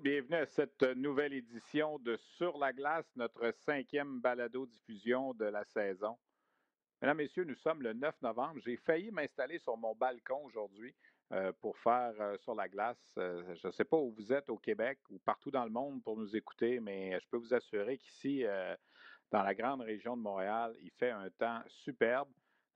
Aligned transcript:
Bienvenue 0.00 0.36
à 0.36 0.46
cette 0.46 0.82
nouvelle 0.96 1.32
édition 1.32 1.98
de 1.98 2.16
Sur 2.36 2.56
la 2.56 2.72
glace, 2.72 3.04
notre 3.16 3.52
cinquième 3.64 4.20
balado-diffusion 4.20 5.34
de 5.34 5.44
la 5.46 5.64
saison. 5.64 6.16
Mesdames, 7.00 7.16
Messieurs, 7.16 7.42
nous 7.42 7.56
sommes 7.56 7.82
le 7.82 7.92
9 7.92 8.14
novembre. 8.22 8.60
J'ai 8.64 8.76
failli 8.76 9.10
m'installer 9.10 9.58
sur 9.58 9.76
mon 9.76 9.94
balcon 9.96 10.40
aujourd'hui 10.44 10.94
euh, 11.32 11.52
pour 11.60 11.76
faire 11.78 12.14
euh, 12.20 12.38
sur 12.38 12.54
la 12.54 12.68
glace. 12.68 12.96
Euh, 13.18 13.42
je 13.60 13.66
ne 13.66 13.72
sais 13.72 13.84
pas 13.84 13.96
où 13.96 14.12
vous 14.12 14.32
êtes 14.32 14.48
au 14.50 14.56
Québec 14.56 15.00
ou 15.10 15.18
partout 15.18 15.50
dans 15.50 15.64
le 15.64 15.70
monde 15.70 16.00
pour 16.04 16.16
nous 16.16 16.36
écouter, 16.36 16.78
mais 16.78 17.18
je 17.20 17.28
peux 17.28 17.38
vous 17.38 17.52
assurer 17.52 17.98
qu'ici, 17.98 18.44
dans 19.32 19.42
la 19.42 19.54
grande 19.54 19.80
région 19.80 20.16
de 20.16 20.22
Montréal, 20.22 20.74
il 20.80 20.92
fait 20.92 21.10
un 21.10 21.28
temps 21.30 21.60
superbe. 21.66 22.28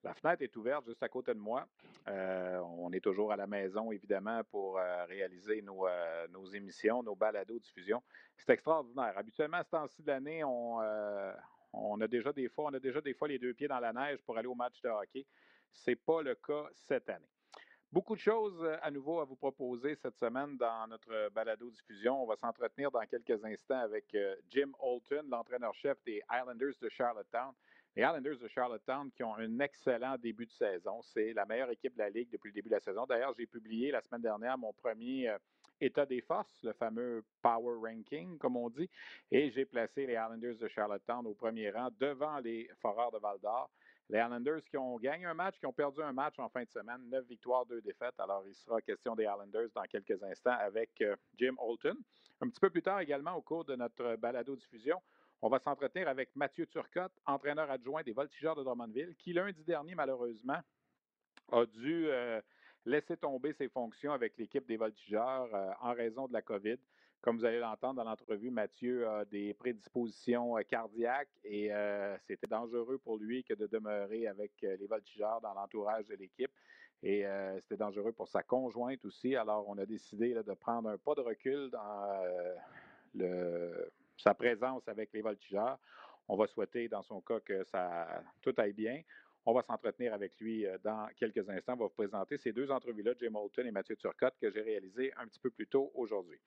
La 0.02 0.14
fenêtre 0.14 0.42
est 0.42 0.56
ouverte 0.56 0.86
juste 0.86 1.02
à 1.02 1.08
côté 1.08 1.34
de 1.34 1.38
moi. 1.38 1.66
Euh, 2.08 2.58
on 2.78 2.92
est 2.92 3.00
toujours 3.00 3.32
à 3.32 3.36
la 3.36 3.46
maison, 3.46 3.90
évidemment, 3.90 4.42
pour 4.44 4.78
euh, 4.78 5.04
réaliser 5.06 5.62
nos, 5.62 5.86
euh, 5.86 6.28
nos, 6.28 6.46
émissions, 6.46 7.02
nos 7.02 7.16
balados 7.16 7.58
diffusion. 7.58 8.02
C'est 8.36 8.52
extraordinaire. 8.52 9.16
Habituellement, 9.16 9.58
à 9.58 9.64
ce 9.64 9.70
temps-ci 9.70 10.02
de 10.02 10.06
l'année, 10.08 10.44
on, 10.44 10.78
a 10.80 12.08
déjà 12.08 12.32
des 12.32 12.48
fois, 12.48 12.66
on 12.66 12.74
a 12.74 12.78
déjà 12.78 13.00
des 13.00 13.14
fois 13.14 13.28
les 13.28 13.38
deux 13.38 13.54
pieds 13.54 13.68
dans 13.68 13.80
la 13.80 13.92
neige 13.92 14.22
pour 14.22 14.38
aller 14.38 14.46
au 14.46 14.54
match 14.54 14.80
de 14.82 14.88
hockey. 14.88 15.26
Ce 15.72 15.90
n'est 15.90 15.96
pas 15.96 16.22
le 16.22 16.34
cas 16.36 16.68
cette 16.72 17.08
année. 17.08 17.28
Beaucoup 17.90 18.14
de 18.14 18.20
choses 18.20 18.64
à 18.82 18.90
nouveau 18.90 19.20
à 19.20 19.24
vous 19.24 19.36
proposer 19.36 19.94
cette 19.94 20.18
semaine 20.18 20.56
dans 20.56 20.86
notre 20.88 21.30
balado 21.30 21.70
diffusion. 21.70 22.22
On 22.22 22.26
va 22.26 22.36
s'entretenir 22.36 22.90
dans 22.90 23.04
quelques 23.06 23.44
instants 23.44 23.78
avec 23.78 24.16
Jim 24.50 24.72
Holton, 24.78 25.26
l'entraîneur-chef 25.28 25.96
des 26.04 26.22
Islanders 26.30 26.74
de 26.80 26.88
Charlottetown. 26.88 27.52
Les 27.96 28.02
Islanders 28.02 28.36
de 28.38 28.48
Charlottetown 28.48 29.10
qui 29.10 29.22
ont 29.22 29.34
un 29.36 29.58
excellent 29.58 30.18
début 30.18 30.44
de 30.44 30.52
saison. 30.52 31.00
C'est 31.00 31.32
la 31.32 31.46
meilleure 31.46 31.70
équipe 31.70 31.94
de 31.94 32.00
la 32.00 32.10
Ligue 32.10 32.28
depuis 32.30 32.48
le 32.48 32.52
début 32.52 32.68
de 32.68 32.74
la 32.74 32.80
saison. 32.80 33.06
D'ailleurs, 33.06 33.32
j'ai 33.38 33.46
publié 33.46 33.90
la 33.90 34.02
semaine 34.02 34.20
dernière 34.20 34.58
mon 34.58 34.74
premier 34.74 35.30
euh, 35.30 35.38
état 35.80 36.04
des 36.04 36.20
forces, 36.20 36.62
le 36.62 36.74
fameux 36.74 37.24
Power 37.40 37.78
Ranking, 37.82 38.36
comme 38.36 38.58
on 38.58 38.68
dit, 38.68 38.90
et 39.30 39.50
j'ai 39.50 39.64
placé 39.64 40.06
les 40.06 40.12
Islanders 40.12 40.58
de 40.58 40.68
Charlottetown 40.68 41.26
au 41.26 41.32
premier 41.32 41.70
rang 41.70 41.88
devant 41.98 42.38
les 42.38 42.68
Foreurs 42.82 43.12
de 43.12 43.18
Val 43.18 43.38
d'Or. 43.40 43.70
Les 44.10 44.18
Islanders 44.18 44.62
qui 44.66 44.76
ont 44.76 44.98
gagné 44.98 45.24
un 45.24 45.34
match, 45.34 45.58
qui 45.58 45.64
ont 45.64 45.72
perdu 45.72 46.02
un 46.02 46.12
match 46.12 46.38
en 46.38 46.50
fin 46.50 46.64
de 46.64 46.70
semaine, 46.70 47.00
neuf 47.08 47.26
victoires, 47.26 47.64
deux 47.64 47.80
défaites. 47.80 48.14
Alors, 48.18 48.44
il 48.46 48.54
sera 48.54 48.82
question 48.82 49.16
des 49.16 49.24
Islanders 49.24 49.70
dans 49.74 49.84
quelques 49.84 50.22
instants 50.22 50.56
avec 50.60 50.90
euh, 51.00 51.16
Jim 51.38 51.54
Holton. 51.58 51.96
Un 52.42 52.48
petit 52.50 52.60
peu 52.60 52.68
plus 52.68 52.82
tard 52.82 53.00
également, 53.00 53.32
au 53.32 53.40
cours 53.40 53.64
de 53.64 53.74
notre 53.74 54.16
balado-diffusion, 54.16 55.00
on 55.42 55.48
va 55.48 55.58
s'entretenir 55.58 56.08
avec 56.08 56.34
Mathieu 56.34 56.66
Turcotte, 56.66 57.12
entraîneur 57.26 57.70
adjoint 57.70 58.02
des 58.02 58.12
Voltigeurs 58.12 58.56
de 58.56 58.62
Drummondville, 58.62 59.14
qui 59.16 59.32
lundi 59.32 59.62
dernier, 59.64 59.94
malheureusement, 59.94 60.60
a 61.52 61.66
dû 61.66 62.08
euh, 62.08 62.40
laisser 62.84 63.16
tomber 63.16 63.52
ses 63.52 63.68
fonctions 63.68 64.12
avec 64.12 64.36
l'équipe 64.38 64.66
des 64.66 64.76
Voltigeurs 64.76 65.54
euh, 65.54 65.72
en 65.80 65.92
raison 65.92 66.26
de 66.26 66.32
la 66.32 66.42
COVID. 66.42 66.78
Comme 67.20 67.38
vous 67.38 67.44
allez 67.44 67.58
l'entendre 67.58 67.96
dans 68.02 68.08
l'entrevue, 68.08 68.50
Mathieu 68.50 69.06
a 69.08 69.24
des 69.24 69.52
prédispositions 69.54 70.56
euh, 70.56 70.62
cardiaques 70.62 71.36
et 71.44 71.70
c'était 72.26 72.46
dangereux 72.46 72.98
pour 72.98 73.18
lui 73.18 73.44
que 73.44 73.54
de 73.54 73.66
demeurer 73.66 74.26
avec 74.26 74.52
les 74.62 74.86
Voltigeurs 74.86 75.40
dans 75.40 75.54
l'entourage 75.54 76.06
de 76.06 76.14
l'équipe. 76.14 76.52
Et 77.02 77.24
c'était 77.60 77.76
dangereux 77.76 78.12
pour 78.12 78.26
sa 78.26 78.42
conjointe 78.42 79.04
aussi. 79.04 79.36
Alors, 79.36 79.68
on 79.68 79.76
a 79.76 79.84
décidé 79.84 80.34
de 80.34 80.54
prendre 80.54 80.88
un 80.88 80.96
pas 80.96 81.14
de 81.14 81.20
recul 81.20 81.70
dans 81.70 82.24
le 83.14 83.92
sa 84.16 84.34
présence 84.34 84.86
avec 84.88 85.12
les 85.12 85.22
voltigeurs. 85.22 85.78
On 86.28 86.36
va 86.36 86.46
souhaiter, 86.46 86.88
dans 86.88 87.02
son 87.02 87.20
cas, 87.20 87.40
que 87.40 87.64
ça 87.64 88.22
tout 88.42 88.54
aille 88.58 88.72
bien. 88.72 89.00
On 89.48 89.54
va 89.54 89.62
s'entretenir 89.62 90.12
avec 90.12 90.32
lui 90.40 90.66
euh, 90.66 90.76
dans 90.82 91.06
quelques 91.16 91.48
instants. 91.48 91.74
On 91.74 91.76
va 91.76 91.84
vous 91.84 91.90
présenter 91.90 92.36
ces 92.36 92.52
deux 92.52 92.68
entrevues-là, 92.68 93.12
Jim 93.16 93.30
Moulton 93.30 93.64
et 93.64 93.70
Mathieu 93.70 93.94
Turcotte, 93.94 94.34
que 94.40 94.50
j'ai 94.50 94.60
réalisées 94.60 95.12
un 95.16 95.26
petit 95.28 95.38
peu 95.38 95.50
plus 95.50 95.68
tôt 95.68 95.92
aujourd'hui. 95.94 96.40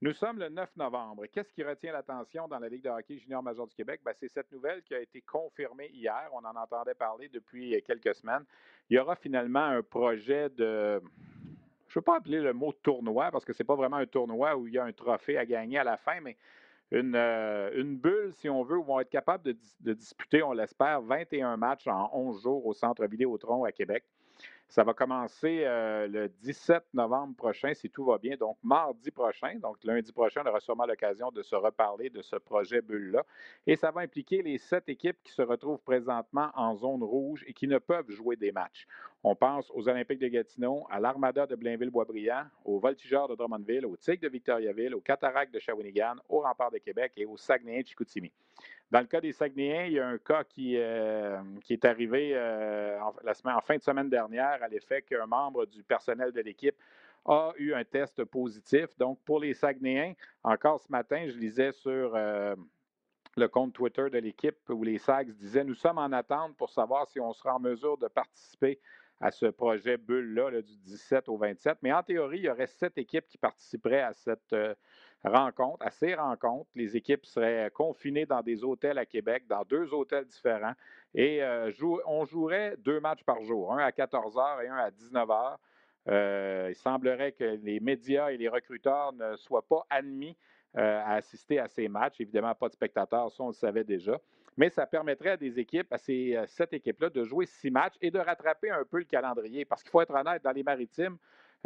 Nous 0.00 0.14
sommes 0.14 0.38
le 0.38 0.48
9 0.48 0.76
novembre. 0.76 1.26
Qu'est-ce 1.26 1.52
qui 1.52 1.62
retient 1.62 1.92
l'attention 1.92 2.48
dans 2.48 2.58
la 2.58 2.70
Ligue 2.70 2.84
de 2.84 2.88
hockey 2.88 3.18
junior 3.18 3.42
major 3.42 3.66
du 3.66 3.74
Québec? 3.74 4.00
Ben, 4.02 4.14
c'est 4.18 4.28
cette 4.28 4.50
nouvelle 4.50 4.82
qui 4.82 4.94
a 4.94 5.00
été 5.00 5.20
confirmée 5.20 5.90
hier. 5.92 6.30
On 6.32 6.38
en 6.38 6.56
entendait 6.56 6.94
parler 6.94 7.28
depuis 7.28 7.82
quelques 7.82 8.14
semaines. 8.14 8.44
Il 8.88 8.96
y 8.96 8.98
aura 8.98 9.14
finalement 9.16 9.64
un 9.64 9.82
projet 9.82 10.48
de 10.48 11.02
je 11.88 11.92
ne 11.92 12.00
veux 12.00 12.04
pas 12.04 12.16
appeler 12.16 12.40
le 12.40 12.52
mot 12.52 12.72
tournoi 12.72 13.30
parce 13.30 13.44
que 13.44 13.52
ce 13.52 13.62
n'est 13.62 13.66
pas 13.66 13.74
vraiment 13.74 13.96
un 13.96 14.06
tournoi 14.06 14.56
où 14.56 14.66
il 14.66 14.74
y 14.74 14.78
a 14.78 14.84
un 14.84 14.92
trophée 14.92 15.38
à 15.38 15.46
gagner 15.46 15.78
à 15.78 15.84
la 15.84 15.96
fin, 15.96 16.20
mais 16.20 16.36
une, 16.90 17.14
euh, 17.14 17.70
une, 17.74 17.96
bulle, 17.96 18.32
si 18.32 18.48
on 18.48 18.62
veut, 18.62 18.78
où 18.78 18.84
on 18.88 18.96
va 18.96 19.02
être 19.02 19.10
capable 19.10 19.44
de, 19.44 19.56
de 19.80 19.92
disputer, 19.92 20.42
on 20.42 20.52
l'espère, 20.52 21.02
21 21.02 21.56
matchs 21.56 21.86
en 21.86 22.10
11 22.12 22.42
jours 22.42 22.66
au 22.66 22.72
Centre 22.72 23.06
Vidéotron 23.06 23.64
à 23.64 23.72
Québec. 23.72 24.04
Ça 24.68 24.84
va 24.84 24.92
commencer 24.92 25.62
euh, 25.64 26.06
le 26.06 26.28
17 26.28 26.88
novembre 26.92 27.34
prochain, 27.34 27.72
si 27.72 27.88
tout 27.88 28.04
va 28.04 28.18
bien, 28.18 28.36
donc 28.36 28.58
mardi 28.62 29.10
prochain. 29.10 29.54
Donc 29.62 29.82
lundi 29.82 30.12
prochain, 30.12 30.42
on 30.44 30.48
aura 30.48 30.60
sûrement 30.60 30.84
l'occasion 30.84 31.30
de 31.30 31.42
se 31.42 31.56
reparler 31.56 32.10
de 32.10 32.20
ce 32.20 32.36
projet 32.36 32.82
Bulle-là. 32.82 33.24
Et 33.66 33.76
ça 33.76 33.90
va 33.90 34.02
impliquer 34.02 34.42
les 34.42 34.58
sept 34.58 34.86
équipes 34.90 35.16
qui 35.24 35.32
se 35.32 35.40
retrouvent 35.40 35.80
présentement 35.80 36.50
en 36.54 36.76
zone 36.76 37.02
rouge 37.02 37.44
et 37.46 37.54
qui 37.54 37.66
ne 37.66 37.78
peuvent 37.78 38.10
jouer 38.10 38.36
des 38.36 38.52
matchs. 38.52 38.86
On 39.24 39.34
pense 39.34 39.70
aux 39.74 39.88
Olympiques 39.88 40.20
de 40.20 40.28
Gatineau, 40.28 40.86
à 40.90 41.00
l'Armada 41.00 41.46
de 41.46 41.56
Blainville-Boisbriand, 41.56 42.44
aux 42.66 42.78
Voltigeurs 42.78 43.26
de 43.26 43.36
Drummondville, 43.36 43.86
aux 43.86 43.96
Tigres 43.96 44.22
de 44.22 44.28
Victoriaville, 44.28 44.94
aux 44.94 45.00
Cataractes 45.00 45.52
de 45.54 45.60
Shawinigan, 45.60 46.16
aux 46.28 46.40
Remparts 46.40 46.72
de 46.72 46.78
Québec 46.78 47.12
et 47.16 47.24
aux 47.24 47.38
Saguenayens 47.38 47.80
de 47.80 47.86
Chicoutimi. 47.86 48.32
Dans 48.90 49.00
le 49.00 49.06
cas 49.06 49.20
des 49.20 49.32
Saguenayens, 49.32 49.86
il 49.86 49.92
y 49.92 50.00
a 50.00 50.08
un 50.08 50.16
cas 50.16 50.44
qui, 50.44 50.76
euh, 50.78 51.38
qui 51.62 51.74
est 51.74 51.84
arrivé 51.84 52.32
euh, 52.34 52.98
en, 53.00 53.14
la 53.22 53.34
semaine, 53.34 53.54
en 53.54 53.60
fin 53.60 53.76
de 53.76 53.82
semaine 53.82 54.08
dernière 54.08 54.62
à 54.62 54.68
l'effet 54.68 55.02
qu'un 55.02 55.26
membre 55.26 55.66
du 55.66 55.82
personnel 55.82 56.32
de 56.32 56.40
l'équipe 56.40 56.76
a 57.26 57.52
eu 57.58 57.74
un 57.74 57.84
test 57.84 58.24
positif. 58.24 58.96
Donc, 58.96 59.18
pour 59.26 59.40
les 59.40 59.52
Saguenayens, 59.52 60.14
encore 60.42 60.80
ce 60.80 60.90
matin, 60.90 61.26
je 61.28 61.36
lisais 61.36 61.72
sur 61.72 62.14
euh, 62.14 62.56
le 63.36 63.48
compte 63.48 63.74
Twitter 63.74 64.08
de 64.10 64.18
l'équipe 64.18 64.56
où 64.70 64.82
les 64.82 64.96
Sags 64.96 65.32
disaient 65.32 65.64
Nous 65.64 65.74
sommes 65.74 65.98
en 65.98 66.10
attente 66.12 66.56
pour 66.56 66.70
savoir 66.70 67.06
si 67.08 67.20
on 67.20 67.34
sera 67.34 67.56
en 67.56 67.60
mesure 67.60 67.98
de 67.98 68.08
participer 68.08 68.80
à 69.20 69.30
ce 69.30 69.46
projet 69.46 69.98
Bulle-là 69.98 70.62
du 70.62 70.76
17 70.76 71.28
au 71.28 71.36
27. 71.36 71.78
Mais 71.82 71.92
en 71.92 72.02
théorie, 72.02 72.38
il 72.38 72.44
y 72.44 72.48
aurait 72.48 72.68
sept 72.68 72.96
équipes 72.96 73.26
qui 73.28 73.36
participeraient 73.36 74.00
à 74.00 74.14
cette 74.14 74.54
rencontres, 75.24 75.84
à 75.84 75.90
ces 75.90 76.14
rencontres. 76.14 76.70
Les 76.74 76.96
équipes 76.96 77.26
seraient 77.26 77.70
confinées 77.72 78.26
dans 78.26 78.42
des 78.42 78.64
hôtels 78.64 78.98
à 78.98 79.06
Québec, 79.06 79.44
dans 79.48 79.64
deux 79.64 79.92
hôtels 79.92 80.24
différents. 80.26 80.74
Et 81.14 81.42
euh, 81.42 81.70
on 82.06 82.24
jouerait 82.24 82.76
deux 82.78 83.00
matchs 83.00 83.24
par 83.24 83.42
jour, 83.42 83.72
un 83.72 83.78
à 83.78 83.92
14 83.92 84.36
h 84.36 84.64
et 84.64 84.68
un 84.68 84.76
à 84.76 84.90
19 84.90 85.28
h. 85.28 85.56
Euh, 86.08 86.66
il 86.70 86.74
semblerait 86.74 87.32
que 87.32 87.58
les 87.62 87.80
médias 87.80 88.30
et 88.30 88.36
les 88.36 88.48
recruteurs 88.48 89.12
ne 89.12 89.36
soient 89.36 89.66
pas 89.66 89.84
admis 89.90 90.36
euh, 90.76 91.00
à 91.04 91.14
assister 91.14 91.58
à 91.58 91.68
ces 91.68 91.88
matchs. 91.88 92.20
Évidemment, 92.20 92.54
pas 92.54 92.68
de 92.68 92.74
spectateurs, 92.74 93.30
ça 93.30 93.42
on 93.42 93.48
le 93.48 93.52
savait 93.52 93.84
déjà. 93.84 94.18
Mais 94.56 94.70
ça 94.70 94.86
permettrait 94.86 95.30
à 95.30 95.36
des 95.36 95.58
équipes, 95.60 95.92
à 95.92 95.98
ces 95.98 96.36
sept 96.48 96.72
équipes-là, 96.72 97.10
de 97.10 97.22
jouer 97.22 97.46
six 97.46 97.70
matchs 97.70 97.94
et 98.00 98.10
de 98.10 98.18
rattraper 98.18 98.70
un 98.70 98.84
peu 98.84 98.98
le 98.98 99.04
calendrier. 99.04 99.64
Parce 99.64 99.82
qu'il 99.82 99.90
faut 99.90 100.00
être 100.00 100.14
honnête, 100.14 100.42
dans 100.42 100.50
les 100.50 100.64
maritimes, 100.64 101.16
euh, 101.16 101.16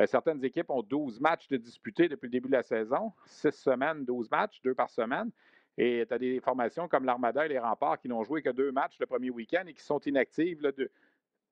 certaines 0.06 0.44
équipes 0.44 0.70
ont 0.70 0.82
12 0.82 1.20
matchs 1.20 1.48
de 1.48 1.56
disputés 1.56 2.08
depuis 2.08 2.26
le 2.26 2.32
début 2.32 2.48
de 2.48 2.54
la 2.54 2.62
saison, 2.62 3.12
6 3.26 3.50
semaines, 3.50 4.04
12 4.04 4.30
matchs, 4.30 4.60
deux 4.62 4.74
par 4.74 4.90
semaine. 4.90 5.30
Et 5.78 6.04
tu 6.06 6.14
as 6.14 6.18
des 6.18 6.40
formations 6.40 6.88
comme 6.88 7.04
l'Armada 7.04 7.46
et 7.46 7.48
les 7.48 7.58
Remparts 7.58 7.98
qui 7.98 8.08
n'ont 8.08 8.22
joué 8.22 8.42
que 8.42 8.50
deux 8.50 8.72
matchs 8.72 8.98
le 9.00 9.06
premier 9.06 9.30
week-end 9.30 9.64
et 9.66 9.74
qui 9.74 9.82
sont 9.82 10.00
inactives 10.00 10.60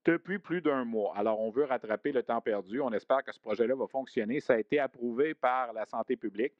depuis 0.04 0.38
plus 0.38 0.60
d'un 0.60 0.84
mois. 0.84 1.14
Alors, 1.16 1.40
on 1.40 1.50
veut 1.50 1.64
rattraper 1.64 2.12
le 2.12 2.22
temps 2.22 2.40
perdu. 2.40 2.80
On 2.80 2.92
espère 2.92 3.22
que 3.24 3.32
ce 3.32 3.40
projet-là 3.40 3.74
va 3.74 3.86
fonctionner. 3.86 4.40
Ça 4.40 4.54
a 4.54 4.58
été 4.58 4.78
approuvé 4.78 5.34
par 5.34 5.72
la 5.72 5.86
santé 5.86 6.16
publique. 6.16 6.52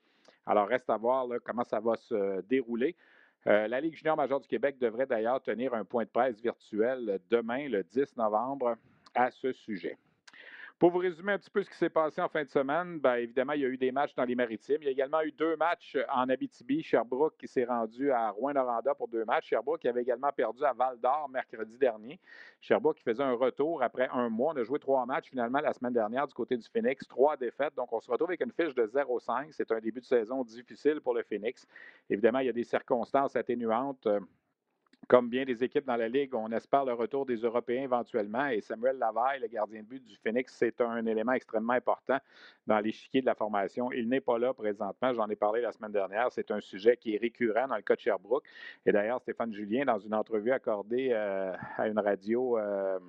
Alors, 0.46 0.68
reste 0.68 0.88
à 0.88 0.96
voir 0.96 1.26
comment 1.44 1.64
ça 1.64 1.80
va 1.80 1.96
se 1.96 2.40
dérouler. 2.42 2.96
Euh, 3.46 3.68
la 3.68 3.80
Ligue 3.80 3.94
junior 3.94 4.16
majeure 4.16 4.40
du 4.40 4.48
Québec 4.48 4.78
devrait 4.78 5.06
d'ailleurs 5.06 5.42
tenir 5.42 5.72
un 5.72 5.84
point 5.84 6.04
de 6.04 6.10
presse 6.10 6.40
virtuel 6.40 7.20
demain, 7.30 7.68
le 7.68 7.82
10 7.82 8.16
novembre, 8.16 8.76
à 9.14 9.30
ce 9.30 9.52
sujet. 9.52 9.96
Pour 10.80 10.92
vous 10.92 10.98
résumer 11.00 11.32
un 11.34 11.38
petit 11.38 11.50
peu 11.50 11.62
ce 11.62 11.68
qui 11.68 11.76
s'est 11.76 11.90
passé 11.90 12.22
en 12.22 12.28
fin 12.30 12.42
de 12.42 12.48
semaine, 12.48 13.00
bien 13.00 13.16
évidemment, 13.16 13.52
il 13.52 13.60
y 13.60 13.66
a 13.66 13.68
eu 13.68 13.76
des 13.76 13.92
matchs 13.92 14.14
dans 14.14 14.24
les 14.24 14.34
maritimes. 14.34 14.78
Il 14.80 14.86
y 14.86 14.88
a 14.88 14.92
également 14.92 15.20
eu 15.20 15.30
deux 15.30 15.54
matchs 15.54 15.98
en 16.10 16.26
Abitibi. 16.26 16.82
Sherbrooke 16.82 17.36
qui 17.36 17.48
s'est 17.48 17.66
rendu 17.66 18.10
à 18.10 18.30
Rouen-Noranda 18.30 18.94
pour 18.94 19.06
deux 19.06 19.26
matchs. 19.26 19.48
Sherbrooke 19.48 19.82
qui 19.82 19.88
avait 19.88 20.00
également 20.00 20.32
perdu 20.32 20.64
à 20.64 20.72
Val-d'Or 20.72 21.28
mercredi 21.28 21.76
dernier. 21.76 22.18
Sherbrooke 22.62 22.96
qui 22.96 23.02
faisait 23.02 23.22
un 23.22 23.34
retour 23.34 23.82
après 23.82 24.08
un 24.10 24.30
mois. 24.30 24.54
On 24.54 24.56
a 24.56 24.62
joué 24.62 24.78
trois 24.78 25.04
matchs 25.04 25.28
finalement 25.28 25.60
la 25.60 25.74
semaine 25.74 25.92
dernière 25.92 26.26
du 26.26 26.32
côté 26.32 26.56
du 26.56 26.66
Phoenix. 26.66 27.06
Trois 27.06 27.36
défaites. 27.36 27.74
Donc, 27.76 27.92
on 27.92 28.00
se 28.00 28.10
retrouve 28.10 28.30
avec 28.30 28.40
une 28.40 28.52
fiche 28.52 28.74
de 28.74 28.86
0-5. 28.86 29.48
C'est 29.50 29.70
un 29.72 29.80
début 29.80 30.00
de 30.00 30.06
saison 30.06 30.42
difficile 30.44 31.02
pour 31.02 31.12
le 31.12 31.22
Phoenix. 31.24 31.66
Évidemment, 32.08 32.38
il 32.38 32.46
y 32.46 32.48
a 32.48 32.54
des 32.54 32.64
circonstances 32.64 33.36
atténuantes. 33.36 34.08
Comme 35.08 35.28
bien 35.28 35.44
des 35.44 35.64
équipes 35.64 35.86
dans 35.86 35.96
la 35.96 36.08
Ligue, 36.08 36.34
on 36.34 36.52
espère 36.52 36.84
le 36.84 36.92
retour 36.92 37.26
des 37.26 37.36
Européens 37.36 37.82
éventuellement. 37.82 38.46
Et 38.46 38.60
Samuel 38.60 38.96
Lavaille, 38.96 39.40
le 39.40 39.48
gardien 39.48 39.80
de 39.80 39.86
but 39.86 40.04
du 40.04 40.16
Phoenix, 40.16 40.54
c'est 40.56 40.80
un 40.80 41.04
élément 41.04 41.32
extrêmement 41.32 41.72
important 41.72 42.18
dans 42.66 42.78
l'échiquier 42.78 43.20
de 43.20 43.26
la 43.26 43.34
formation. 43.34 43.90
Il 43.90 44.08
n'est 44.08 44.20
pas 44.20 44.38
là 44.38 44.54
présentement. 44.54 45.12
J'en 45.12 45.28
ai 45.28 45.36
parlé 45.36 45.62
la 45.62 45.72
semaine 45.72 45.90
dernière. 45.90 46.30
C'est 46.30 46.50
un 46.52 46.60
sujet 46.60 46.96
qui 46.96 47.14
est 47.14 47.18
récurrent 47.18 47.66
dans 47.66 47.76
le 47.76 47.82
cas 47.82 47.96
de 47.96 48.00
Sherbrooke. 48.00 48.44
Et 48.86 48.92
d'ailleurs, 48.92 49.20
Stéphane 49.20 49.52
Julien, 49.52 49.84
dans 49.84 49.98
une 49.98 50.14
entrevue 50.14 50.52
accordée 50.52 51.08
euh, 51.12 51.52
à 51.76 51.88
une 51.88 51.98
radio, 51.98 52.56
euh, 52.58 53.00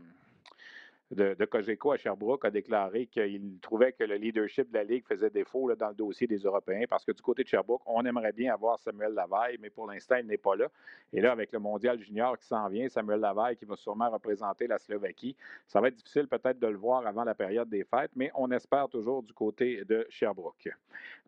de, 1.11 1.35
de, 1.37 1.45
Cogeco 1.45 1.91
à 1.91 1.97
Sherbrooke 1.97 2.45
a 2.45 2.51
déclaré 2.51 3.05
qu'il 3.07 3.59
trouvait 3.61 3.91
que 3.91 4.03
le 4.03 4.15
leadership 4.15 4.69
de 4.69 4.77
la 4.77 4.83
Ligue 4.83 5.05
faisait 5.05 5.29
défaut 5.29 5.73
dans 5.75 5.89
le 5.89 5.93
dossier 5.93 6.25
des 6.25 6.37
Européens 6.37 6.85
parce 6.89 7.03
que 7.03 7.11
du 7.11 7.21
côté 7.21 7.43
de 7.43 7.47
Sherbrooke, 7.49 7.81
on 7.85 8.05
aimerait 8.05 8.31
bien 8.31 8.53
avoir 8.53 8.79
Samuel 8.79 9.13
Lavaille, 9.13 9.57
mais 9.59 9.69
pour 9.69 9.87
l'instant, 9.87 10.15
il 10.15 10.27
n'est 10.27 10.37
pas 10.37 10.55
là. 10.55 10.67
Et 11.11 11.19
là, 11.19 11.33
avec 11.33 11.51
le 11.51 11.59
mondial 11.59 11.99
junior 11.99 12.37
qui 12.37 12.47
s'en 12.47 12.67
vient, 12.69 12.87
Samuel 12.87 13.19
Lavaille 13.19 13.57
qui 13.57 13.65
va 13.65 13.75
sûrement 13.75 14.09
représenter 14.09 14.67
la 14.67 14.77
Slovaquie, 14.77 15.35
ça 15.67 15.81
va 15.81 15.89
être 15.89 15.95
difficile 15.95 16.27
peut-être 16.27 16.59
de 16.59 16.67
le 16.67 16.77
voir 16.77 17.05
avant 17.05 17.25
la 17.25 17.35
période 17.35 17.69
des 17.69 17.83
fêtes, 17.83 18.11
mais 18.15 18.31
on 18.35 18.49
espère 18.51 18.87
toujours 18.87 19.21
du 19.21 19.33
côté 19.33 19.83
de 19.83 20.07
Sherbrooke. 20.09 20.69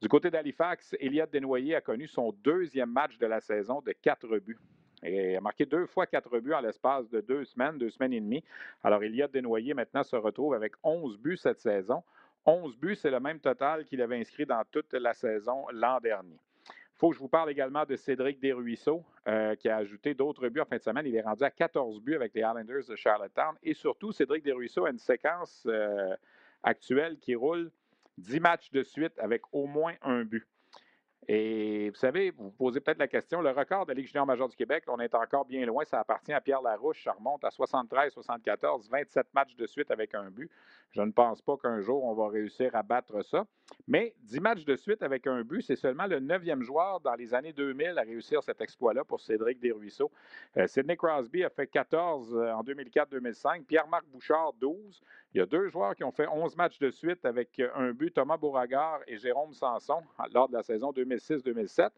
Du 0.02 0.08
côté 0.08 0.32
d'Halifax, 0.32 0.96
Elliott 1.00 1.30
Desnoyers 1.32 1.76
a 1.76 1.82
connu 1.82 2.08
son 2.08 2.32
deuxième 2.44 2.92
match 2.92 3.18
de 3.18 3.26
la 3.26 3.42
saison 3.42 3.82
de 3.82 3.92
quatre 3.92 4.38
buts. 4.40 4.58
Il 5.06 5.36
a 5.36 5.42
marqué 5.42 5.66
deux 5.66 5.86
fois 5.86 6.06
quatre 6.08 6.40
buts 6.40 6.54
en 6.54 6.62
l'espace 6.62 7.10
de 7.10 7.22
deux 7.22 7.46
semaines, 7.46 7.78
deux 7.78 7.90
semaines 7.90 8.14
et 8.14 8.22
demie. 8.22 8.44
Alors, 8.84 9.04
Elliott 9.04 9.32
Desnoyers 9.32 9.74
maintenant 9.74 10.04
se 10.04 10.16
retrouve 10.16 10.54
avec 10.54 10.74
11 10.84 11.18
buts 11.18 11.38
cette 11.38 11.60
saison. 11.60 12.04
11 12.46 12.78
buts, 12.78 12.96
c'est 12.96 13.12
le 13.12 13.20
même 13.20 13.40
total 13.40 13.86
qu'il 13.86 14.02
avait 14.02 14.20
inscrit 14.20 14.46
dans 14.46 14.64
toute 14.72 14.94
la 14.94 15.14
saison 15.14 15.66
l'an 15.72 16.00
dernier. 16.00 16.38
Il 16.68 17.00
faut 17.00 17.10
que 17.10 17.16
je 17.16 17.20
vous 17.20 17.28
parle 17.30 17.50
également 17.50 17.86
de 17.86 17.96
Cédric 17.96 18.40
Desruisseaux, 18.40 19.04
euh, 19.28 19.56
qui 19.56 19.68
a 19.68 19.78
ajouté 19.78 20.14
d'autres 20.14 20.48
buts 20.50 20.62
en 20.62 20.66
fin 20.66 20.78
de 20.78 20.82
semaine. 20.82 21.06
Il 21.06 21.16
est 21.16 21.22
rendu 21.22 21.44
à 21.44 21.52
14 21.52 22.02
buts 22.02 22.16
avec 22.16 22.34
les 22.34 22.42
Islanders 22.42 22.86
de 22.88 22.96
Charlottetown. 22.96 23.56
Et 23.64 23.74
surtout, 23.74 24.12
Cédric 24.12 24.44
Desruisseaux 24.44 24.86
a 24.86 24.90
une 24.90 25.00
séquence 25.00 25.66
euh, 25.68 26.16
actuelle 26.62 27.18
qui 27.20 27.36
roule 27.36 27.72
10 28.18 28.40
matchs 28.40 28.72
de 28.72 28.84
suite 28.84 29.18
avec 29.20 29.42
au 29.52 29.66
moins 29.66 29.96
un 30.02 30.24
but. 30.24 30.48
Et 31.28 31.90
vous 31.90 31.96
savez, 31.96 32.32
vous 32.32 32.46
vous 32.46 32.52
posez 32.52 32.82
peut-être 32.82 32.98
la 32.98 33.08
question, 33.08 33.42
le 33.42 33.52
record 33.52 33.86
de 33.86 33.92
la 33.92 33.96
Ligue 33.96 34.08
junior 34.08 34.26
majeure 34.26 34.50
du 34.50 34.56
Québec, 34.56 34.84
on 34.88 35.00
est 35.00 35.16
encore 35.16 35.46
bien 35.46 35.66
loin, 35.66 35.86
ça 35.86 36.00
appartient 36.00 36.34
à 36.34 36.42
Pierre 36.42 36.62
Larouche, 36.62 37.04
ça 37.04 37.14
remonte 37.14 37.44
à 37.44 37.50
73-74, 37.50 38.90
27 38.90 39.28
matchs 39.34 39.56
de 39.56 39.66
suite 39.66 39.92
avec 39.92 40.14
un 40.16 40.30
but. 40.30 40.52
Je 40.92 41.02
ne 41.02 41.12
pense 41.12 41.42
pas 41.42 41.56
qu'un 41.58 41.82
jour 41.82 42.04
on 42.04 42.14
va 42.14 42.30
réussir 42.30 42.76
à 42.76 42.84
battre 42.84 43.22
ça. 43.24 43.46
Mais 43.88 44.14
10 44.24 44.40
matchs 44.40 44.66
de 44.66 44.76
suite 44.76 45.04
avec 45.04 45.28
un 45.28 45.44
but, 45.44 45.62
c'est 45.62 45.76
seulement 45.76 46.08
le 46.08 46.20
neuvième 46.20 46.62
joueur 46.62 47.00
dans 47.02 47.16
les 47.16 47.34
années 47.34 47.54
2000 47.54 47.98
à 47.98 48.02
réussir 48.02 48.42
cet 48.44 48.62
exploit-là 48.62 49.04
pour 49.04 49.20
Cédric 49.20 49.60
Desruisseaux. 49.60 50.12
Euh, 50.58 50.68
Sidney 50.68 50.96
Crosby 50.96 51.44
a 51.44 51.50
fait 51.50 51.68
14 51.68 52.34
euh, 52.36 52.52
en 52.52 52.64
2004-2005, 52.64 53.66
Pierre-Marc 53.66 54.06
Bouchard 54.08 54.54
12. 54.54 55.02
Il 55.34 55.40
y 55.40 55.42
a 55.42 55.46
deux 55.46 55.68
joueurs 55.68 55.96
qui 55.96 56.04
ont 56.04 56.12
fait 56.12 56.28
11 56.28 56.56
matchs 56.56 56.80
de 56.80 56.92
suite 56.92 57.26
avec 57.26 57.60
euh, 57.60 57.70
un 57.76 57.92
but, 57.92 58.14
Thomas 58.14 58.38
Beauregard 58.38 59.00
et 59.08 59.18
Jérôme 59.18 59.54
Sanson, 59.54 60.02
lors 60.34 60.48
de 60.48 60.54
la 60.54 60.64
saison 60.64 60.92
2006-2007. 60.92 61.90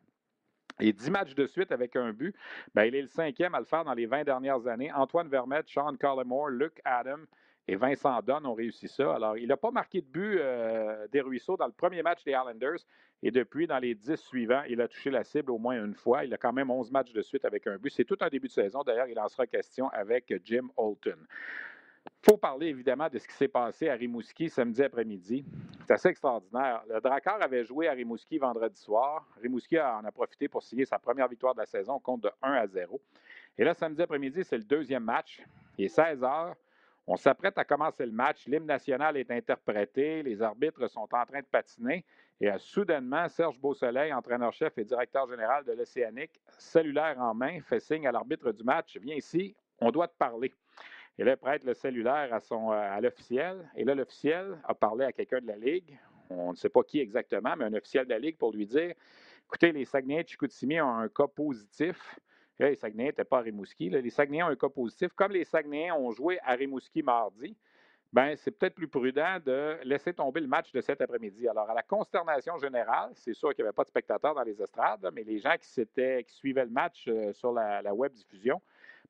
Et 0.79 0.91
10 0.91 1.11
matchs 1.11 1.35
de 1.35 1.45
suite 1.45 1.71
avec 1.71 1.95
un 1.95 2.11
but, 2.11 2.35
bien, 2.73 2.85
il 2.85 2.95
est 2.95 3.01
le 3.01 3.07
cinquième 3.07 3.55
à 3.55 3.59
le 3.59 3.65
faire 3.65 3.85
dans 3.85 3.93
les 3.93 4.07
20 4.07 4.23
dernières 4.25 4.67
années. 4.67 4.91
Antoine 4.91 5.29
Vermette, 5.29 5.69
Sean 5.69 5.95
Collimore, 5.95 6.49
Luke 6.49 6.81
Adam 6.83 7.19
et 7.67 7.75
Vincent 7.75 8.21
Dunn 8.21 8.45
ont 8.45 8.53
réussi 8.53 8.87
ça. 8.87 9.15
Alors, 9.15 9.37
il 9.37 9.47
n'a 9.47 9.57
pas 9.57 9.71
marqué 9.71 10.01
de 10.01 10.07
but 10.07 10.37
euh, 10.39 11.07
des 11.07 11.21
Ruisseaux 11.21 11.57
dans 11.57 11.65
le 11.65 11.71
premier 11.71 12.03
match 12.03 12.23
des 12.23 12.31
Islanders. 12.31 12.79
Et 13.23 13.31
depuis, 13.31 13.65
dans 13.65 13.79
les 13.79 13.95
10 13.95 14.17
suivants, 14.17 14.61
il 14.69 14.79
a 14.81 14.87
touché 14.87 15.09
la 15.09 15.23
cible 15.23 15.51
au 15.51 15.57
moins 15.57 15.83
une 15.83 15.95
fois. 15.95 16.25
Il 16.25 16.33
a 16.33 16.37
quand 16.37 16.53
même 16.53 16.69
11 16.69 16.91
matchs 16.91 17.11
de 17.11 17.23
suite 17.23 17.43
avec 17.43 17.65
un 17.65 17.77
but. 17.77 17.89
C'est 17.89 18.05
tout 18.05 18.17
un 18.21 18.27
début 18.27 18.47
de 18.47 18.53
saison. 18.53 18.83
D'ailleurs, 18.83 19.07
il 19.07 19.19
en 19.19 19.27
sera 19.27 19.47
question 19.47 19.89
avec 19.89 20.31
Jim 20.43 20.67
Holton. 20.77 21.17
Il 22.05 22.31
faut 22.31 22.37
parler 22.37 22.67
évidemment 22.67 23.09
de 23.09 23.17
ce 23.17 23.27
qui 23.27 23.33
s'est 23.33 23.47
passé 23.47 23.89
à 23.89 23.95
Rimouski 23.95 24.47
samedi 24.49 24.83
après-midi. 24.83 25.43
C'est 25.87 25.93
assez 25.93 26.09
extraordinaire. 26.09 26.83
Le 26.87 27.01
Drakkar 27.01 27.41
avait 27.41 27.63
joué 27.63 27.87
à 27.87 27.93
Rimouski 27.93 28.37
vendredi 28.37 28.79
soir. 28.79 29.27
Rimouski 29.41 29.79
en 29.79 30.03
a 30.05 30.11
profité 30.11 30.47
pour 30.47 30.61
signer 30.61 30.85
sa 30.85 30.99
première 30.99 31.27
victoire 31.27 31.55
de 31.55 31.61
la 31.61 31.65
saison, 31.65 31.99
compte 31.99 32.21
de 32.21 32.31
1 32.43 32.53
à 32.53 32.67
0. 32.67 33.01
Et 33.57 33.63
là, 33.63 33.73
samedi 33.73 34.03
après-midi, 34.03 34.43
c'est 34.43 34.57
le 34.57 34.63
deuxième 34.63 35.03
match. 35.03 35.41
Il 35.77 35.85
est 35.85 35.89
16 35.89 36.23
heures. 36.23 36.55
On 37.07 37.17
s'apprête 37.17 37.57
à 37.57 37.63
commencer 37.63 38.05
le 38.05 38.11
match. 38.11 38.47
L'hymne 38.47 38.65
national 38.65 39.15
est 39.17 39.29
interprété. 39.29 40.23
Les 40.23 40.41
arbitres 40.41 40.87
sont 40.87 41.07
en 41.11 41.25
train 41.25 41.39
de 41.39 41.45
patiner. 41.45 42.03
Et 42.41 42.49
euh, 42.49 42.57
soudainement, 42.57 43.27
Serge 43.29 43.59
Beausoleil, 43.59 44.11
entraîneur-chef 44.11 44.77
et 44.77 44.83
directeur 44.83 45.27
général 45.27 45.63
de 45.63 45.73
l'Océanique, 45.73 46.41
cellulaire 46.57 47.19
en 47.19 47.33
main, 47.33 47.59
fait 47.61 47.79
signe 47.79 48.07
à 48.07 48.11
l'arbitre 48.11 48.51
du 48.51 48.63
match 48.63 48.97
Viens 48.97 49.15
ici, 49.15 49.55
on 49.79 49.91
doit 49.91 50.07
te 50.07 50.17
parler. 50.17 50.51
Et 51.17 51.23
là, 51.23 51.37
prête 51.37 51.63
le 51.63 51.73
cellulaire 51.73 52.33
à, 52.33 52.39
son, 52.39 52.71
euh, 52.71 52.75
à 52.75 52.99
l'officiel. 52.99 53.69
Et 53.75 53.85
là, 53.85 53.95
l'officiel 53.95 54.57
a 54.65 54.73
parlé 54.73 55.05
à 55.05 55.11
quelqu'un 55.13 55.39
de 55.39 55.47
la 55.47 55.55
Ligue. 55.55 55.97
On 56.29 56.51
ne 56.51 56.55
sait 56.55 56.69
pas 56.69 56.83
qui 56.83 56.99
exactement, 56.99 57.55
mais 57.55 57.65
un 57.65 57.73
officiel 57.73 58.05
de 58.05 58.09
la 58.09 58.19
Ligue 58.19 58.37
pour 58.37 58.51
lui 58.51 58.65
dire 58.65 58.95
écoutez, 59.45 59.71
les 59.71 59.85
Saguenay 59.85 60.23
de 60.23 60.29
Chicoutimi 60.29 60.81
ont 60.81 60.97
un 60.97 61.07
cas 61.07 61.27
positif. 61.27 62.19
Les 62.59 62.75
Saguenay 62.75 63.05
n'étaient 63.05 63.23
pas 63.23 63.39
à 63.39 63.41
Rimouski. 63.41 63.89
les 63.89 64.09
Saguenay 64.09 64.43
ont 64.43 64.47
un 64.47 64.55
cas 64.55 64.69
positif. 64.69 65.09
Comme 65.13 65.31
les 65.31 65.43
Saguenay 65.43 65.91
ont 65.91 66.11
joué 66.11 66.39
à 66.43 66.53
Rimouski 66.53 67.03
mardi, 67.03 67.55
ben, 68.13 68.35
c'est 68.37 68.51
peut-être 68.51 68.75
plus 68.75 68.87
prudent 68.87 69.39
de 69.45 69.77
laisser 69.83 70.13
tomber 70.13 70.39
le 70.39 70.47
match 70.47 70.71
de 70.71 70.79
cet 70.79 71.01
après-midi. 71.01 71.47
Alors, 71.49 71.69
à 71.69 71.73
la 71.73 71.83
consternation 71.83 72.57
générale, 72.57 73.11
c'est 73.13 73.33
sûr 73.33 73.53
qu'il 73.53 73.63
n'y 73.63 73.67
avait 73.67 73.75
pas 73.75 73.83
de 73.83 73.89
spectateurs 73.89 74.33
dans 74.33 74.43
les 74.43 74.61
estrades, 74.61 75.05
mais 75.13 75.23
les 75.23 75.39
gens 75.39 75.55
qui, 75.59 75.67
suivaient 76.27 76.63
le 76.63 76.71
match 76.71 77.05
euh, 77.07 77.33
sur 77.33 77.51
la, 77.51 77.81
la 77.81 77.93
web 77.93 78.13
diffusion 78.13 78.61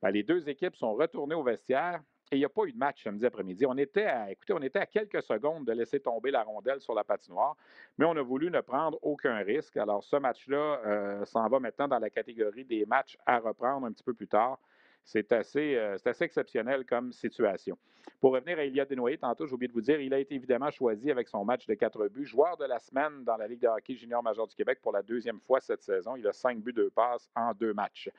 ben, 0.01 0.11
les 0.11 0.23
deux 0.23 0.47
équipes 0.49 0.75
sont 0.75 0.93
retournées 0.93 1.35
au 1.35 1.43
vestiaire 1.43 2.01
et 2.31 2.37
il 2.37 2.39
n'y 2.39 2.45
a 2.45 2.49
pas 2.49 2.63
eu 2.63 2.71
de 2.71 2.77
match 2.77 3.03
samedi 3.03 3.25
après-midi. 3.25 3.65
On 3.65 3.77
était 3.77 4.05
à, 4.05 4.31
écoutez, 4.31 4.53
on 4.53 4.61
était 4.61 4.79
à 4.79 4.85
quelques 4.85 5.21
secondes 5.21 5.65
de 5.65 5.71
laisser 5.73 5.99
tomber 5.99 6.31
la 6.31 6.43
rondelle 6.43 6.81
sur 6.81 6.95
la 6.95 7.03
patinoire, 7.03 7.55
mais 7.97 8.05
on 8.05 8.15
a 8.15 8.21
voulu 8.21 8.49
ne 8.49 8.61
prendre 8.61 8.97
aucun 9.01 9.37
risque. 9.37 9.77
Alors, 9.77 10.03
ce 10.03 10.15
match-là 10.15 10.81
euh, 10.85 11.25
s'en 11.25 11.47
va 11.47 11.59
maintenant 11.59 11.87
dans 11.87 11.99
la 11.99 12.09
catégorie 12.09 12.65
des 12.65 12.85
matchs 12.85 13.17
à 13.25 13.39
reprendre 13.39 13.85
un 13.85 13.91
petit 13.91 14.03
peu 14.03 14.13
plus 14.13 14.27
tard. 14.27 14.57
C'est 15.05 15.31
assez, 15.31 15.75
euh, 15.75 15.97
assez, 16.03 16.23
exceptionnel 16.25 16.83
comme 16.83 17.13
situation. 17.13 17.77
Pour 18.19 18.33
revenir 18.33 18.57
à 18.57 18.63
Eliott 18.63 18.89
Desnoyers, 18.89 19.19
tantôt, 19.19 19.45
j'ai 19.45 19.53
oublié 19.53 19.67
de 19.67 19.73
vous 19.73 19.81
dire, 19.81 19.99
il 20.01 20.13
a 20.13 20.19
été 20.19 20.33
évidemment 20.33 20.71
choisi 20.71 21.11
avec 21.11 21.27
son 21.27 21.45
match 21.45 21.67
de 21.67 21.75
quatre 21.75 22.07
buts, 22.07 22.25
joueur 22.25 22.57
de 22.57 22.65
la 22.65 22.79
semaine 22.79 23.23
dans 23.23 23.37
la 23.37 23.47
Ligue 23.47 23.61
de 23.61 23.67
hockey 23.67 23.95
junior 23.95 24.23
major 24.23 24.47
du 24.47 24.55
Québec 24.55 24.79
pour 24.81 24.91
la 24.91 25.03
deuxième 25.03 25.39
fois 25.39 25.61
cette 25.61 25.83
saison. 25.83 26.15
Il 26.15 26.27
a 26.27 26.33
cinq 26.33 26.59
buts, 26.59 26.73
deux 26.73 26.89
passes 26.89 27.29
en 27.35 27.53
deux 27.53 27.73
matchs. 27.73 28.09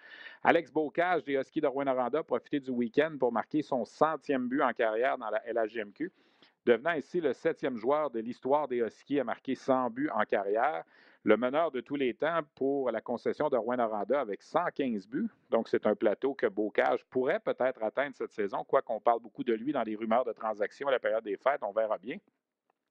Alex 0.45 0.71
Bocage 0.71 1.25
des 1.25 1.35
Huskies 1.35 1.61
de 1.61 1.66
Rouen-Noranda 1.66 2.21
a 2.21 2.23
profité 2.23 2.61
du 2.61 2.71
week-end 2.71 3.16
pour 3.19 3.33
marquer 3.33 3.62
son 3.62 3.85
centième 3.85 4.49
but 4.49 4.62
en 4.62 4.73
carrière 4.73 5.19
dans 5.19 5.31
la 5.31 5.43
LHGMQ 5.52 6.12
devenant 6.66 6.90
ainsi 6.90 7.21
le 7.21 7.33
septième 7.33 7.76
joueur 7.76 8.11
de 8.11 8.19
l'histoire 8.21 8.66
des 8.69 8.78
Huskies 8.78 9.21
à 9.21 9.25
marquer 9.25 9.55
100 9.55 9.90
buts 9.90 10.11
en 10.12 10.25
carrière 10.25 10.85
le 11.26 11.37
meneur 11.37 11.73
de 11.73 11.80
tous 11.80 11.97
les 11.97 12.14
temps 12.14 12.38
pour 12.54 12.92
la 12.92 13.00
concession 13.00 13.49
de 13.49 13.56
Rouen-Noranda 13.56 14.21
avec 14.21 14.42
115 14.42 15.09
buts. 15.09 15.28
Donc, 15.50 15.68
c'est 15.68 15.85
un 15.85 15.97
plateau 15.97 16.35
que 16.35 16.47
Bocage 16.47 17.04
pourrait 17.11 17.40
peut-être 17.40 17.83
atteindre 17.83 18.14
cette 18.14 18.30
saison, 18.30 18.62
quoi 18.62 18.80
qu'on 18.80 19.00
parle 19.00 19.18
beaucoup 19.18 19.42
de 19.42 19.52
lui 19.52 19.73
dans 19.73 19.83
les 19.83 19.97
rumeurs 19.97 20.25
de 20.25 20.33
transactions 20.33 20.87
à 20.87 20.92
la 20.92 21.00
période 21.00 21.25
des 21.25 21.37
fêtes. 21.37 21.62
On 21.62 21.73
verra 21.73 21.99
bien. 21.99 22.18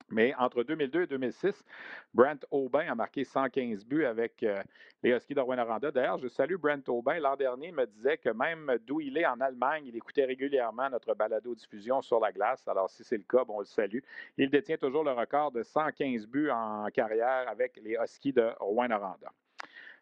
Mais 0.09 0.33
entre 0.35 0.63
2002 0.63 1.03
et 1.03 1.07
2006, 1.07 1.65
Brent 2.13 2.45
Aubin 2.51 2.87
a 2.91 2.95
marqué 2.95 3.23
115 3.23 3.85
buts 3.85 4.05
avec 4.05 4.43
euh, 4.43 4.61
les 5.01 5.11
Huskies 5.11 5.33
de 5.33 5.41
Rouen-Noranda. 5.41 5.91
D'ailleurs, 5.91 6.19
je 6.19 6.27
salue 6.27 6.55
Brent 6.55 6.87
Aubin. 6.89 7.19
L'an 7.19 7.35
dernier, 7.35 7.69
il 7.69 7.73
me 7.73 7.85
disait 7.85 8.17
que 8.17 8.29
même 8.29 8.77
d'où 8.85 9.01
il 9.01 9.17
est 9.17 9.25
en 9.25 9.39
Allemagne, 9.41 9.85
il 9.87 9.95
écoutait 9.95 10.25
régulièrement 10.25 10.89
notre 10.89 11.13
balado-diffusion 11.15 12.01
sur 12.01 12.19
la 12.19 12.31
glace. 12.31 12.67
Alors, 12.67 12.89
si 12.89 13.03
c'est 13.03 13.17
le 13.17 13.23
cas, 13.23 13.43
bon, 13.43 13.55
on 13.57 13.59
le 13.59 13.65
salue. 13.65 13.99
Il 14.37 14.49
détient 14.49 14.77
toujours 14.77 15.03
le 15.03 15.11
record 15.11 15.51
de 15.51 15.63
115 15.63 16.27
buts 16.27 16.51
en 16.51 16.87
carrière 16.93 17.49
avec 17.49 17.79
les 17.83 17.97
Huskies 17.99 18.33
de 18.33 18.51
Rouen-Noranda. 18.59 19.31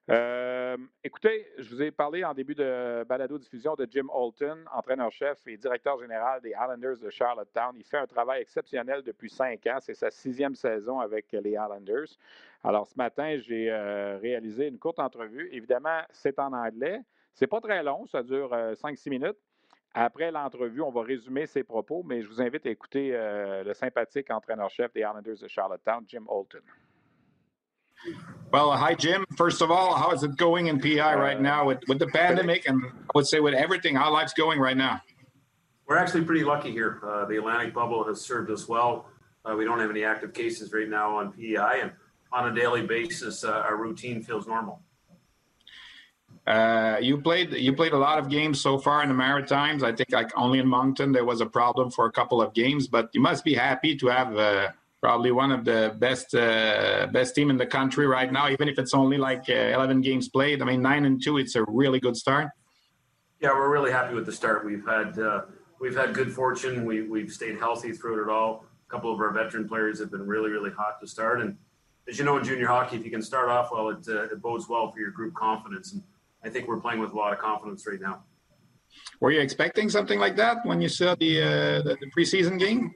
Euh, 0.09 0.75
écoutez, 1.01 1.47
je 1.57 1.69
vous 1.69 1.81
ai 1.81 1.89
parlé 1.89 2.25
en 2.25 2.33
début 2.33 2.55
de 2.55 3.05
balado-diffusion 3.07 3.75
de 3.75 3.87
Jim 3.89 4.07
Holton, 4.11 4.65
entraîneur-chef 4.73 5.47
et 5.47 5.55
directeur 5.55 5.97
général 5.97 6.41
des 6.41 6.49
Islanders 6.49 6.97
de 6.97 7.09
Charlottetown. 7.09 7.73
Il 7.77 7.85
fait 7.85 7.97
un 7.97 8.07
travail 8.07 8.41
exceptionnel 8.41 9.01
depuis 9.01 9.29
cinq 9.29 9.65
ans. 9.67 9.77
C'est 9.79 9.93
sa 9.93 10.11
sixième 10.11 10.55
saison 10.55 10.99
avec 10.99 11.31
les 11.31 11.51
Islanders. 11.51 12.17
Alors, 12.65 12.85
ce 12.85 12.95
matin, 12.97 13.37
j'ai 13.37 13.71
euh, 13.71 14.17
réalisé 14.21 14.67
une 14.67 14.77
courte 14.77 14.99
entrevue. 14.99 15.47
Évidemment, 15.53 16.01
c'est 16.09 16.37
en 16.37 16.51
anglais. 16.51 16.99
C'est 17.33 17.47
pas 17.47 17.61
très 17.61 17.81
long, 17.81 18.05
ça 18.05 18.23
dure 18.23 18.51
5-6 18.51 19.07
euh, 19.07 19.09
minutes. 19.09 19.37
Après 19.93 20.31
l'entrevue, 20.31 20.81
on 20.81 20.91
va 20.91 21.03
résumer 21.03 21.45
ses 21.45 21.63
propos, 21.63 22.03
mais 22.03 22.21
je 22.21 22.27
vous 22.27 22.41
invite 22.41 22.65
à 22.65 22.69
écouter 22.69 23.11
euh, 23.13 23.63
le 23.63 23.73
sympathique 23.73 24.29
entraîneur-chef 24.31 24.91
des 24.91 25.01
Islanders 25.01 25.37
de 25.41 25.47
Charlottetown, 25.47 26.03
Jim 26.07 26.25
Holton. 26.27 26.61
Well, 28.51 28.71
hi, 28.77 28.93
Jim. 28.93 29.25
First 29.35 29.61
of 29.61 29.71
all, 29.71 29.95
how 29.95 30.11
is 30.11 30.23
it 30.23 30.37
going 30.37 30.67
in 30.67 30.79
PI 30.79 31.15
right 31.15 31.41
now 31.41 31.65
with, 31.65 31.79
with 31.87 31.97
the 31.97 32.07
pandemic 32.07 32.67
and 32.67 32.83
I 32.85 32.89
would 33.15 33.25
say 33.25 33.39
with 33.39 33.55
everything? 33.55 33.95
How 33.95 34.11
life's 34.11 34.33
going 34.33 34.59
right 34.59 34.77
now? 34.77 35.01
We're 35.87 35.97
actually 35.97 36.23
pretty 36.23 36.43
lucky 36.43 36.71
here. 36.71 37.01
Uh, 37.03 37.25
the 37.25 37.37
Atlantic 37.37 37.73
bubble 37.73 38.03
has 38.05 38.21
served 38.21 38.51
us 38.51 38.67
well. 38.67 39.07
Uh, 39.43 39.55
we 39.55 39.65
don't 39.65 39.79
have 39.79 39.89
any 39.89 40.03
active 40.03 40.33
cases 40.33 40.71
right 40.71 40.87
now 40.87 41.17
on 41.17 41.31
PEI, 41.33 41.81
and 41.81 41.91
on 42.31 42.51
a 42.51 42.55
daily 42.55 42.85
basis, 42.85 43.43
uh, 43.43 43.51
our 43.51 43.75
routine 43.75 44.21
feels 44.21 44.47
normal. 44.47 44.81
Uh, 46.45 46.97
you 47.01 47.17
played 47.17 47.53
you 47.53 47.73
played 47.73 47.93
a 47.93 47.97
lot 47.97 48.19
of 48.19 48.29
games 48.29 48.59
so 48.59 48.77
far 48.77 49.01
in 49.01 49.09
the 49.09 49.15
Maritimes. 49.15 49.81
I 49.81 49.93
think 49.93 50.11
like 50.11 50.31
only 50.37 50.59
in 50.59 50.67
Moncton 50.67 51.11
there 51.11 51.23
was 51.25 51.41
a 51.41 51.45
problem 51.45 51.89
for 51.89 52.05
a 52.05 52.11
couple 52.11 52.41
of 52.41 52.53
games, 52.53 52.87
but 52.87 53.09
you 53.13 53.21
must 53.21 53.43
be 53.43 53.53
happy 53.53 53.95
to 53.95 54.07
have 54.07 54.37
uh, 54.37 54.69
probably 55.03 55.33
one 55.33 55.51
of 55.51 55.65
the 55.65 55.93
best 55.99 56.33
uh, 56.33 57.07
best 57.11 57.35
team 57.35 57.49
in 57.49 57.57
the 57.57 57.65
country 57.65 58.07
right 58.07 58.31
now, 58.31 58.47
even 58.47 58.69
if 58.69 58.79
it's 58.79 58.93
only 58.93 59.17
like 59.17 59.43
uh, 59.49 59.75
11 59.77 59.99
games 59.99 60.29
played. 60.29 60.61
I 60.61 60.65
mean, 60.65 60.81
nine 60.81 61.03
and 61.03 61.21
two, 61.21 61.37
it's 61.37 61.55
a 61.55 61.63
really 61.67 61.99
good 61.99 62.15
start. 62.15 62.47
Yeah, 63.41 63.49
we're 63.49 63.69
really 63.69 63.91
happy 63.91 64.13
with 64.13 64.25
the 64.25 64.31
start. 64.31 64.65
We've 64.65 64.85
had 64.87 65.19
uh, 65.19 65.41
we've 65.81 65.95
had 65.95 66.13
good 66.13 66.31
fortune. 66.31 66.85
We 66.85 67.01
we've 67.01 67.31
stayed 67.31 67.59
healthy 67.59 67.91
through 67.91 68.23
it 68.23 68.29
all. 68.31 68.65
A 68.87 68.89
couple 68.89 69.13
of 69.13 69.19
our 69.19 69.31
veteran 69.33 69.67
players 69.67 69.99
have 69.99 70.09
been 70.09 70.25
really 70.25 70.51
really 70.51 70.71
hot 70.71 71.01
to 71.01 71.07
start, 71.07 71.41
and 71.41 71.57
as 72.07 72.17
you 72.17 72.23
know 72.23 72.37
in 72.37 72.45
junior 72.45 72.67
hockey, 72.67 72.95
if 72.95 73.03
you 73.03 73.11
can 73.11 73.21
start 73.21 73.49
off 73.49 73.71
well, 73.73 73.89
it, 73.89 74.07
uh, 74.07 74.23
it 74.33 74.41
bodes 74.41 74.69
well 74.69 74.89
for 74.89 74.99
your 74.99 75.11
group 75.11 75.33
confidence. 75.33 75.91
And 75.91 76.01
I 76.45 76.49
think 76.49 76.69
we're 76.69 76.79
playing 76.79 77.01
with 77.01 77.11
a 77.11 77.17
lot 77.17 77.33
of 77.33 77.39
confidence 77.39 77.85
right 77.85 77.99
now. 77.99 78.23
Were 79.19 79.31
you 79.31 79.41
expecting 79.41 79.89
something 79.89 80.19
like 80.19 80.37
that 80.37 80.65
when 80.65 80.79
you 80.79 80.87
saw 80.87 81.15
the 81.15 81.41
uh, 81.41 81.81
the, 81.81 81.97
the, 81.99 82.09
preseason 82.15 82.57
game? 82.57 82.93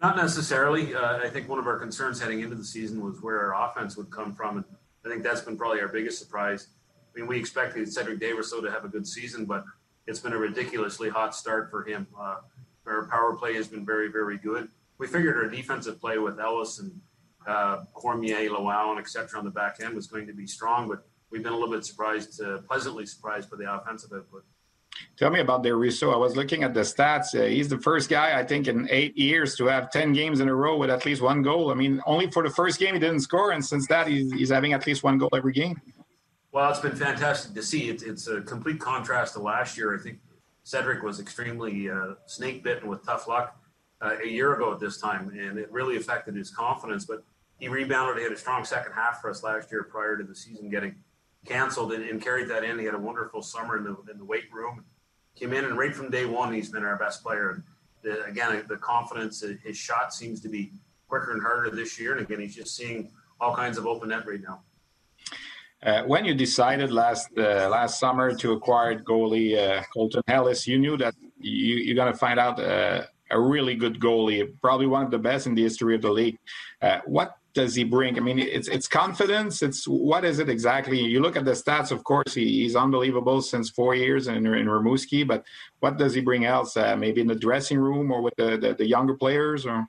Not 0.00 0.16
necessarily. 0.16 0.94
Uh, 0.94 1.18
I 1.18 1.28
think 1.28 1.48
one 1.48 1.58
of 1.58 1.66
our 1.66 1.78
concerns 1.78 2.20
heading 2.20 2.40
into 2.40 2.56
the 2.56 2.64
season 2.64 3.04
was 3.04 3.20
where 3.20 3.52
our 3.52 3.70
offense 3.70 3.96
would 3.98 4.10
come 4.10 4.34
from, 4.34 4.56
and 4.56 4.64
I 5.04 5.08
think 5.10 5.22
that's 5.22 5.42
been 5.42 5.58
probably 5.58 5.80
our 5.80 5.88
biggest 5.88 6.18
surprise. 6.18 6.68
I 7.14 7.18
mean, 7.18 7.28
we 7.28 7.38
expected 7.38 7.86
Cedric 7.92 8.18
Daverso 8.18 8.62
to 8.62 8.70
have 8.70 8.84
a 8.84 8.88
good 8.88 9.06
season, 9.06 9.44
but 9.44 9.64
it's 10.06 10.20
been 10.20 10.32
a 10.32 10.38
ridiculously 10.38 11.10
hot 11.10 11.34
start 11.34 11.70
for 11.70 11.84
him. 11.84 12.06
Uh, 12.18 12.36
our 12.86 13.08
power 13.08 13.36
play 13.36 13.54
has 13.54 13.68
been 13.68 13.84
very, 13.84 14.08
very 14.08 14.38
good. 14.38 14.68
We 14.96 15.06
figured 15.06 15.36
our 15.36 15.48
defensive 15.48 16.00
play 16.00 16.18
with 16.18 16.40
Ellis 16.40 16.78
and 16.78 16.98
uh, 17.46 17.84
Cormier, 17.92 18.48
Lawal, 18.48 18.90
and 18.90 18.98
et 18.98 19.08
cetera 19.08 19.38
on 19.38 19.44
the 19.44 19.50
back 19.50 19.80
end 19.82 19.94
was 19.94 20.06
going 20.06 20.26
to 20.26 20.32
be 20.32 20.46
strong, 20.46 20.88
but 20.88 21.06
we've 21.30 21.42
been 21.42 21.52
a 21.52 21.56
little 21.56 21.72
bit 21.74 21.84
surprised, 21.84 22.40
uh, 22.42 22.58
pleasantly 22.58 23.04
surprised 23.04 23.50
by 23.50 23.56
the 23.58 23.70
offensive 23.72 24.10
output. 24.14 24.44
Tell 25.16 25.30
me 25.30 25.40
about 25.40 25.64
Russo. 25.64 26.12
I 26.12 26.16
was 26.16 26.36
looking 26.36 26.62
at 26.62 26.72
the 26.72 26.80
stats. 26.80 27.38
Uh, 27.38 27.46
he's 27.46 27.68
the 27.68 27.78
first 27.78 28.08
guy, 28.08 28.38
I 28.38 28.44
think, 28.44 28.68
in 28.68 28.88
eight 28.90 29.16
years 29.16 29.54
to 29.56 29.66
have 29.66 29.90
10 29.90 30.12
games 30.12 30.40
in 30.40 30.48
a 30.48 30.54
row 30.54 30.76
with 30.76 30.90
at 30.90 31.04
least 31.04 31.22
one 31.22 31.42
goal. 31.42 31.70
I 31.70 31.74
mean, 31.74 32.00
only 32.06 32.30
for 32.30 32.42
the 32.42 32.50
first 32.50 32.80
game 32.80 32.94
he 32.94 33.00
didn't 33.00 33.20
score, 33.20 33.52
and 33.52 33.64
since 33.64 33.86
that, 33.88 34.06
he's, 34.06 34.32
he's 34.32 34.50
having 34.50 34.72
at 34.72 34.86
least 34.86 35.02
one 35.02 35.18
goal 35.18 35.28
every 35.34 35.52
game. 35.52 35.80
Well, 36.52 36.70
it's 36.70 36.80
been 36.80 36.96
fantastic 36.96 37.54
to 37.54 37.62
see. 37.62 37.90
It's, 37.90 38.02
it's 38.02 38.28
a 38.28 38.40
complete 38.40 38.80
contrast 38.80 39.34
to 39.34 39.40
last 39.40 39.76
year. 39.76 39.94
I 39.94 39.98
think 39.98 40.18
Cedric 40.64 41.02
was 41.02 41.20
extremely 41.20 41.90
uh, 41.90 42.14
snake 42.26 42.64
bitten 42.64 42.88
with 42.88 43.04
tough 43.04 43.28
luck 43.28 43.56
uh, 44.00 44.16
a 44.24 44.26
year 44.26 44.54
ago 44.54 44.72
at 44.72 44.80
this 44.80 44.98
time, 44.98 45.28
and 45.38 45.58
it 45.58 45.70
really 45.70 45.96
affected 45.96 46.34
his 46.34 46.50
confidence. 46.50 47.04
But 47.04 47.22
he 47.58 47.68
rebounded. 47.68 48.16
He 48.16 48.22
had 48.24 48.32
a 48.32 48.38
strong 48.38 48.64
second 48.64 48.92
half 48.92 49.20
for 49.20 49.30
us 49.30 49.44
last 49.44 49.70
year 49.70 49.84
prior 49.84 50.16
to 50.16 50.24
the 50.24 50.34
season 50.34 50.70
getting– 50.70 50.94
canceled 51.46 51.92
and, 51.92 52.04
and, 52.04 52.22
carried 52.22 52.48
that 52.48 52.64
in. 52.64 52.78
He 52.78 52.84
had 52.84 52.94
a 52.94 52.98
wonderful 52.98 53.42
summer 53.42 53.76
in 53.76 53.84
the, 53.84 53.96
in 54.10 54.18
the 54.18 54.24
weight 54.24 54.52
room. 54.52 54.84
Came 55.36 55.52
in 55.52 55.64
and 55.64 55.78
right 55.78 55.94
from 55.94 56.10
day 56.10 56.26
one, 56.26 56.52
he's 56.52 56.70
been 56.70 56.84
our 56.84 56.96
best 56.96 57.22
player. 57.22 57.64
The, 58.02 58.24
again, 58.24 58.64
the 58.68 58.76
confidence, 58.76 59.42
his 59.62 59.76
shot 59.76 60.12
seems 60.12 60.40
to 60.40 60.48
be 60.48 60.72
quicker 61.08 61.32
and 61.32 61.42
harder 61.42 61.70
this 61.70 61.98
year. 61.98 62.12
And 62.12 62.20
again, 62.20 62.40
he's 62.40 62.54
just 62.54 62.76
seeing 62.76 63.10
all 63.40 63.54
kinds 63.54 63.78
of 63.78 63.86
open 63.86 64.10
net 64.10 64.26
right 64.26 64.40
now. 64.40 64.60
Uh, 65.82 66.02
when 66.04 66.26
you 66.26 66.34
decided 66.34 66.92
last 66.92 67.28
uh, 67.38 67.66
last 67.70 67.98
summer 67.98 68.34
to 68.34 68.52
acquire 68.52 68.98
goalie 68.98 69.56
uh, 69.56 69.82
Colton 69.94 70.22
Ellis, 70.28 70.66
you 70.66 70.78
knew 70.78 70.98
that 70.98 71.14
you, 71.38 71.92
are 71.92 71.94
going 71.94 72.12
to 72.12 72.18
find 72.18 72.38
out 72.38 72.60
uh, 72.60 73.02
a 73.30 73.40
really 73.40 73.74
good 73.74 73.98
goalie, 73.98 74.46
probably 74.60 74.86
one 74.86 75.02
of 75.02 75.10
the 75.10 75.18
best 75.18 75.46
in 75.46 75.54
the 75.54 75.62
history 75.62 75.94
of 75.94 76.02
the 76.02 76.10
league. 76.10 76.38
Uh, 76.82 76.98
what 77.06 77.36
does 77.54 77.74
he 77.74 77.84
bring? 77.84 78.16
I 78.16 78.20
mean, 78.20 78.38
it's 78.38 78.68
it's 78.68 78.86
confidence. 78.86 79.62
It's 79.62 79.84
what 79.86 80.24
is 80.24 80.38
it 80.38 80.48
exactly? 80.48 81.00
You 81.00 81.20
look 81.20 81.36
at 81.36 81.44
the 81.44 81.52
stats. 81.52 81.90
Of 81.90 82.04
course, 82.04 82.34
he, 82.34 82.62
he's 82.62 82.76
unbelievable 82.76 83.42
since 83.42 83.70
four 83.70 83.94
years 83.94 84.28
in 84.28 84.46
in 84.46 84.66
Rimouski. 84.66 85.26
But 85.26 85.44
what 85.80 85.98
does 85.98 86.14
he 86.14 86.20
bring 86.20 86.44
else? 86.44 86.76
Uh, 86.76 86.96
maybe 86.96 87.20
in 87.20 87.26
the 87.26 87.34
dressing 87.34 87.78
room 87.78 88.10
or 88.10 88.22
with 88.22 88.34
the, 88.36 88.56
the, 88.56 88.74
the 88.74 88.86
younger 88.86 89.14
players, 89.14 89.66
or 89.66 89.86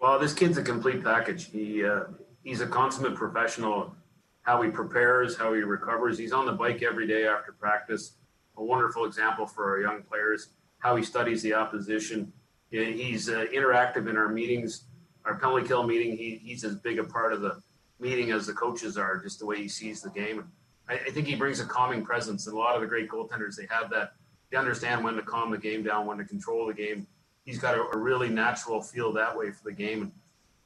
well, 0.00 0.18
this 0.18 0.32
kid's 0.32 0.58
a 0.58 0.62
complete 0.62 1.02
package. 1.02 1.50
He 1.50 1.84
uh, 1.84 2.04
he's 2.44 2.60
a 2.60 2.66
consummate 2.66 3.14
professional. 3.14 3.94
How 4.42 4.62
he 4.62 4.70
prepares, 4.70 5.36
how 5.36 5.52
he 5.52 5.60
recovers. 5.60 6.16
He's 6.16 6.32
on 6.32 6.46
the 6.46 6.52
bike 6.52 6.82
every 6.82 7.06
day 7.06 7.26
after 7.26 7.52
practice. 7.52 8.14
A 8.56 8.64
wonderful 8.64 9.04
example 9.04 9.46
for 9.46 9.70
our 9.70 9.80
young 9.80 10.02
players. 10.02 10.50
How 10.78 10.96
he 10.96 11.04
studies 11.04 11.42
the 11.42 11.52
opposition. 11.54 12.32
He's 12.70 13.28
uh, 13.28 13.46
interactive 13.54 14.08
in 14.08 14.16
our 14.16 14.28
meetings 14.28 14.87
our 15.28 15.38
penalty 15.38 15.66
kill 15.66 15.86
meeting, 15.86 16.16
he, 16.16 16.40
he's 16.42 16.64
as 16.64 16.76
big 16.76 16.98
a 16.98 17.04
part 17.04 17.32
of 17.32 17.40
the 17.40 17.60
meeting 18.00 18.30
as 18.30 18.46
the 18.46 18.52
coaches 18.52 18.96
are, 18.96 19.18
just 19.18 19.38
the 19.38 19.46
way 19.46 19.58
he 19.58 19.68
sees 19.68 20.00
the 20.00 20.10
game. 20.10 20.50
I, 20.88 20.94
I 20.94 21.10
think 21.10 21.26
he 21.26 21.34
brings 21.34 21.60
a 21.60 21.66
calming 21.66 22.04
presence, 22.04 22.46
and 22.46 22.56
a 22.56 22.58
lot 22.58 22.74
of 22.74 22.80
the 22.80 22.86
great 22.86 23.08
goaltenders 23.08 23.56
they 23.56 23.66
have 23.70 23.90
that. 23.90 24.12
They 24.50 24.56
understand 24.56 25.04
when 25.04 25.14
to 25.14 25.22
calm 25.22 25.50
the 25.50 25.58
game 25.58 25.82
down, 25.82 26.06
when 26.06 26.16
to 26.18 26.24
control 26.24 26.66
the 26.66 26.74
game. 26.74 27.06
He's 27.44 27.58
got 27.58 27.76
a, 27.76 27.82
a 27.92 27.98
really 27.98 28.30
natural 28.30 28.80
feel 28.80 29.12
that 29.12 29.36
way 29.36 29.50
for 29.50 29.64
the 29.64 29.72
game, 29.72 30.02
and 30.02 30.12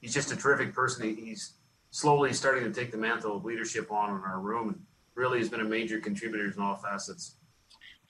he's 0.01 0.15
just 0.15 0.33
a 0.33 0.37
terrific 0.37 0.73
person. 0.73 1.09
He, 1.09 1.21
he's 1.21 1.55
slowly 1.91 2.33
starting 2.33 2.65
to 2.65 2.73
take 2.73 2.93
the 2.93 2.99
mantle 2.99 3.37
of 3.37 3.45
leadership 3.45 3.91
on 3.91 4.11
in 4.11 4.23
our 4.25 4.41
room, 4.41 4.69
and 4.69 4.81
really 5.15 5.41
has 5.41 5.49
been 5.49 5.61
a 5.61 5.65
major 5.65 5.99
contributor 5.99 6.47
in 6.47 6.63
all 6.63 6.77
facets 6.77 7.35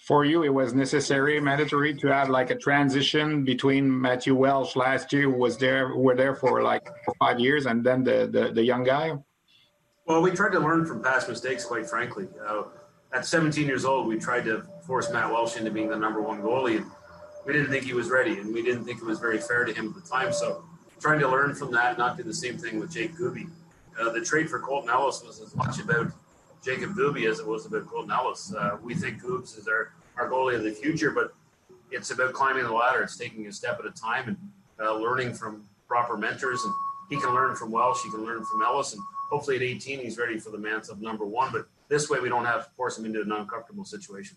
for 0.03 0.25
you, 0.25 0.43
it 0.43 0.53
was 0.53 0.75
necessary, 0.75 1.41
mandatory 1.41 1.95
to 1.95 2.09
have 2.09 2.29
like 2.29 2.51
a 2.51 2.57
transition 2.57 3.45
between 3.45 4.01
Matthew 4.01 4.35
Welsh 4.35 4.75
last 4.75 5.13
year, 5.13 5.31
who 5.31 5.39
was 5.39 5.57
there, 5.57 5.95
were 5.95 6.17
there 6.17 6.35
for 6.35 6.61
like 6.61 6.89
five 7.21 7.39
years, 7.39 7.67
and 7.67 7.85
then 7.85 8.03
the, 8.03 8.29
the, 8.31 8.51
the 8.53 8.65
young 8.65 8.83
guy? 8.83 9.13
Well, 10.07 10.21
we 10.21 10.33
tried 10.33 10.51
to 10.53 10.59
learn 10.59 10.87
from 10.87 11.05
past 11.05 11.29
mistakes, 11.29 11.65
quite 11.65 11.89
frankly. 11.89 12.27
Uh, 12.45 12.65
at 13.13 13.25
17 13.25 13.65
years 13.65 13.85
old, 13.85 14.09
we 14.09 14.19
tried 14.19 14.45
to 14.47 14.67
force 14.85 15.09
Matt 15.13 15.31
Welsh 15.31 15.57
into 15.57 15.71
being 15.71 15.89
the 15.89 15.97
number 15.97 16.21
one 16.21 16.43
goalie. 16.43 16.79
And 16.79 16.87
We 17.47 17.53
didn't 17.53 17.71
think 17.71 17.85
he 17.85 17.95
was 17.95 18.11
ready, 18.11 18.41
and 18.41 18.53
we 18.53 18.63
didn't 18.63 18.85
think 18.85 19.01
it 19.01 19.07
was 19.07 19.21
very 19.21 19.39
fair 19.39 19.65
to 19.65 19.73
him 19.73 19.95
at 19.97 20.03
the 20.03 20.09
time. 20.09 20.33
So, 20.33 20.65
trying 20.99 21.21
to 21.21 21.29
learn 21.29 21.55
from 21.55 21.71
that, 21.73 21.97
not 21.97 22.17
do 22.17 22.25
the 22.25 22.35
same 22.35 22.59
thing 22.59 22.81
with 22.81 22.93
Jake 22.93 23.15
Gooby. 23.15 23.49
Uh, 24.01 24.11
the 24.11 24.21
trade 24.21 24.51
for 24.51 24.59
Colton 24.59 24.91
Ellis 24.91 25.23
was 25.25 25.41
as 25.41 25.55
much 25.55 25.79
about 25.79 26.11
Jacob 26.64 26.95
Gooby 26.95 27.28
as 27.28 27.40
it 27.40 27.47
was 27.47 27.66
about 27.66 27.87
Colton 27.87 28.11
Ellis. 28.11 28.54
Uh, 28.54 28.78
we 28.83 28.95
think 28.95 29.21
Goobs 29.21 29.59
is 29.59 29.66
our, 29.66 29.92
our 30.16 30.31
goalie 30.31 30.54
of 30.54 30.62
the 30.62 30.71
future, 30.71 31.11
but 31.11 31.35
it's 31.90 32.11
about 32.11 32.33
climbing 32.33 32.64
the 32.64 32.73
ladder. 32.73 33.02
It's 33.02 33.16
taking 33.16 33.47
a 33.47 33.52
step 33.52 33.81
at 33.81 33.87
a 33.87 33.90
time 33.90 34.28
and 34.28 34.37
uh, 34.81 34.95
learning 34.95 35.35
from 35.35 35.64
proper 35.88 36.16
mentors. 36.16 36.62
And 36.64 36.73
he 37.11 37.16
can 37.16 37.35
learn 37.35 37.57
from 37.57 37.71
Welsh, 37.71 38.02
he 38.02 38.11
can 38.11 38.25
learn 38.25 38.45
from 38.45 38.62
Ellis, 38.62 38.92
and 38.92 39.02
hopefully 39.31 39.57
at 39.57 39.62
18 39.62 40.00
he's 40.00 40.19
ready 40.19 40.38
for 40.38 40.50
the 40.50 40.59
mantle 40.59 40.95
of 40.95 41.02
number 41.02 41.26
one. 41.26 41.50
But 41.52 41.66
this 41.88 42.09
way 42.09 42.21
we 42.21 42.28
don't 42.28 42.45
have 42.45 42.66
to 42.66 42.71
force 42.73 42.97
him 42.97 43.04
into 43.04 43.21
an 43.21 43.33
uncomfortable 43.33 43.85
situation. 43.85 44.37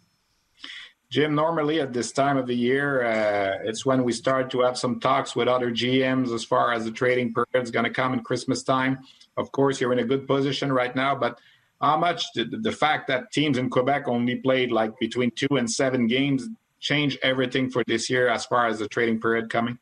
Jim, 1.12 1.36
normally 1.36 1.80
at 1.80 1.94
this 1.94 2.12
time 2.12 2.36
of 2.36 2.48
the 2.48 2.56
year, 2.56 3.06
uh, 3.06 3.60
it's 3.64 3.86
when 3.86 4.04
we 4.04 4.12
start 4.12 4.50
to 4.50 4.62
have 4.62 4.78
some 4.78 5.00
talks 5.00 5.36
with 5.36 5.48
other 5.48 5.72
GMs 5.72 6.34
as 6.34 6.44
far 6.44 6.74
as 6.74 6.84
the 6.84 6.92
trading 6.92 7.34
period 7.34 7.64
is 7.64 7.72
going 7.72 7.86
to 7.86 7.92
come 7.92 8.14
in 8.14 8.22
Christmas 8.22 8.64
time. 8.64 9.00
Of 9.38 9.52
course, 9.52 9.80
you're 9.80 9.94
in 9.94 10.00
a 10.00 10.04
good 10.04 10.28
position 10.28 10.74
right 10.74 10.94
now, 10.96 11.14
but 11.16 11.40
how 11.82 11.98
much 11.98 12.26
did 12.34 12.64
the 12.64 12.72
fact 12.72 13.08
that 13.08 13.32
teams 13.32 13.58
in 13.58 13.70
Quebec 13.70 14.08
only 14.08 14.36
played 14.36 14.72
like 14.72 14.98
between 15.00 15.32
two 15.32 15.58
and 15.58 15.70
seven 15.70 16.08
games 16.08 16.48
change 16.80 17.18
everything 17.24 17.70
for 17.70 17.84
this 17.88 18.10
year 18.10 18.28
as 18.28 18.46
far 18.46 18.68
as 18.68 18.80
the 18.80 18.88
trading 18.88 19.20
period 19.20 19.50
coming? 19.50 19.78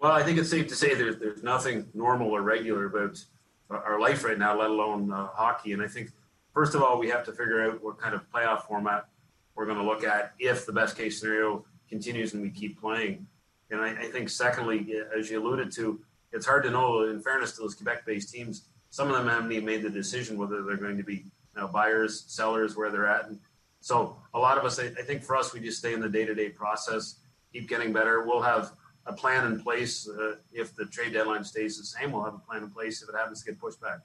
Well, 0.00 0.12
I 0.12 0.22
think 0.22 0.38
it's 0.38 0.50
safe 0.50 0.68
to 0.68 0.74
say 0.74 0.94
there's 0.94 1.18
there's 1.18 1.42
nothing 1.42 1.86
normal 1.94 2.30
or 2.30 2.42
regular 2.42 2.86
about 2.86 3.22
our 3.70 4.00
life 4.00 4.24
right 4.24 4.38
now, 4.38 4.58
let 4.58 4.70
alone 4.70 5.12
uh, 5.12 5.28
hockey. 5.28 5.72
And 5.72 5.82
I 5.82 5.88
think 5.88 6.10
first 6.54 6.74
of 6.74 6.82
all, 6.82 6.98
we 6.98 7.08
have 7.08 7.24
to 7.24 7.32
figure 7.32 7.62
out 7.62 7.82
what 7.82 7.98
kind 7.98 8.14
of 8.14 8.28
playoff 8.30 8.62
format 8.62 9.08
we're 9.54 9.66
going 9.66 9.78
to 9.78 9.84
look 9.84 10.04
at 10.04 10.34
if 10.38 10.66
the 10.66 10.72
best 10.72 10.96
case 10.96 11.20
scenario 11.20 11.64
continues 11.88 12.34
and 12.34 12.42
we 12.42 12.50
keep 12.50 12.80
playing. 12.80 13.26
And 13.70 13.80
I, 13.80 13.90
I 13.90 14.10
think 14.10 14.28
secondly, 14.30 14.94
as 15.16 15.30
you 15.30 15.42
alluded 15.42 15.72
to, 15.72 16.00
it's 16.32 16.46
hard 16.46 16.62
to 16.64 16.70
know. 16.70 17.04
In 17.04 17.20
fairness 17.20 17.52
to 17.52 17.62
those 17.62 17.74
Quebec-based 17.74 18.32
teams, 18.32 18.68
some 18.90 19.08
of 19.08 19.16
them 19.16 19.28
haven't 19.28 19.52
even 19.52 19.64
made 19.64 19.82
the 19.82 19.90
decision 19.90 20.38
whether 20.38 20.62
they're 20.62 20.76
going 20.76 20.96
to 20.96 21.02
be 21.04 21.14
you 21.14 21.62
know, 21.62 21.68
buyers, 21.68 22.24
sellers, 22.28 22.76
where 22.76 22.90
they're 22.90 23.06
at. 23.06 23.26
And 23.26 23.38
so 23.80 24.16
a 24.34 24.38
lot 24.38 24.58
of 24.58 24.64
us, 24.64 24.78
I, 24.78 24.84
I 24.84 25.02
think 25.02 25.22
for 25.22 25.36
us, 25.36 25.52
we 25.52 25.60
just 25.60 25.78
stay 25.78 25.92
in 25.92 26.00
the 26.00 26.08
day-to-day 26.08 26.50
process, 26.50 27.16
keep 27.52 27.68
getting 27.68 27.92
better. 27.92 28.24
We'll 28.24 28.42
have 28.42 28.72
a 29.06 29.12
plan 29.12 29.46
in 29.46 29.60
place 29.60 30.08
uh, 30.08 30.36
if 30.52 30.74
the 30.74 30.86
trade 30.86 31.12
deadline 31.12 31.44
stays 31.44 31.78
the 31.78 31.84
same. 31.84 32.12
We'll 32.12 32.24
have 32.24 32.34
a 32.34 32.38
plan 32.38 32.62
in 32.62 32.70
place 32.70 33.02
if 33.02 33.08
it 33.08 33.14
happens 33.14 33.42
to 33.42 33.52
get 33.52 33.60
pushed 33.60 33.80
back. 33.80 34.00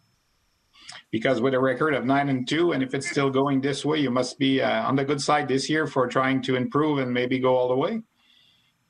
because 1.12 1.42
with 1.42 1.54
a 1.54 1.60
record 1.60 1.94
of 1.94 2.06
nine 2.06 2.30
and 2.30 2.48
two, 2.48 2.72
and 2.72 2.84
if 2.84 2.94
it's 2.94 3.10
still 3.10 3.30
going 3.30 3.62
this 3.62 3.86
way, 3.86 4.00
you 4.00 4.12
must 4.12 4.38
be 4.40 4.62
uh, 4.62 4.88
on 4.88 4.96
the 4.96 5.04
good 5.04 5.22
side 5.22 5.48
this 5.48 5.70
year 5.70 5.88
for 5.88 6.08
trying 6.08 6.42
to 6.44 6.56
improve 6.56 7.00
and 7.00 7.14
maybe 7.14 7.40
go 7.40 7.56
all 7.56 7.68
the 7.68 7.76
way. 7.76 8.02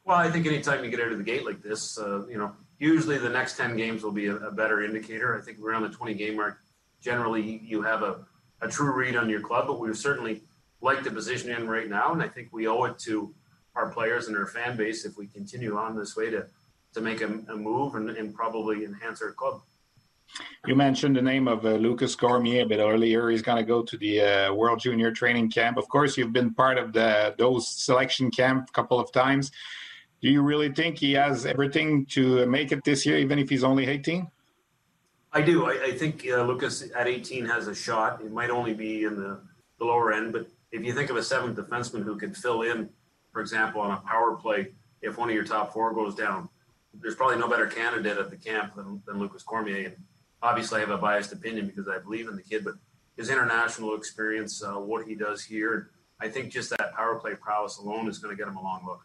Well, 0.06 0.18
I 0.18 0.30
think 0.30 0.46
anytime 0.46 0.84
you 0.84 0.90
get 0.90 1.00
out 1.00 1.12
of 1.12 1.18
the 1.18 1.24
gate 1.24 1.46
like 1.46 1.62
this, 1.62 1.98
uh, 1.98 2.26
you 2.28 2.38
know, 2.38 2.52
usually 2.84 3.18
the 3.18 3.30
next 3.30 3.56
10 3.58 3.78
games 3.78 4.04
will 4.04 4.12
be 4.12 4.28
a, 4.28 4.36
a, 4.36 4.52
better 4.52 4.84
indicator. 4.84 5.38
I 5.38 5.42
think 5.42 5.58
we're 5.60 5.72
around 5.72 5.84
the 5.84 5.90
20 5.90 6.14
game 6.16 6.36
mark, 6.36 6.60
generally 7.02 7.62
you 7.64 7.82
have 7.82 8.04
a, 8.04 8.26
a 8.62 8.68
true 8.68 8.92
read 8.92 9.16
on 9.16 9.30
your 9.30 9.40
club, 9.40 9.68
but 9.68 9.80
we 9.80 9.94
certainly 9.94 10.42
like 10.82 11.04
the 11.04 11.12
position 11.12 11.50
in 11.50 11.68
right 11.68 11.90
now. 11.90 12.12
And 12.12 12.22
I 12.22 12.28
think 12.28 12.50
we 12.52 12.68
owe 12.68 12.84
it 12.84 13.00
to 13.00 13.34
our 13.76 13.90
players 13.90 14.28
and 14.28 14.38
our 14.38 14.46
fan 14.46 14.76
base 14.76 15.06
if 15.06 15.18
we 15.18 15.28
continue 15.28 15.78
on 15.78 15.96
this 15.96 16.16
way 16.16 16.30
to, 16.30 16.46
to 16.94 17.02
make 17.02 17.22
a, 17.22 17.28
a 17.28 17.56
move 17.56 17.96
and, 17.96 18.10
and 18.10 18.36
probably 18.36 18.84
enhance 18.84 19.22
our 19.22 19.32
club. 19.32 19.62
You 20.66 20.76
mentioned 20.76 21.16
the 21.16 21.22
name 21.22 21.48
of 21.48 21.66
uh, 21.66 21.72
Lucas 21.72 22.16
Cormier 22.16 22.64
a 22.64 22.66
bit 22.66 22.80
earlier. 22.80 23.30
He's 23.30 23.42
going 23.42 23.58
to 23.58 23.64
go 23.64 23.84
to 23.84 23.98
the 23.98 24.22
uh, 24.22 24.54
World 24.54 24.80
Junior 24.80 25.12
Training 25.12 25.52
Camp. 25.52 25.78
Of 25.78 25.88
course, 25.88 26.18
you've 26.18 26.34
been 26.34 26.54
part 26.54 26.78
of 26.78 26.92
the 26.92 27.36
those 27.38 27.68
selection 27.68 28.32
camp 28.32 28.70
a 28.70 28.72
couple 28.72 29.00
of 29.00 29.12
times. 29.12 29.52
Do 30.24 30.30
you 30.30 30.42
really 30.42 30.72
think 30.72 30.98
he 30.98 31.12
has 31.14 31.46
everything 31.46 32.06
to 32.12 32.46
make 32.46 32.72
it 32.72 32.86
this 32.86 33.06
year, 33.06 33.18
even 33.18 33.40
if 33.40 33.50
he's 33.50 33.66
only 33.66 33.88
18? 33.88 34.26
I 35.34 35.42
do. 35.42 35.66
I, 35.66 35.88
I 35.88 35.92
think 35.92 36.26
uh, 36.26 36.44
Lucas 36.44 36.90
at 36.96 37.10
18 37.10 37.46
has 37.46 37.68
a 37.68 37.76
shot. 37.76 38.22
It 38.22 38.32
might 38.32 38.50
only 38.50 38.74
be 38.74 39.04
in 39.04 39.18
the, 39.18 39.42
the 39.80 39.84
lower 39.84 40.14
end, 40.14 40.32
but 40.32 40.48
if 40.72 40.82
you 40.82 40.94
think 40.94 41.10
of 41.10 41.18
a 41.18 41.24
seventh 41.24 41.58
defenseman 41.58 42.06
who 42.06 42.16
could 42.16 42.38
fill 42.38 42.62
in, 42.62 42.90
for 43.34 43.42
example, 43.42 43.82
on 43.82 43.92
a 43.92 43.98
power 43.98 44.38
play, 44.38 44.70
if 45.02 45.18
one 45.18 45.28
of 45.28 45.36
your 45.36 45.44
top 45.44 45.74
four 45.74 45.94
goes 45.94 46.16
down, 46.16 46.48
there's 47.02 47.16
probably 47.16 47.38
no 47.38 47.50
better 47.50 47.68
candidate 47.68 48.18
at 48.18 48.30
the 48.30 48.38
camp 48.38 48.76
than, 48.76 49.04
than 49.06 49.20
Lucas 49.20 49.44
Cormier. 49.44 49.88
And 49.88 49.98
obviously, 50.42 50.78
I 50.78 50.80
have 50.82 50.92
a 50.92 50.98
biased 50.98 51.34
opinion 51.34 51.68
because 51.68 51.90
I 51.90 51.98
believe 51.98 52.30
in 52.30 52.38
the 52.38 52.44
kid, 52.44 52.64
but 52.64 52.76
his 53.18 53.30
international 53.30 53.96
experience, 53.96 54.64
uh, 54.64 54.76
what 54.76 55.06
he 55.06 55.16
does 55.16 55.44
here, 55.44 55.90
I 56.22 56.30
think 56.30 56.50
just 56.50 56.70
that 56.70 56.96
power 56.96 57.16
play 57.16 57.36
prowess 57.36 57.78
alone 57.78 58.08
is 58.08 58.20
going 58.20 58.34
to 58.34 58.42
get 58.42 58.48
him 58.48 58.56
a 58.56 58.64
long 58.64 58.86
look. 58.86 59.02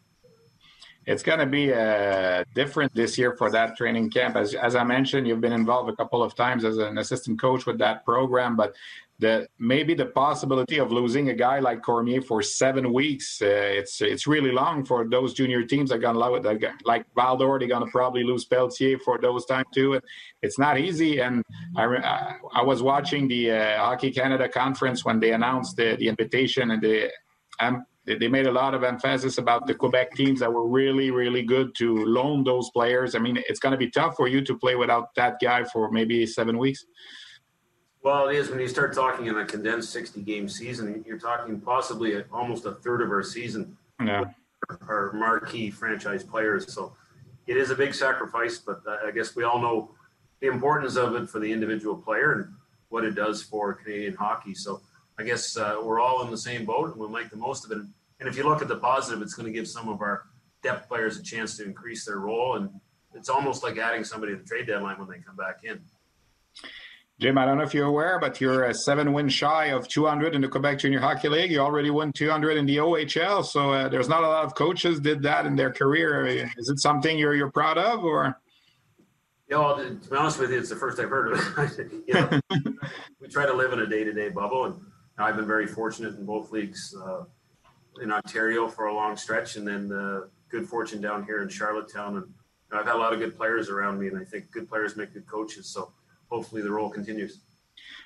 It's 1.09 1.23
going 1.23 1.39
to 1.39 1.47
be 1.47 1.73
uh, 1.73 2.45
different 2.55 2.95
this 2.95 3.17
year 3.17 3.35
for 3.39 3.51
that 3.51 3.79
training 3.79 4.11
camp. 4.11 4.37
As, 4.37 4.55
as 4.55 4.77
I 4.77 4.85
mentioned, 4.85 5.27
you've 5.27 5.41
been 5.41 5.55
involved 5.55 5.89
a 5.89 5.97
couple 5.97 6.23
of 6.23 6.35
times 6.35 6.67
as 6.67 6.77
an 6.77 6.99
assistant 6.99 7.41
coach 7.41 7.65
with 7.65 7.79
that 7.79 8.05
program, 8.05 8.57
but 8.57 8.75
the 9.19 9.49
maybe 9.59 9.95
the 9.95 10.05
possibility 10.05 10.79
of 10.79 10.93
losing 10.93 11.31
a 11.31 11.35
guy 11.35 11.61
like 11.61 11.83
Cormier 11.83 12.21
for 12.21 12.43
seven 12.43 12.93
weeks, 12.93 13.41
uh, 13.41 13.83
it's 14.01 14.27
really 14.27 14.53
long 14.53 14.85
for 14.85 15.09
those 15.09 15.33
junior 15.33 15.65
teams. 15.65 15.89
They're 15.89 15.99
gonna 15.99 16.19
love 16.19 16.35
it. 16.45 16.65
like 16.85 17.07
Val-d'Or, 17.17 17.59
they're 17.59 17.69
gonna 17.69 17.91
probably 17.91 18.23
lose 18.23 18.45
Pelletier 18.45 18.99
for 18.99 19.19
those 19.19 19.47
time 19.47 19.65
too. 19.75 19.99
It's 20.43 20.59
not 20.59 20.79
easy. 20.79 21.21
And 21.21 21.43
I 21.75 21.85
I 22.55 22.63
was 22.63 22.83
watching 22.83 23.29
the 23.29 23.53
uh, 23.53 23.79
Hockey 23.79 24.11
Canada 24.11 24.47
conference 24.47 25.07
when 25.07 25.19
they 25.21 25.33
announced 25.33 25.77
the, 25.77 25.97
the 25.97 26.09
invitation 26.09 26.71
and 26.71 26.83
the. 26.83 27.11
Um, 27.61 27.87
they 28.17 28.29
made 28.29 28.47
a 28.47 28.53
lot 28.53 28.75
of 28.75 28.85
emphasis 28.85 29.39
about 29.39 29.67
the 29.67 29.75
Quebec 29.75 30.15
teams 30.15 30.41
that 30.41 30.53
were 30.53 30.67
really, 30.67 31.11
really 31.11 31.43
good 31.43 31.75
to 31.77 32.05
loan 32.05 32.45
those 32.45 32.71
players. 32.71 33.15
I 33.15 33.19
mean, 33.19 33.39
it's 33.49 33.61
going 33.61 33.73
to 33.73 33.79
be 33.79 33.91
tough 33.91 34.17
for 34.17 34.29
you 34.29 34.41
to 34.43 34.57
play 34.57 34.75
without 34.75 35.15
that 35.17 35.37
guy 35.43 35.65
for 35.65 35.91
maybe 35.91 36.25
seven 36.27 36.59
weeks. 36.59 36.85
Well, 38.03 38.29
it 38.29 38.37
is 38.37 38.49
when 38.49 38.61
you 38.61 38.69
start 38.69 38.95
talking 38.95 39.27
in 39.27 39.37
a 39.37 39.45
condensed 39.45 39.91
60 39.91 40.23
game 40.23 40.49
season, 40.49 41.05
you're 41.07 41.19
talking 41.19 41.61
possibly 41.61 42.15
a, 42.15 42.25
almost 42.33 42.65
a 42.65 42.73
third 42.73 43.03
of 43.03 43.11
our 43.11 43.23
season. 43.23 43.77
Yeah. 44.03 44.25
Our 44.89 45.13
marquee 45.13 45.71
franchise 45.71 46.23
players. 46.23 46.73
So 46.73 46.95
it 47.47 47.57
is 47.57 47.71
a 47.71 47.75
big 47.75 47.95
sacrifice, 47.95 48.59
but 48.59 48.83
I 49.05 49.11
guess 49.11 49.35
we 49.35 49.45
all 49.45 49.61
know 49.61 49.91
the 50.41 50.47
importance 50.47 50.97
of 50.97 51.15
it 51.17 51.29
for 51.29 51.39
the 51.41 51.51
individual 51.51 51.97
player 51.97 52.33
and 52.33 52.55
what 52.89 53.05
it 53.05 53.15
does 53.15 53.43
for 53.43 53.75
Canadian 53.75 54.15
hockey. 54.15 54.55
So 54.55 54.81
I 55.19 55.25
guess 55.25 55.57
uh, 55.57 55.81
we're 55.83 56.01
all 56.01 56.23
in 56.25 56.31
the 56.31 56.39
same 56.39 56.65
boat 56.65 56.91
and 56.91 56.97
we'll 56.97 57.09
make 57.09 57.31
the 57.31 57.37
most 57.37 57.65
of 57.65 57.73
it. 57.73 57.79
And 57.79 57.93
if 58.27 58.37
you 58.37 58.43
look 58.43 58.63
at 58.63 58.69
the 58.69 58.79
positive, 58.79 59.21
it's 59.23 59.35
going 59.35 59.47
to 59.47 59.53
give 59.53 59.69
some 59.69 59.89
of 59.89 60.01
our 60.01 60.25
depth 60.63 60.89
players 60.89 61.19
a 61.19 61.23
chance 61.23 61.57
to 61.59 61.65
increase 61.65 62.07
their 62.07 62.19
role. 62.19 62.57
And 62.57 62.71
it's 63.15 63.29
almost 63.29 63.63
like 63.63 63.79
adding 63.79 64.03
somebody 64.03 64.33
to 64.33 64.39
the 64.39 64.45
trade 64.45 64.67
deadline 64.67 64.99
when 64.99 65.09
they 65.09 65.19
come 65.19 65.37
back 65.37 65.61
in. 65.63 65.81
Jim, 67.21 67.37
I 67.37 67.45
don't 67.45 67.59
know 67.59 67.65
if 67.65 67.75
you're 67.75 67.87
aware, 67.87 68.21
but 68.21 68.41
you're 68.41 68.65
a 68.65 68.75
seven 68.75 69.13
win 69.13 69.29
shy 69.29 69.67
of 69.67 69.89
200 69.89 70.37
in 70.37 70.41
the 70.41 70.49
Quebec 70.49 70.79
Junior 70.79 71.01
Hockey 71.01 71.29
League. 71.29 71.51
You 71.51 71.59
already 71.59 71.91
won 71.91 72.13
200 72.13 72.57
in 72.57 72.65
the 72.65 72.77
OHL, 72.77 73.45
so 73.45 73.73
uh, 73.73 73.89
there's 73.89 74.09
not 74.09 74.23
a 74.23 74.29
lot 74.29 74.45
of 74.45 74.55
coaches 74.55 75.01
did 75.01 75.23
that 75.23 75.45
in 75.45 75.57
their 75.57 75.73
career. 75.73 76.27
Is 76.27 76.69
it 76.69 76.79
something 76.79 77.19
you're 77.19 77.35
you're 77.35 77.51
proud 77.51 77.77
of, 77.77 78.05
or? 78.05 78.41
Yeah, 79.49 79.59
well, 79.59 79.77
to 79.79 79.95
be 79.95 80.17
honest 80.17 80.39
with 80.39 80.53
you, 80.53 80.59
it's 80.59 80.69
the 80.69 80.77
first 80.77 81.01
I've 81.01 81.09
heard 81.09 81.33
of 81.33 81.79
it. 81.79 81.91
you 82.07 82.15
know, 82.15 82.41
we 83.21 83.29
try 83.29 83.47
to 83.47 83.55
live 83.55 83.73
in 83.73 83.81
a 83.81 83.87
day 83.87 84.05
to 84.05 84.13
day 84.13 84.29
bubble, 84.29 84.67
and 84.67 84.81
I've 85.19 85.35
been 85.35 85.47
very 85.47 85.67
fortunate 85.67 86.15
in 86.15 86.25
both 86.25 86.53
leagues 86.53 86.95
uh, 87.05 87.25
in 88.03 88.11
Ontario 88.13 88.69
for 88.69 88.87
a 88.87 88.95
long 88.95 89.17
stretch, 89.17 89.57
and 89.57 89.67
then 89.67 89.93
uh, 89.93 90.21
good 90.49 90.69
fortune 90.69 91.01
down 91.01 91.25
here 91.25 91.43
in 91.43 91.49
Charlottetown. 91.49 92.17
And 92.17 92.27
I've 92.73 92.87
had 92.87 92.95
a 92.95 92.99
lot 92.99 93.13
of 93.13 93.19
good 93.19 93.37
players 93.37 93.69
around 93.69 93.99
me, 93.99 94.09
and 94.09 94.19
I 94.19 94.25
think 94.25 94.51
good 94.51 94.69
players 94.69 94.97
make 94.97 95.13
good 95.15 95.27
coaches. 95.27 95.67
So 95.67 95.93
hopefully 96.31 96.63
the 96.63 96.71
role 96.71 96.91
continues. 96.91 97.41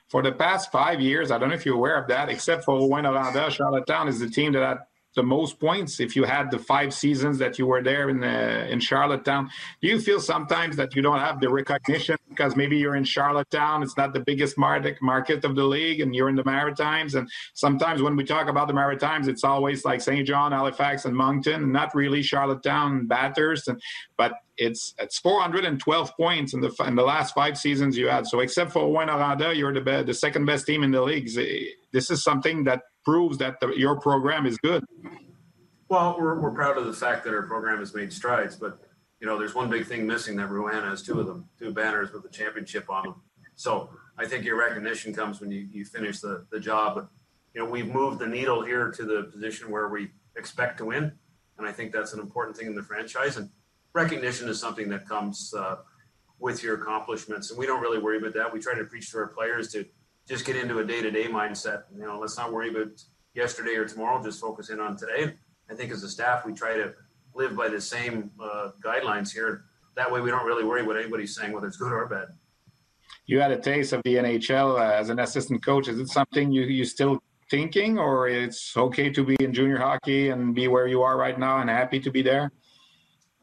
For 0.09 0.23
the 0.23 0.33
past 0.33 0.71
five 0.71 1.01
years, 1.01 1.31
I 1.31 1.39
don't 1.39 1.49
know 1.49 1.55
if 1.55 1.65
you're 1.65 1.77
aware 1.77 1.97
of 1.97 2.09
that, 2.09 2.29
except 2.29 2.65
for 2.65 2.79
Rouyn-Noranda, 2.79 3.51
Charlottetown 3.51 4.09
is 4.09 4.21
the 4.21 4.29
team 4.29 4.53
that 4.53 4.89
the 5.15 5.23
most 5.23 5.61
points 5.61 6.01
if 6.01 6.17
you 6.17 6.25
had 6.25 6.51
the 6.51 6.59
five 6.59 6.95
seasons 6.95 7.39
that 7.39 7.59
you 7.59 7.67
were 7.67 7.83
there 7.83 8.09
in 8.09 8.21
the, 8.21 8.71
in 8.71 8.81
Charlottetown. 8.81 9.51
Do 9.81 9.89
you 9.89 10.01
feel 10.01 10.21
sometimes 10.21 10.77
that 10.77 10.95
you 10.97 11.03
don't 11.03 11.19
have 11.19 11.41
the 11.41 11.51
recognition 11.51 12.17
because 12.33 12.57
maybe 12.57 12.77
you're 12.79 12.97
in 12.97 13.05
Charlottetown, 13.05 13.83
it's 13.83 13.97
not 13.97 14.13
the 14.13 14.21
biggest 14.21 14.57
market 14.59 15.45
of 15.45 15.55
the 15.55 15.65
league, 15.65 16.01
and 16.01 16.15
you're 16.15 16.29
in 16.29 16.37
the 16.37 16.45
Maritimes. 16.45 17.15
And 17.15 17.29
sometimes 17.55 18.03
when 18.03 18.17
we 18.17 18.25
talk 18.25 18.49
about 18.49 18.69
the 18.69 18.75
Maritimes, 18.75 19.29
it's 19.29 19.45
always 19.45 19.85
like 19.85 20.01
St. 20.01 20.27
John, 20.27 20.53
Halifax, 20.53 21.05
and 21.05 21.15
Moncton, 21.15 21.63
and 21.63 21.73
not 21.73 21.95
really 21.95 22.23
Charlottetown, 22.23 23.07
Bathurst. 23.07 23.69
And 23.69 23.81
but 24.17 24.33
it's 24.57 24.95
it's 24.99 25.19
412 25.19 26.17
points 26.17 26.55
in 26.55 26.61
the 26.61 26.75
in 26.87 26.95
the 26.95 27.03
last 27.03 27.35
five 27.35 27.57
seasons 27.59 27.97
you 27.97 28.09
had. 28.09 28.27
So 28.27 28.41
except 28.41 28.73
for 28.73 28.83
Rouyn-Noranda, 28.83 29.57
you're 29.57 29.73
the 29.73 30.03
the 30.05 30.15
second 30.15 30.47
best 30.47 30.67
team 30.67 30.83
in 30.83 30.91
the 30.91 31.03
league. 31.03 31.29
This 31.93 32.11
is 32.11 32.23
something 32.23 32.65
that 32.65 32.83
proves 33.05 33.39
that 33.39 33.61
the, 33.61 33.69
your 33.77 33.99
program 34.01 34.47
is 34.47 34.59
good. 34.59 34.85
Well, 35.89 36.17
we're, 36.19 36.41
we're 36.41 36.53
proud 36.53 36.79
of 36.79 36.87
the 36.87 36.93
fact 36.93 37.25
that 37.25 37.35
our 37.35 37.43
program 37.43 37.79
has 37.79 37.95
made 37.95 38.13
strides, 38.13 38.57
but 38.57 38.81
you 39.21 39.27
know, 39.27 39.39
there's 39.39 39.55
one 39.55 39.71
big 39.71 39.87
thing 39.87 40.07
missing 40.07 40.37
that 40.37 40.51
Rouyn 40.51 40.83
has 40.83 41.03
two 41.03 41.21
of 41.21 41.27
them, 41.27 41.49
two 41.59 41.73
banners 41.73 42.13
with 42.13 42.23
the 42.25 42.29
championship 42.29 42.91
on 42.91 43.05
them. 43.05 43.15
So 43.55 43.91
I 44.19 44.27
think 44.27 44.45
your 44.45 44.59
recognition 44.59 45.15
comes 45.15 45.41
when 45.41 45.51
you, 45.53 45.69
you 45.71 45.85
finish 45.85 46.21
the, 46.21 46.45
the 46.51 46.59
job. 46.59 46.97
But, 46.97 47.09
you 47.55 47.63
know, 47.63 47.71
we've 47.71 47.87
moved 47.87 48.19
the 48.19 48.27
needle 48.27 48.65
here 48.65 48.91
to 48.91 49.05
the 49.05 49.25
position 49.33 49.71
where 49.71 49.89
we 49.89 50.11
expect 50.37 50.79
to 50.79 50.87
win. 50.87 51.13
And 51.59 51.69
I 51.69 51.73
think 51.73 51.93
that's 51.93 52.15
an 52.15 52.21
important 52.21 52.57
thing 52.57 52.67
in 52.67 52.75
the 52.75 52.83
franchise. 52.83 53.37
And 53.37 53.49
recognition 53.93 54.49
is 54.49 54.59
something 54.59 54.89
that 54.89 55.07
comes 55.07 55.55
uh, 55.57 55.77
with 56.41 56.63
your 56.63 56.83
accomplishments. 56.83 57.51
And 57.51 57.59
we 57.59 57.67
don't 57.67 57.81
really 57.81 57.99
worry 57.99 58.19
about 58.19 58.35
that. 58.35 58.53
We 58.53 58.59
try 58.59 58.75
to 58.75 58.85
preach 58.85 59.13
to 59.13 59.19
our 59.19 59.29
players 59.29 59.71
to 59.73 59.85
just 60.33 60.47
get 60.47 60.57
into 60.57 60.79
a 60.79 60.85
day-to-day 60.85 61.27
mindset. 61.27 61.83
You 61.95 62.07
know, 62.07 62.19
let's 62.19 62.39
not 62.39 62.51
worry 62.51 62.71
about 62.71 63.05
yesterday 63.35 63.75
or 63.75 63.85
tomorrow. 63.85 64.23
Just 64.25 64.41
focus 64.41 64.71
in 64.71 64.81
on 64.81 64.97
today. 64.97 65.35
I 65.71 65.75
think 65.75 65.93
as 65.93 66.03
a 66.05 66.09
staff, 66.09 66.47
we 66.47 66.55
try 66.55 66.73
to 66.75 66.95
live 67.35 67.55
by 67.55 67.69
the 67.69 67.79
same 67.79 68.31
uh, 68.43 68.71
guidelines 68.83 69.31
here. 69.31 69.65
That 69.95 70.11
way, 70.11 70.23
we 70.23 70.31
don't 70.31 70.47
really 70.47 70.65
worry 70.65 70.83
what 70.87 70.97
anybody's 70.97 71.37
saying, 71.37 71.53
whether 71.53 71.67
it's 71.67 71.77
good 71.77 71.93
or 71.93 72.07
bad. 72.07 72.29
You 73.27 73.41
had 73.41 73.51
a 73.51 73.59
taste 73.59 73.93
of 73.93 74.01
the 74.05 74.15
NHL 74.15 74.81
uh, 74.81 74.95
as 74.95 75.11
an 75.11 75.19
assistant 75.19 75.63
coach. 75.63 75.87
Is 75.87 75.99
it 75.99 76.09
something 76.09 76.51
you 76.51 76.63
you 76.63 76.87
still 76.87 77.23
thinking, 77.51 77.99
or 77.99 78.27
it's 78.27 78.75
okay 78.75 79.11
to 79.11 79.23
be 79.23 79.37
in 79.39 79.53
junior 79.53 79.77
hockey 79.77 80.31
and 80.31 80.55
be 80.55 80.67
where 80.67 80.87
you 80.87 81.03
are 81.03 81.19
right 81.19 81.39
now 81.39 81.59
and 81.59 81.69
happy 81.69 82.01
to 82.01 82.11
be 82.11 82.23
there? 82.23 82.51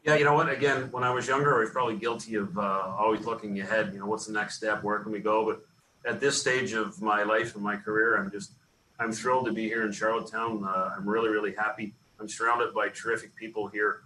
Yeah, 0.04 0.16
you 0.16 0.24
know 0.24 0.34
what? 0.34 0.50
Again, 0.50 0.88
when 0.90 1.04
I 1.04 1.10
was 1.10 1.28
younger, 1.28 1.56
I 1.56 1.60
was 1.60 1.70
probably 1.70 1.98
guilty 1.98 2.34
of 2.34 2.58
uh, 2.58 2.96
always 2.98 3.24
looking 3.26 3.60
ahead. 3.60 3.90
You 3.92 4.00
know, 4.00 4.06
what's 4.06 4.26
the 4.26 4.32
next 4.32 4.56
step? 4.56 4.82
Where 4.82 4.98
can 4.98 5.12
we 5.12 5.20
go? 5.20 5.44
But 5.46 5.62
at 6.06 6.20
this 6.20 6.40
stage 6.40 6.72
of 6.72 7.00
my 7.00 7.22
life 7.22 7.54
and 7.54 7.62
my 7.62 7.76
career, 7.76 8.16
I'm 8.16 8.30
just 8.30 8.52
I'm 8.98 9.12
thrilled 9.12 9.46
to 9.46 9.52
be 9.52 9.66
here 9.66 9.84
in 9.84 9.92
Charlottetown. 9.92 10.64
Uh, 10.64 10.94
I'm 10.96 11.08
really 11.08 11.28
really 11.30 11.54
happy. 11.54 11.94
I'm 12.20 12.28
surrounded 12.28 12.74
by 12.74 12.88
terrific 12.88 13.34
people 13.34 13.66
here, 13.68 14.02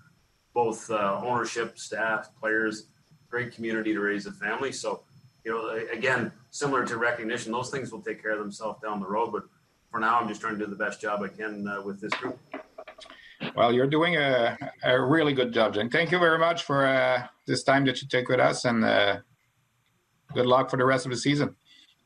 both 0.54 0.90
uh, 0.90 1.20
ownership, 1.22 1.78
staff, 1.78 2.30
players, 2.38 2.86
great 3.28 3.52
community 3.52 3.92
to 3.92 4.00
raise 4.00 4.26
a 4.26 4.32
family. 4.32 4.70
So, 4.70 5.02
you 5.44 5.50
know, 5.50 5.70
again, 5.92 6.30
similar 6.50 6.86
to 6.86 6.96
recognition, 6.96 7.50
those 7.50 7.70
things 7.70 7.90
will 7.90 8.00
take 8.00 8.22
care 8.22 8.30
of 8.30 8.38
themselves 8.38 8.80
down 8.80 9.00
the 9.00 9.06
road. 9.08 9.32
But 9.32 9.42
for 9.90 9.98
now, 9.98 10.20
I'm 10.20 10.28
just 10.28 10.40
trying 10.40 10.56
to 10.56 10.64
do 10.64 10.70
the 10.70 10.76
best 10.76 11.00
job 11.00 11.22
I 11.22 11.28
can 11.28 11.66
uh, 11.66 11.82
with 11.82 12.00
this 12.00 12.12
group. 12.14 12.38
Well, 13.56 13.72
you're 13.72 13.88
doing 13.88 14.16
a, 14.16 14.56
a 14.84 15.00
really 15.00 15.32
good 15.32 15.52
job, 15.52 15.74
Jen. 15.74 15.90
Thank 15.90 16.12
you 16.12 16.18
very 16.18 16.38
much 16.38 16.62
for 16.62 16.86
uh, 16.86 17.26
this 17.46 17.64
time 17.64 17.84
that 17.86 18.00
you 18.00 18.08
take 18.08 18.28
with 18.28 18.40
us, 18.40 18.64
and 18.64 18.84
uh, 18.84 19.18
good 20.32 20.46
luck 20.46 20.70
for 20.70 20.76
the 20.76 20.84
rest 20.84 21.04
of 21.04 21.10
the 21.10 21.18
season. 21.18 21.56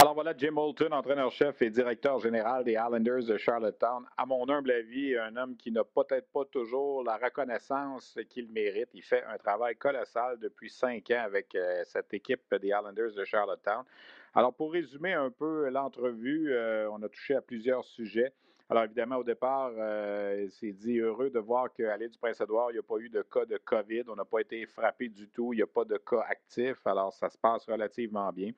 Alors 0.00 0.14
voilà, 0.14 0.34
Jim 0.36 0.56
Holton, 0.56 0.92
entraîneur-chef 0.92 1.62
et 1.62 1.70
directeur 1.70 2.18
général 2.18 2.64
des 2.64 2.72
Islanders 2.72 3.22
de 3.22 3.36
Charlottetown. 3.36 4.04
À 4.16 4.26
mon 4.26 4.48
humble 4.48 4.72
avis, 4.72 5.16
un 5.16 5.36
homme 5.36 5.56
qui 5.56 5.70
n'a 5.70 5.84
peut-être 5.84 6.32
pas 6.32 6.44
toujours 6.46 7.04
la 7.04 7.16
reconnaissance 7.16 8.18
qu'il 8.28 8.48
mérite. 8.50 8.88
Il 8.92 9.02
fait 9.02 9.22
un 9.22 9.38
travail 9.38 9.76
colossal 9.76 10.36
depuis 10.40 10.68
cinq 10.68 11.12
ans 11.12 11.22
avec 11.24 11.54
euh, 11.54 11.82
cette 11.84 12.12
équipe 12.12 12.42
des 12.60 12.68
Islanders 12.68 13.14
de 13.14 13.24
Charlottetown. 13.24 13.84
Alors 14.34 14.52
pour 14.52 14.72
résumer 14.72 15.12
un 15.12 15.30
peu 15.30 15.68
l'entrevue, 15.68 16.52
euh, 16.52 16.90
on 16.90 17.00
a 17.04 17.08
touché 17.08 17.36
à 17.36 17.40
plusieurs 17.40 17.84
sujets. 17.84 18.32
Alors 18.70 18.82
évidemment, 18.82 19.18
au 19.18 19.24
départ, 19.24 19.70
euh, 19.78 20.48
c'est 20.50 20.72
dit 20.72 20.98
heureux 20.98 21.30
de 21.30 21.38
voir 21.38 21.72
qu'à 21.72 21.96
l'île 21.96 22.10
du 22.10 22.18
Prince-Édouard, 22.18 22.72
il 22.72 22.74
n'y 22.74 22.80
a 22.80 22.82
pas 22.82 22.96
eu 22.98 23.10
de 23.10 23.22
cas 23.22 23.44
de 23.44 23.58
COVID. 23.58 24.04
On 24.08 24.16
n'a 24.16 24.24
pas 24.24 24.40
été 24.40 24.66
frappé 24.66 25.08
du 25.08 25.28
tout. 25.28 25.52
Il 25.52 25.56
n'y 25.58 25.62
a 25.62 25.68
pas 25.68 25.84
de 25.84 25.98
cas 25.98 26.24
actifs. 26.28 26.84
Alors 26.84 27.12
ça 27.12 27.28
se 27.28 27.38
passe 27.38 27.64
relativement 27.66 28.32
bien. 28.32 28.50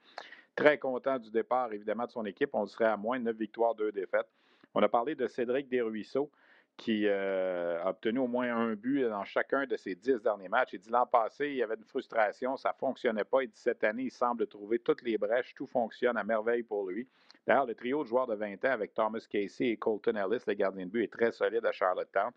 Très 0.56 0.78
content 0.78 1.18
du 1.18 1.30
départ, 1.30 1.70
évidemment, 1.72 2.06
de 2.06 2.10
son 2.10 2.24
équipe. 2.24 2.50
On 2.54 2.66
serait 2.66 2.86
à 2.86 2.96
moins 2.96 3.18
de 3.18 3.24
9 3.24 3.36
victoires, 3.36 3.74
2 3.74 3.92
défaites. 3.92 4.26
On 4.74 4.82
a 4.82 4.88
parlé 4.88 5.14
de 5.14 5.26
Cédric 5.26 5.68
Desruisseaux, 5.68 6.30
qui 6.76 7.06
euh, 7.06 7.82
a 7.82 7.90
obtenu 7.90 8.18
au 8.18 8.26
moins 8.26 8.54
un 8.54 8.74
but 8.74 9.02
dans 9.08 9.24
chacun 9.24 9.66
de 9.66 9.76
ses 9.76 9.94
10 9.94 10.22
derniers 10.22 10.48
matchs. 10.48 10.70
Il 10.72 10.80
dit 10.80 10.90
l'an 10.90 11.06
passé, 11.06 11.48
il 11.48 11.56
y 11.56 11.62
avait 11.62 11.74
une 11.74 11.84
frustration, 11.84 12.56
ça 12.56 12.70
ne 12.70 12.78
fonctionnait 12.78 13.24
pas. 13.24 13.42
Il 13.42 13.48
dit 13.48 13.58
cette 13.58 13.84
année, 13.84 14.04
il 14.04 14.10
semble 14.10 14.46
trouver 14.46 14.78
toutes 14.78 15.02
les 15.02 15.18
brèches, 15.18 15.54
tout 15.54 15.66
fonctionne 15.66 16.16
à 16.16 16.24
merveille 16.24 16.62
pour 16.62 16.88
lui. 16.88 17.06
D'ailleurs, 17.46 17.66
le 17.66 17.74
trio 17.74 18.02
de 18.02 18.08
joueurs 18.08 18.26
de 18.26 18.34
20 18.34 18.64
ans 18.64 18.72
avec 18.72 18.92
Thomas 18.92 19.24
Casey 19.30 19.68
et 19.68 19.76
Colton 19.76 20.16
Ellis, 20.16 20.42
le 20.46 20.54
gardien 20.54 20.86
de 20.86 20.90
but, 20.90 21.04
est 21.04 21.12
très 21.12 21.32
solide 21.32 21.64
à 21.64 21.72
Charlottetown. 21.72 22.32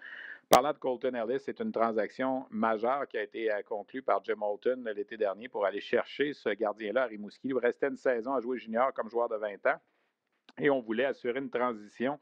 Parlant 0.49 0.73
de 0.73 0.79
Colton 0.79 1.13
Ellis, 1.13 1.41
c'est 1.41 1.59
une 1.61 1.71
transaction 1.71 2.47
majeure 2.49 3.07
qui 3.07 3.19
a 3.19 3.21
été 3.21 3.53
euh, 3.53 3.61
conclue 3.61 4.01
par 4.01 4.23
Jim 4.23 4.41
Holton 4.41 4.83
l'été 4.95 5.15
dernier 5.15 5.47
pour 5.47 5.63
aller 5.63 5.79
chercher 5.79 6.33
ce 6.33 6.49
gardien-là 6.49 7.03
à 7.03 7.05
Rimouski. 7.05 7.49
Il 7.49 7.57
restait 7.57 7.87
une 7.87 7.97
saison 7.97 8.33
à 8.33 8.41
jouer 8.41 8.57
junior 8.57 8.91
comme 8.91 9.11
joueur 9.11 9.29
de 9.29 9.35
20 9.35 9.63
ans 9.67 9.79
et 10.57 10.71
on 10.71 10.79
voulait 10.79 11.05
assurer 11.05 11.37
une 11.37 11.51
transition 11.51 12.19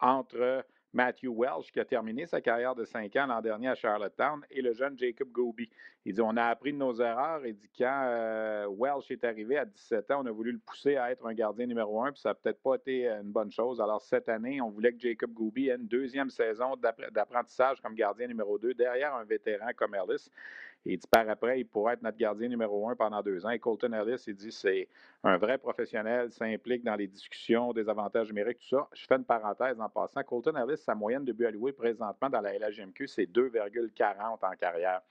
entre 0.00 0.66
Matthew 0.92 1.28
Welsh, 1.28 1.72
qui 1.72 1.80
a 1.80 1.84
terminé 1.84 2.26
sa 2.26 2.40
carrière 2.40 2.74
de 2.74 2.84
5 2.84 3.14
ans 3.16 3.26
l'an 3.26 3.40
dernier 3.40 3.68
à 3.68 3.74
Charlottetown, 3.74 4.44
et 4.50 4.60
le 4.60 4.72
jeune 4.72 4.98
Jacob 4.98 5.28
Goby. 5.30 5.70
Il 6.04 6.14
dit 6.14 6.20
On 6.20 6.36
a 6.36 6.44
appris 6.44 6.72
de 6.72 6.78
nos 6.78 6.94
erreurs. 6.94 7.46
Il 7.46 7.54
dit 7.54 7.70
Quand 7.76 8.02
euh, 8.06 8.66
Welsh 8.68 9.10
est 9.10 9.24
arrivé 9.24 9.56
à 9.56 9.64
17 9.64 10.10
ans, 10.10 10.22
on 10.22 10.26
a 10.26 10.30
voulu 10.30 10.52
le 10.52 10.58
pousser 10.58 10.96
à 10.96 11.10
être 11.10 11.26
un 11.26 11.34
gardien 11.34 11.66
numéro 11.66 12.02
un, 12.02 12.12
puis 12.12 12.20
ça 12.20 12.30
n'a 12.30 12.34
peut-être 12.34 12.62
pas 12.62 12.74
été 12.74 13.08
une 13.08 13.32
bonne 13.32 13.50
chose. 13.50 13.80
Alors, 13.80 14.02
cette 14.02 14.28
année, 14.28 14.60
on 14.60 14.70
voulait 14.70 14.92
que 14.92 15.00
Jacob 15.00 15.32
Goby 15.32 15.68
ait 15.68 15.76
une 15.76 15.86
deuxième 15.86 16.30
saison 16.30 16.76
d'apprentissage 16.76 17.80
comme 17.80 17.94
gardien 17.94 18.26
numéro 18.26 18.58
2 18.58 18.74
derrière 18.74 19.14
un 19.14 19.24
vétéran 19.24 19.70
comme 19.76 19.94
Ellis. 19.94 20.28
Il 20.84 20.98
dit 20.98 21.06
par 21.06 21.28
après, 21.28 21.60
il 21.60 21.64
pourrait 21.64 21.94
être 21.94 22.02
notre 22.02 22.18
gardien 22.18 22.48
numéro 22.48 22.88
un 22.88 22.96
pendant 22.96 23.22
deux 23.22 23.46
ans. 23.46 23.50
Et 23.50 23.58
Colton 23.58 23.92
Ellis, 23.92 24.24
il 24.26 24.34
dit 24.34 24.50
c'est 24.50 24.88
un 25.22 25.36
vrai 25.36 25.56
professionnel, 25.58 26.32
s'implique 26.32 26.82
dans 26.82 26.96
les 26.96 27.06
discussions 27.06 27.72
des 27.72 27.88
avantages 27.88 28.28
numériques, 28.28 28.58
tout 28.58 28.76
ça. 28.76 28.88
Je 28.92 29.06
fais 29.06 29.14
une 29.14 29.24
parenthèse 29.24 29.80
en 29.80 29.88
passant. 29.88 30.22
Colton 30.24 30.56
Ellis, 30.56 30.78
sa 30.78 30.94
moyenne 30.94 31.24
de 31.24 31.32
but 31.32 31.46
alloué 31.46 31.72
présentement 31.72 32.28
dans 32.28 32.40
la 32.40 32.58
LHMQ, 32.58 33.06
c'est 33.06 33.26
2,40 33.26 34.38
en 34.42 34.56
carrière. 34.56 35.02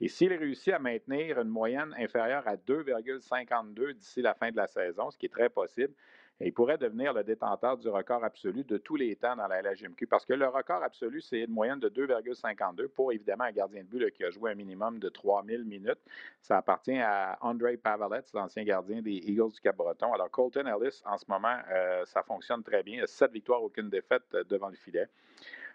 Et 0.00 0.06
s'il 0.06 0.32
réussit 0.32 0.72
à 0.72 0.78
maintenir 0.78 1.40
une 1.40 1.48
moyenne 1.48 1.92
inférieure 1.98 2.46
à 2.46 2.54
2,52 2.54 3.94
d'ici 3.94 4.22
la 4.22 4.34
fin 4.34 4.52
de 4.52 4.56
la 4.56 4.68
saison, 4.68 5.10
ce 5.10 5.18
qui 5.18 5.26
est 5.26 5.30
très 5.30 5.48
possible, 5.48 5.92
il 6.40 6.52
pourrait 6.52 6.78
devenir 6.78 7.12
le 7.12 7.24
détenteur 7.24 7.76
du 7.76 7.88
record 7.88 8.22
absolu 8.22 8.62
de 8.62 8.78
tous 8.78 8.96
les 8.96 9.16
temps 9.16 9.34
dans 9.34 9.48
la 9.48 9.60
LHMQ 9.60 10.06
parce 10.06 10.24
que 10.24 10.34
le 10.34 10.46
record 10.46 10.82
absolu, 10.82 11.20
c'est 11.20 11.40
une 11.40 11.50
moyenne 11.50 11.80
de 11.80 11.88
2,52 11.88 12.88
pour 12.88 13.12
évidemment 13.12 13.44
un 13.44 13.52
gardien 13.52 13.82
de 13.82 13.88
but 13.88 14.10
qui 14.12 14.24
a 14.24 14.30
joué 14.30 14.52
un 14.52 14.54
minimum 14.54 14.98
de 15.00 15.08
3000 15.08 15.64
minutes. 15.64 15.98
Ça 16.40 16.58
appartient 16.58 16.98
à 16.98 17.38
André 17.40 17.76
Pavelet, 17.76 18.22
l'ancien 18.34 18.62
gardien 18.62 19.02
des 19.02 19.16
Eagles 19.16 19.52
du 19.52 19.60
Cap-Breton. 19.60 20.12
Alors, 20.12 20.30
Colton 20.30 20.66
Ellis, 20.66 21.02
en 21.04 21.18
ce 21.18 21.24
moment, 21.28 21.58
euh, 21.70 22.04
ça 22.06 22.22
fonctionne 22.22 22.62
très 22.62 22.82
bien. 22.82 22.98
Il 22.98 23.02
a 23.02 23.06
sept 23.06 23.32
victoires, 23.32 23.62
aucune 23.62 23.90
défaite 23.90 24.22
euh, 24.34 24.44
devant 24.44 24.68
le 24.68 24.76
filet. 24.76 25.08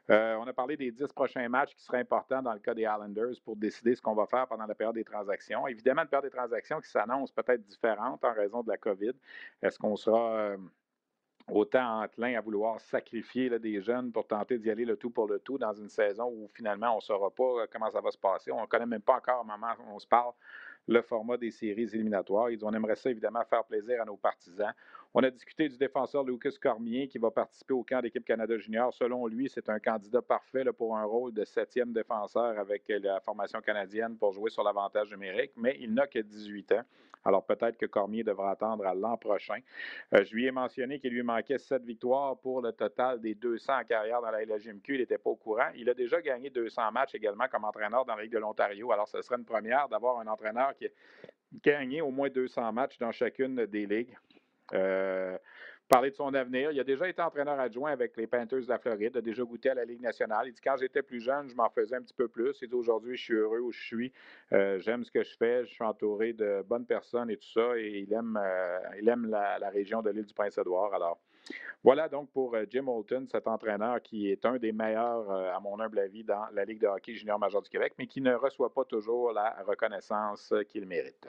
Euh, 0.10 0.36
on 0.36 0.48
a 0.48 0.54
parlé 0.54 0.76
des 0.76 0.92
dix 0.92 1.08
prochains 1.14 1.48
matchs 1.48 1.74
qui 1.76 1.84
seraient 1.84 2.00
importants 2.00 2.42
dans 2.42 2.54
le 2.54 2.60
cas 2.60 2.74
des 2.74 2.82
Islanders 2.82 3.36
pour 3.46 3.56
décider 3.56 3.96
ce 3.96 4.02
qu'on 4.02 4.16
va 4.16 4.26
faire 4.26 4.48
pendant 4.48 4.66
la 4.66 4.76
période 4.76 4.96
des 4.96 5.04
transactions. 5.06 5.66
Évidemment, 5.68 6.02
une 6.02 6.10
période 6.10 6.30
des 6.30 6.38
transactions 6.38 6.82
qui 6.82 6.90
s'annonce 6.90 7.32
peut-être 7.32 7.66
différente 7.66 8.24
en 8.24 8.34
raison 8.34 8.64
de 8.64 8.70
la 8.70 8.78
COVID. 8.78 9.14
Est-ce 9.62 9.80
qu'on 9.80 9.96
sera 9.96 10.36
euh, 10.36 10.58
autant 11.50 12.04
enclin 12.04 12.36
à 12.38 12.42
vouloir 12.42 12.82
sacrifier 12.82 13.50
des 13.60 13.82
jeunes 13.82 14.12
pour 14.12 14.28
tenter 14.28 14.58
d'y 14.58 14.70
aller 14.70 14.86
le 14.86 14.98
tout 14.98 15.10
pour 15.10 15.28
le 15.28 15.40
tout 15.40 15.58
dans 15.58 15.74
une 15.74 15.90
saison 15.90 16.26
où 16.26 16.50
finalement 16.54 16.94
on 16.94 16.98
ne 16.98 17.02
saura 17.02 17.32
pas 17.32 17.62
euh, 17.62 17.68
comment 17.72 17.90
ça 17.90 18.02
va 18.02 18.12
se 18.12 18.18
passer? 18.18 18.52
On 18.52 18.62
ne 18.62 18.68
connaît 18.68 18.86
même 18.86 19.02
pas 19.02 19.16
encore 19.16 19.42
au 19.42 19.46
moment 19.46 19.74
où 19.80 19.96
on 19.96 20.00
se 20.00 20.08
parle 20.08 20.34
le 20.88 21.02
format 21.02 21.38
des 21.38 21.52
séries 21.52 21.90
éliminatoires. 21.94 22.50
On 22.62 22.74
aimerait 22.74 22.96
ça 22.96 23.10
évidemment 23.10 23.44
faire 23.46 23.64
plaisir 23.64 24.02
à 24.02 24.06
nos 24.06 24.18
partisans. 24.18 24.74
On 25.16 25.22
a 25.22 25.30
discuté 25.30 25.70
du 25.70 25.78
défenseur 25.78 26.24
Lucas 26.24 26.56
Cormier 26.60 27.08
qui 27.08 27.20
va 27.20 27.30
participer 27.30 27.76
au 27.76 27.84
camp 27.84 28.02
d'équipe 28.02 28.26
Canada 28.26 28.58
Junior. 28.58 28.92
Selon 28.92 29.28
lui, 29.28 29.48
c'est 29.48 29.70
un 29.70 29.78
candidat 29.80 30.24
parfait 30.24 30.66
pour 30.76 30.98
un 30.98 31.04
rôle 31.04 31.32
de 31.32 31.46
septième 31.46 31.94
défenseur 31.94 32.58
avec 32.58 32.86
la 32.88 33.20
formation 33.20 33.62
canadienne 33.62 34.18
pour 34.18 34.34
jouer 34.34 34.50
sur 34.50 34.64
l'avantage 34.64 35.12
numérique, 35.12 35.52
mais 35.56 35.78
il 35.80 35.94
n'a 35.94 36.08
que 36.08 36.18
18 36.18 36.72
ans. 36.72 36.82
Alors 37.26 37.46
peut-être 37.46 37.78
que 37.78 37.86
Cormier 37.86 38.24
devra 38.24 38.50
attendre 38.50 38.88
à 38.88 38.96
l'an 38.96 39.16
prochain. 39.16 39.60
Euh, 40.16 40.26
je 40.26 40.34
lui 40.34 40.48
ai 40.48 40.52
mentionné 40.52 41.00
qu'il 41.00 41.14
lui 41.14 41.22
manquait 41.22 41.60
sept 41.60 41.84
victoires 41.84 42.36
pour 42.38 42.62
le 42.62 42.72
total 42.72 43.22
des 43.22 43.36
200 43.36 43.82
en 43.82 43.84
carrière 43.84 44.20
dans 44.20 44.32
la 44.32 44.44
LGMQ. 44.44 44.96
Il 44.96 45.00
n'était 45.02 45.20
pas 45.20 45.30
au 45.30 45.36
courant. 45.36 45.70
Il 45.76 45.88
a 45.92 45.94
déjà 45.94 46.22
gagné 46.22 46.50
200 46.50 46.92
matchs 46.92 47.14
également 47.14 47.48
comme 47.52 47.66
entraîneur 47.66 48.04
dans 48.04 48.16
la 48.16 48.24
Ligue 48.24 48.34
de 48.34 48.40
l'Ontario. 48.40 48.92
Alors 48.92 49.08
ce 49.08 49.22
serait 49.22 49.38
une 49.38 49.46
première 49.46 49.88
d'avoir 49.88 50.20
un 50.20 50.28
entraîneur 50.28 50.76
qui 50.76 50.88
a 50.88 50.90
gagné 51.64 52.02
au 52.02 52.10
moins 52.10 52.30
200 52.30 52.74
matchs 52.74 52.98
dans 52.98 53.12
chacune 53.12 53.68
des 53.68 53.86
ligues. 53.86 54.18
Euh, 54.74 55.38
parler 55.88 56.10
de 56.10 56.16
son 56.16 56.34
avenir. 56.34 56.72
Il 56.72 56.80
a 56.80 56.84
déjà 56.84 57.08
été 57.08 57.22
entraîneur 57.22 57.60
adjoint 57.60 57.92
avec 57.92 58.18
les 58.18 58.26
Panthers 58.26 58.62
de 58.62 58.70
la 58.70 58.80
Floride, 58.80 59.18
a 59.18 59.22
déjà 59.22 59.44
goûté 59.44 59.70
à 59.70 59.76
la 59.76 59.86
Ligue 59.86 60.02
nationale. 60.02 60.48
Il 60.48 60.54
dit 60.54 60.62
quand 60.62 60.78
j'étais 60.78 61.04
plus 61.04 61.22
jeune, 61.22 61.50
je 61.50 61.56
m'en 61.56 61.70
faisais 61.70 61.96
un 61.96 62.02
petit 62.02 62.14
peu 62.14 62.28
plus. 62.28 62.58
Il 62.62 62.70
dit 62.70 62.76
aujourd'hui, 62.76 63.16
je 63.16 63.24
suis 63.24 63.34
heureux 63.34 63.60
où 63.60 63.72
je 63.72 63.84
suis. 63.84 64.14
Euh, 64.54 64.80
j'aime 64.80 65.04
ce 65.04 65.12
que 65.12 65.24
je 65.24 65.36
fais. 65.38 65.66
Je 65.66 65.72
suis 65.72 65.84
entouré 65.84 66.34
de 66.34 66.64
bonnes 66.68 66.86
personnes 66.86 67.30
et 67.30 67.38
tout 67.38 67.50
ça. 67.50 67.78
Et 67.78 68.06
il 68.08 68.14
aime, 68.14 68.40
euh, 68.42 68.80
il 69.00 69.08
aime 69.08 69.30
la, 69.30 69.70
région 69.70 70.02
de 70.02 70.10
l'île 70.10 70.26
du 70.26 70.34
Prince-Édouard. 70.34 70.94
Alors, 70.94 71.20
voilà 71.84 72.08
donc 72.08 72.32
pour 72.32 72.56
Jim 72.70 72.88
Holton, 72.88 73.28
cet 73.30 73.48
entraîneur 73.48 74.02
qui 74.02 74.32
est 74.32 74.46
un 74.46 74.58
des 74.58 74.72
meilleurs, 74.72 75.30
à 75.30 75.60
mon 75.60 75.80
humble 75.80 76.00
avis, 76.00 76.24
dans 76.24 76.46
la 76.54 76.64
Ligue 76.64 76.80
de 76.80 76.88
hockey 76.88 77.14
junior 77.14 77.38
major 77.38 77.62
du 77.62 77.70
Québec, 77.70 77.94
mais 78.00 78.08
qui 78.08 78.22
ne 78.22 78.34
reçoit 78.34 78.74
pas 78.74 78.86
toujours 78.86 79.34
la 79.34 79.58
reconnaissance 79.68 80.54
qu'il 80.70 80.86
mérite. 80.86 81.28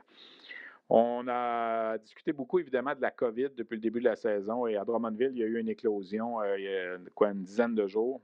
On 0.90 1.26
a 1.28 1.96
discuté 1.98 2.32
beaucoup, 2.32 2.58
évidemment, 2.58 2.94
de 2.94 3.00
la 3.00 3.10
COVID 3.10 3.50
depuis 3.56 3.76
le 3.76 3.80
début 3.80 4.00
de 4.00 4.04
la 4.04 4.16
saison. 4.16 4.66
Et 4.66 4.76
à 4.76 4.84
Drummondville, 4.84 5.32
il 5.32 5.38
y 5.38 5.42
a 5.42 5.46
eu 5.46 5.58
une 5.58 5.68
éclosion 5.68 6.40
euh, 6.40 6.58
il 6.58 6.64
y 6.64 6.68
a 6.68 7.30
une 7.30 7.42
dizaine 7.42 7.74
de 7.74 7.86
jours. 7.86 8.20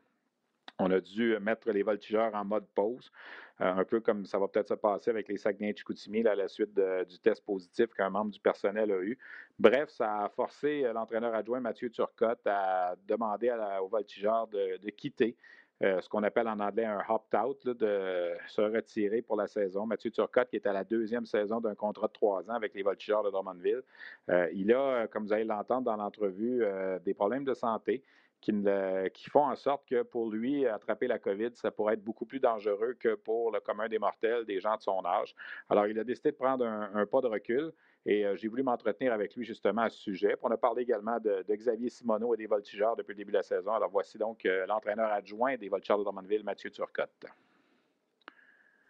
On 0.79 0.91
a 0.91 1.01
dû 1.01 1.39
mettre 1.41 1.71
les 1.71 1.83
voltigeurs 1.83 2.35
en 2.35 2.45
mode 2.45 2.67
pause, 2.75 3.13
euh, 3.61 3.71
un 3.71 3.85
peu 3.85 4.01
comme 4.01 4.25
ça 4.25 4.39
va 4.39 4.49
peut-être 4.49 4.69
se 4.69 4.75
passer 4.75 5.11
avec 5.11 5.29
les 5.29 5.37
Saguenay 5.37 5.75
Chicoutimi 5.77 6.27
à 6.27 6.35
la 6.35 6.49
suite 6.49 6.75
du 6.75 7.19
test 7.19 7.45
positif 7.45 7.93
qu'un 7.93 8.09
membre 8.09 8.31
du 8.31 8.41
personnel 8.41 8.91
a 8.91 9.03
eu. 9.03 9.19
Bref, 9.59 9.91
ça 9.91 10.25
a 10.25 10.29
forcé 10.31 10.85
euh, 10.85 10.93
l'entraîneur 10.95 11.35
adjoint 11.35 11.61
Mathieu 11.61 11.91
Turcotte 11.91 12.47
à 12.47 12.95
demander 13.07 13.55
aux 13.83 13.89
voltigeurs 13.89 14.49
de 14.49 14.91
quitter 14.91 15.37
ce 15.81 16.09
qu'on 16.09 16.23
appelle 16.23 16.47
en 16.49 16.61
anglais 16.61 16.85
un 16.85 17.03
opt-out, 17.09 17.67
de 17.67 18.33
se 18.49 18.61
retirer 18.61 19.23
pour 19.23 19.37
la 19.37 19.47
saison. 19.47 19.87
Mathieu 19.87 20.11
Turcotte, 20.11 20.51
qui 20.51 20.57
est 20.57 20.67
à 20.67 20.73
la 20.73 20.85
deuxième 20.85 21.25
saison 21.25 21.61
d'un 21.61 21.75
contrat 21.75 22.09
de 22.09 22.13
trois 22.13 22.51
ans 22.51 22.55
avec 22.55 22.75
les 22.75 22.83
Voltigeurs 22.83 23.23
de 23.23 23.31
Drummondville, 23.31 23.83
euh, 24.29 24.49
il 24.53 24.73
a, 24.73 25.07
comme 25.07 25.25
vous 25.25 25.33
allez 25.33 25.45
l'entendre 25.45 25.83
dans 25.83 25.97
l'entrevue, 25.97 26.63
euh, 26.63 26.99
des 26.99 27.15
problèmes 27.15 27.45
de 27.45 27.55
santé. 27.55 28.03
Qui, 28.41 29.31
font 29.31 29.45
en 29.45 29.57
sorte 29.57 29.87
que 29.87 30.03
pour 30.03 30.31
lui, 30.31 30.67
attraper 30.67 31.07
la 31.07 31.19
COVID, 31.19 31.51
ça 31.55 31.71
pourrait 31.71 31.95
être 31.95 32.05
beaucoup 32.05 32.25
plus 32.25 32.41
dangereux 32.41 32.97
que 32.99 33.15
pour 33.15 33.53
le 33.53 33.61
commun 33.61 33.89
des 33.89 33.99
mortels, 33.99 34.45
des 34.47 34.61
gens 34.61 34.77
de 34.77 34.83
son 34.83 35.05
âge. 35.05 35.35
Alors, 35.69 35.87
il 35.87 35.99
a 35.99 36.05
décidé 36.05 36.31
de 36.31 36.37
prendre 36.37 36.65
un 36.65 37.07
pas 37.07 37.21
de 37.21 37.27
recul. 37.27 37.73
Et 38.07 38.25
euh, 38.25 38.35
j'ai 38.37 38.49
voulu 38.49 38.63
m'entretenir 38.63 39.13
avec 39.13 39.35
lui 39.37 39.45
justement 39.45 39.83
à 39.83 39.91
ce 39.91 39.99
sujet. 39.99 40.35
on 40.43 40.51
a 40.51 40.57
parlé 40.57 40.83
également 40.83 41.19
de, 41.21 41.45
Xavier 41.51 41.91
Simoneau 41.91 42.35
et 42.35 42.37
des 42.37 42.47
voltigeurs 42.47 42.97
depuis 42.97 43.13
le 43.13 43.19
début 43.19 43.33
de 43.33 43.37
la 43.37 43.43
saison. 43.43 43.73
Alors 43.73 43.91
voici 43.91 44.17
donc 44.17 44.47
euh, 44.47 44.67
l'entraîneur 44.67 45.13
adjoint 45.13 45.57
des 45.57 45.69
voltigeurs 45.69 45.99
de 45.99 46.05
Drummondville, 46.05 46.43
Mathieu 46.43 46.71
Turcotte. 46.71 47.27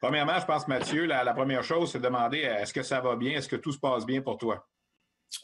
Premièrement, 0.01 0.39
je 0.39 0.47
pense, 0.47 0.67
Mathieu, 0.67 1.05
la, 1.05 1.35
première 1.35 1.63
chose, 1.63 1.93
c'est 1.93 1.99
de 1.99 2.05
demander 2.05 2.39
est-ce 2.39 2.73
que 2.73 2.83
ça 2.83 3.01
va 3.01 3.17
bien, 3.17 3.33
est-ce 3.33 3.49
que 3.49 3.57
tout 3.57 3.73
se 3.73 3.79
passe 3.79 4.07
bien 4.07 4.23
pour 4.23 4.39
toi? 4.39 4.67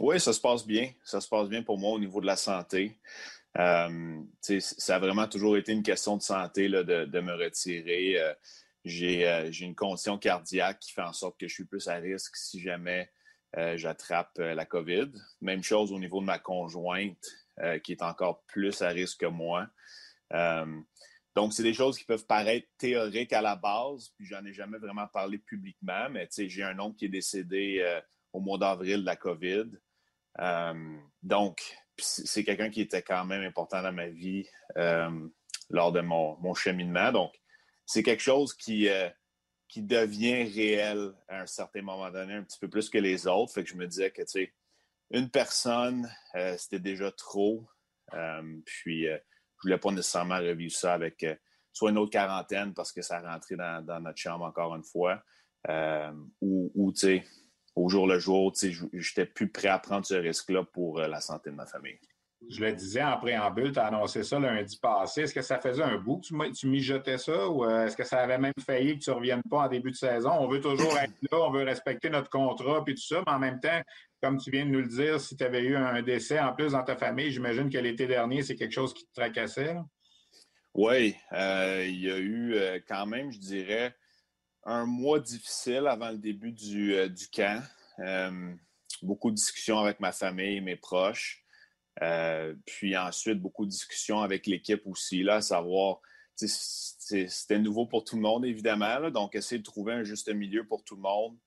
Oui, 0.01 0.20
ça 0.20 0.33
se 0.33 0.40
passe 0.40 0.66
bien. 0.66 0.90
Ça 1.05 1.20
se 1.20 1.29
passe 1.29 1.49
bien 1.49 1.62
pour 1.62 1.79
moi 1.79 1.92
au 1.92 1.99
niveau 1.99 2.20
de 2.20 2.27
la 2.27 2.37
santé. 2.37 2.99
Euh, 3.59 4.20
ça 4.40 4.96
a 4.96 4.99
vraiment 4.99 5.27
toujours 5.27 5.57
été 5.57 5.72
une 5.72 5.83
question 5.83 6.16
de 6.16 6.22
santé 6.22 6.68
là, 6.68 6.83
de, 6.83 7.20
me 7.20 7.33
retirer. 7.33 8.20
Euh, 8.20 8.35
j'ai 8.85 9.64
une 9.64 9.75
condition 9.75 10.18
cardiaque 10.18 10.81
qui 10.81 10.92
fait 10.92 11.03
en 11.03 11.12
sorte 11.12 11.38
que 11.40 11.49
je 11.49 11.55
suis 11.55 11.64
plus 11.64 11.88
à 11.88 11.94
risque 11.94 12.37
si 12.37 12.61
jamais 12.61 13.11
j'attrape 13.77 14.37
la 14.37 14.66
COVID. 14.66 15.11
Même 15.40 15.62
chose 15.62 15.90
au 15.90 15.99
niveau 15.99 16.20
de 16.20 16.27
ma 16.27 16.38
conjointe, 16.38 17.27
qui 17.83 17.92
est 17.92 18.03
encore 18.03 18.42
plus 18.42 18.83
à 18.83 18.88
risque 18.88 19.20
que 19.20 19.27
moi. 19.27 19.66
Donc, 21.37 21.53
c'est 21.53 21.62
des 21.62 21.75
choses 21.75 21.99
qui 21.99 22.05
peuvent 22.05 22.25
paraître 22.25 22.66
théoriques 22.79 23.35
à 23.35 23.42
la 23.42 23.57
base, 23.57 24.09
puis 24.16 24.25
j'en 24.25 24.42
ai 24.46 24.55
jamais 24.55 24.79
vraiment 24.79 25.07
parlé 25.07 25.37
publiquement, 25.37 26.09
mais 26.11 26.27
j'ai 26.35 26.62
un 26.62 26.79
oncle 26.81 26.96
qui 26.96 27.05
est 27.05 27.11
décédé 27.11 27.81
euh, 27.83 28.01
au 28.37 28.40
mois 28.40 28.59
d'avril 28.59 29.01
de 29.01 29.07
la 29.07 29.16
COVID. 29.16 29.66
Euh, 30.40 30.96
donc, 31.22 31.62
c'est 31.99 32.44
quelqu'un 32.44 32.70
qui 32.70 32.83
était 32.83 33.03
quand 33.03 33.25
même 33.25 33.42
important 33.42 33.83
dans 33.83 33.92
ma 33.92 34.09
vie 34.09 34.46
euh, 34.77 35.29
lors 35.70 35.92
de 35.92 36.01
mon, 36.01 36.55
cheminement. 36.55 37.12
Donc, 37.12 37.33
c'est 37.87 38.03
quelque 38.03 38.22
chose 38.22 38.55
qui, 38.55 38.88
qui 39.68 39.83
devient 39.83 40.44
réel 40.44 41.12
à 41.29 41.42
un 41.42 41.46
certain 41.46 41.83
moment 41.83 42.11
donné, 42.11 42.35
un 42.35 42.42
petit 42.42 42.59
peu 42.59 42.68
plus 42.68 42.90
que 42.90 42.99
les 42.99 43.27
autres. 43.27 43.55
Fait 43.55 43.64
que 43.64 43.70
je 43.70 43.77
me 43.77 43.87
disais 43.87 44.11
que, 44.11 44.22
tu 44.22 44.29
sais, 44.29 44.53
une 45.11 45.31
personne, 45.31 46.11
c'était 46.59 46.81
déjà 46.81 47.11
trop. 47.12 47.66
puis, 48.66 49.07
je 49.57 49.68
voulais 49.68 49.79
pas 49.79 49.90
nécessairement 49.90 50.38
revivre 50.38 50.75
ça 50.75 50.94
avec 50.94 51.22
euh, 51.22 51.35
soit 51.72 51.90
une 51.90 51.99
autre 51.99 52.12
quarantaine 52.12 52.75
parce 52.75 52.92
que 52.92 53.03
ça 53.03 53.20
rentrait 53.20 53.57
dans, 53.57 53.85
dans 53.85 54.01
notre 54.01 54.18
chambre 54.18 54.44
encore 54.44 54.75
une 54.75 54.85
fois, 54.85 55.22
euh, 55.68 56.12
ou, 56.40 56.92
tu 56.92 57.01
sais, 57.01 57.25
au 57.77 57.89
jour 57.89 58.07
le 58.07 58.19
jour, 58.19 58.53
j'étais 58.95 59.27
plus 59.27 59.49
prêt 59.49 59.69
à 59.69 59.79
prendre 59.79 60.05
ce 60.07 60.15
risque-là 60.15 60.65
pour 60.65 60.99
euh, 60.99 61.09
la 61.09 61.21
santé 61.21 61.51
de 61.51 61.55
ma 61.55 61.67
famille. 61.67 61.99
Je 62.49 62.61
le 62.61 62.73
disais 62.73 63.03
en 63.03 63.19
préambule, 63.19 63.73
tu 63.73 63.79
as 63.79 63.87
annoncé 63.87 64.23
ça 64.23 64.39
lundi 64.39 64.79
passé. 64.79 65.23
Est-ce 65.23 65.35
que 65.35 65.43
ça 65.43 65.59
faisait 65.59 65.83
un 65.83 65.97
bout 65.97 66.19
que 66.19 66.53
tu, 66.53 66.67
mijotais 66.67 67.19
ça 67.19 67.49
ou 67.49 67.69
est-ce 67.69 67.97
que 67.97 68.05
ça 68.05 68.21
avait 68.21 68.39
même 68.39 68.53
failli 68.65 68.99
que 68.99 69.05
tu 69.05 69.11
ne 69.11 69.15
reviennes 69.15 69.43
pas 69.51 69.65
en 69.65 69.69
début 69.69 69.91
de 69.91 69.97
saison? 69.97 70.33
On 70.39 70.47
veut 70.47 70.61
toujours 70.61 70.97
être 71.03 71.15
là, 71.31 71.39
on 71.39 71.51
veut 71.51 71.65
respecter 71.65 72.11
notre 72.11 72.31
contrat 72.31 72.85
puis 72.85 72.95
tout 72.95 73.07
ça, 73.07 73.23
mais 73.27 73.33
en 73.33 73.39
même 73.39 73.59
temps, 73.59 73.81
comme 74.23 74.39
tu 74.39 74.51
viens 74.51 74.67
de 74.67 74.71
nous 74.71 74.81
le 74.81 74.89
dire, 74.89 75.21
si 75.21 75.37
tu 75.37 75.45
avais 75.45 75.62
eu 75.62 75.77
un 75.77 76.03
décès 76.03 76.39
en 76.39 76.53
plus 76.53 76.73
dans 76.73 76.85
ta 76.85 76.97
famille, 76.97 77.31
j'imagine 77.31 77.71
que 77.71 77.79
l'été 77.79 78.07
dernier, 78.07 78.43
c'est 78.43 78.55
quelque 78.55 78.75
chose 78.75 78.95
qui 78.95 79.07
te 79.07 79.12
tracassait. 79.15 79.77
Oui, 80.75 81.17
euh, 81.33 81.85
il 81.87 82.01
y 82.01 82.11
a 82.11 82.19
eu 82.19 82.55
euh, 82.55 82.79
quand 82.87 83.07
même, 83.07 83.33
je 83.33 83.39
dirais, 83.39 83.95
un 84.66 84.85
mois 84.85 85.20
difficile 85.20 85.87
avant 85.87 86.11
le 86.11 86.18
début 86.18 86.52
du, 86.52 86.94
euh, 86.94 87.09
du 87.09 87.29
camp. 87.29 87.62
beaucoup 89.02 89.31
de 89.31 89.37
discussions 89.37 89.79
avec 89.79 90.00
ma 90.00 90.12
famille, 90.12 90.61
mes 90.61 90.76
proches. 90.76 91.42
puis 92.66 92.96
ensuite, 92.96 93.40
beaucoup 93.40 93.64
de 93.64 93.70
discussions 93.70 94.20
avec 94.20 94.46
l'équipe 94.46 94.83
aussi, 94.87 95.22
là, 95.22 95.37
à 95.37 95.40
savoir, 95.40 96.00
c'était 96.37 97.59
nouveau 97.59 97.87
pour 97.87 98.05
tout 98.05 98.16
le 98.16 98.22
monde, 98.22 98.44
évidemment. 98.44 99.11
donc, 99.11 99.35
essayer 99.35 99.59
de 99.59 99.64
trouver 99.64 99.94
un 99.94 100.05
juste 100.05 100.29
milieu 100.29 100.66
pour 100.66 100.85
tout 100.85 100.96
le 100.96 101.02
monde. 101.02 101.38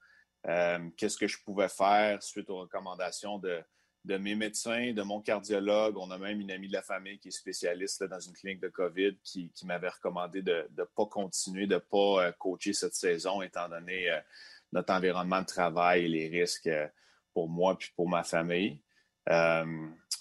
Euh, 0.47 0.89
qu'est-ce 0.97 1.17
que 1.17 1.27
je 1.27 1.37
pouvais 1.43 1.69
faire 1.69 2.23
suite 2.23 2.49
aux 2.49 2.59
recommandations 2.59 3.39
de, 3.39 3.61
mes 4.05 4.35
médecins, 4.35 4.93
de 4.93 5.01
mon 5.01 5.21
cardiologue. 5.21 5.97
On 5.97 6.11
a 6.11 6.17
même 6.17 6.39
une 6.39 6.51
amie 6.51 6.67
de 6.67 6.73
la 6.73 6.81
famille 6.81 7.19
qui 7.19 7.29
est 7.29 7.31
spécialiste 7.31 8.03
dans 8.03 8.19
une 8.19 8.33
clinique 8.33 8.61
de 8.61 8.69
COVID 8.69 9.17
qui, 9.23 9.51
m'avait 9.65 9.89
recommandé 9.89 10.41
de 10.41 10.67
ne 10.77 10.83
pas 10.83 11.05
continuer, 11.05 11.67
de 11.67 11.75
ne 11.75 11.79
pas 11.79 12.27
euh, 12.27 12.31
coacher 12.33 12.73
cette 12.73 12.95
saison, 12.95 13.41
étant 13.41 13.67
donné 13.69 14.09
euh, 14.09 14.19
notre 14.71 14.93
environnement 14.93 15.41
de 15.41 15.45
travail 15.45 16.05
et 16.05 16.07
les 16.07 16.27
risques 16.27 16.69
pour 17.33 17.49
moi 17.49 17.77
et 17.79 17.85
pour 17.95 18.09
ma 18.09 18.23
famille. 18.23 18.81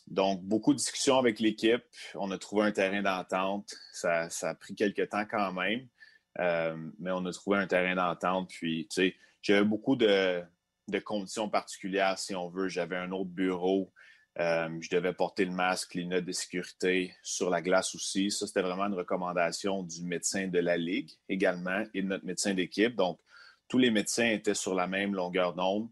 donc, 0.06 0.42
beaucoup 0.42 0.72
de 0.72 0.78
discussions 0.78 1.18
avec 1.18 1.38
l'équipe. 1.38 1.84
On 2.14 2.30
a 2.30 2.38
trouvé 2.38 2.66
un 2.66 2.72
terrain 2.72 3.02
d'entente. 3.02 3.74
Ça, 3.92 4.28
ça, 4.30 4.50
a 4.50 4.54
pris 4.54 4.74
quelques 4.74 5.08
temps 5.08 5.24
quand 5.24 5.52
même, 5.52 5.86
mais 6.98 7.10
on 7.10 7.24
a 7.24 7.32
trouvé 7.32 7.58
un 7.58 7.66
terrain 7.66 7.94
d'entente. 7.94 8.50
Puis, 8.50 8.86
tu 8.90 9.02
sais, 9.02 9.16
j'avais 9.42 9.64
beaucoup 9.64 9.96
de, 9.96 10.42
conditions 10.96 11.48
particulières, 11.48 12.18
si 12.18 12.35
on 12.35 12.48
veut. 12.48 12.68
J'avais 12.68 12.96
un 12.96 13.12
autre 13.12 13.31
bureau. 13.31 13.92
Euh, 14.38 14.68
je 14.81 14.88
devais 14.90 15.12
porter 15.12 15.44
le 15.44 15.51
masque, 15.51 15.94
les 15.94 16.05
notes 16.05 16.24
de 16.24 16.33
sécurité 16.33 17.14
sur 17.22 17.51
la 17.51 17.61
glace 17.61 17.94
aussi. 17.94 18.31
Ça, 18.31 18.46
c'était 18.46 18.62
vraiment 18.62 18.87
une 18.87 18.94
recommandation 18.94 19.83
du 19.83 20.03
médecin 20.05 20.46
de 20.46 20.61
la 20.61 20.77
Ligue 20.77 21.11
également 21.29 21.83
et 21.92 22.03
de 22.03 22.07
notre 22.07 22.24
médecin 22.24 22.55
d'équipe. 22.55 22.94
Donc, 22.94 23.18
tous 23.68 23.79
les 23.79 23.90
médecins 23.90 24.29
étaient 24.29 24.55
sur 24.55 24.74
la 24.74 24.87
même 24.87 25.14
longueur 25.14 25.55
d'onde. 25.55 25.88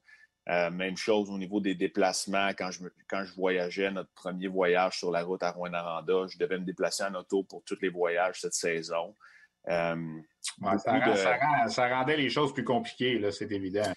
Euh, 0.48 0.70
même 0.70 0.96
chose 0.96 1.28
au 1.28 1.38
niveau 1.38 1.60
des 1.60 1.74
déplacements. 1.74 2.50
Quand 2.50 2.70
je, 2.70 2.84
quand 3.08 3.24
je 3.24 3.34
voyageais, 3.34 3.90
notre 3.90 4.12
premier 4.12 4.46
voyage 4.46 4.98
sur 4.98 5.10
la 5.10 5.24
route 5.24 5.42
à 5.42 5.50
Rouen-Aranda, 5.50 6.28
je 6.28 6.38
devais 6.38 6.58
me 6.58 6.64
déplacer 6.64 7.02
en 7.02 7.14
auto 7.16 7.42
pour 7.42 7.64
tous 7.64 7.78
les 7.82 7.88
voyages 7.88 8.40
cette 8.40 8.54
saison. 8.54 9.12
Euh, 9.68 9.96
ça, 11.66 11.88
rendait 11.88 12.16
les 12.16 12.30
choses 12.30 12.54
plus 12.54 12.62
compliquées, 12.62 13.20
c'est 13.32 13.50
évident. 13.50 13.92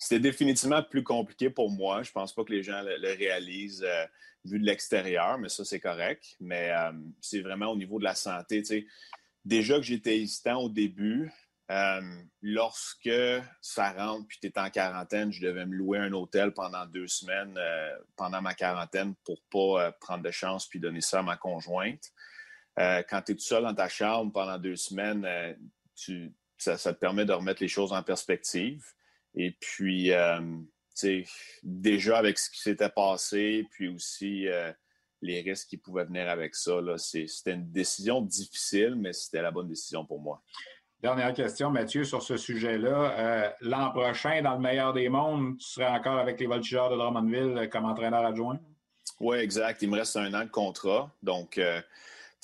C'était 0.00 0.18
définitivement 0.18 0.82
plus 0.82 1.04
compliqué 1.04 1.50
pour 1.50 1.70
moi. 1.70 2.02
Je 2.02 2.10
pense 2.10 2.34
pas 2.34 2.42
que 2.42 2.52
les 2.52 2.62
gens 2.62 2.82
le, 2.82 3.16
réalisent 3.16 3.84
euh, 3.86 4.06
vu 4.44 4.58
de 4.58 4.64
l'extérieur, 4.64 5.38
mais 5.38 5.48
ça, 5.48 5.64
c'est 5.64 5.78
correct. 5.78 6.36
Mais 6.40 6.70
euh, 6.70 6.92
c'est 7.20 7.42
vraiment 7.42 7.66
au 7.66 7.76
niveau 7.76 8.00
de 8.00 8.04
la 8.04 8.16
santé. 8.16 8.62
Déjà 9.44 9.76
que 9.76 9.82
j'étais 9.82 10.18
hésitant 10.18 10.62
au 10.62 10.68
début, 10.68 11.30
lorsque 12.42 13.08
ça 13.60 13.92
rentre 13.92 14.26
puis 14.26 14.38
tu 14.40 14.48
es 14.48 14.58
en 14.58 14.70
quarantaine, 14.70 15.32
je 15.32 15.40
devais 15.40 15.64
me 15.66 15.76
louer 15.76 15.98
un 15.98 16.12
hôtel 16.12 16.52
pendant 16.52 16.84
deux 16.84 17.06
semaines 17.06 17.56
pendant 18.16 18.42
ma 18.42 18.54
quarantaine 18.54 19.14
pour 19.24 19.40
pas 19.52 19.92
prendre 19.92 20.24
de 20.24 20.32
chance 20.32 20.66
puis 20.66 20.80
donner 20.80 21.00
ça 21.00 21.20
à 21.20 21.22
ma 21.22 21.36
conjointe. 21.36 22.10
Euh, 22.78 23.02
quand 23.08 23.20
tu 23.22 23.32
es 23.32 23.34
tout 23.34 23.42
seul 23.42 23.62
dans 23.62 23.74
ta 23.74 23.88
chambre 23.88 24.32
pendant 24.32 24.58
deux 24.58 24.76
semaines, 24.76 25.24
euh, 25.24 25.54
ça, 26.56 26.76
te 26.76 26.98
permet 26.98 27.24
de 27.24 27.32
remettre 27.32 27.62
les 27.62 27.68
choses 27.68 27.92
en 27.92 28.02
perspective. 28.02 28.84
Et 29.34 29.56
puis, 29.60 30.12
euh, 30.12 30.40
déjà 31.62 32.18
avec 32.18 32.38
ce 32.38 32.50
qui 32.50 32.60
s'était 32.60 32.90
passé, 32.90 33.66
puis 33.70 33.88
aussi 33.88 34.46
les 35.22 35.40
risques 35.40 35.68
qui 35.68 35.76
pouvaient 35.76 36.04
venir 36.04 36.28
avec 36.28 36.54
ça, 36.54 36.80
c'était 36.96 37.52
une 37.52 37.70
décision 37.70 38.20
difficile, 38.20 38.96
mais 38.96 39.12
c'était 39.12 39.42
la 39.42 39.50
bonne 39.50 39.68
décision 39.68 40.04
pour 40.04 40.20
moi. 40.20 40.42
Dernière 41.00 41.32
question, 41.32 41.70
Mathieu, 41.70 42.04
sur 42.04 42.22
ce 42.22 42.36
sujet-là. 42.36 43.54
L'an 43.62 43.90
prochain, 43.92 44.42
dans 44.42 44.54
le 44.54 44.60
meilleur 44.60 44.92
des 44.92 45.08
mondes, 45.08 45.56
tu 45.58 45.66
serais 45.66 45.88
encore 45.88 46.18
avec 46.18 46.38
les 46.38 46.46
Voltigeurs 46.46 46.90
de 46.90 46.96
Drummondville 46.96 47.68
comme 47.70 47.86
entraîneur 47.86 48.26
adjoint? 48.26 48.58
Oui, 49.20 49.38
exact. 49.38 49.80
Il 49.80 49.90
me 49.90 49.96
reste 49.96 50.16
un 50.16 50.34
an 50.34 50.44
de 50.44 50.50
contrat. 50.50 51.10
Donc, 51.22 51.58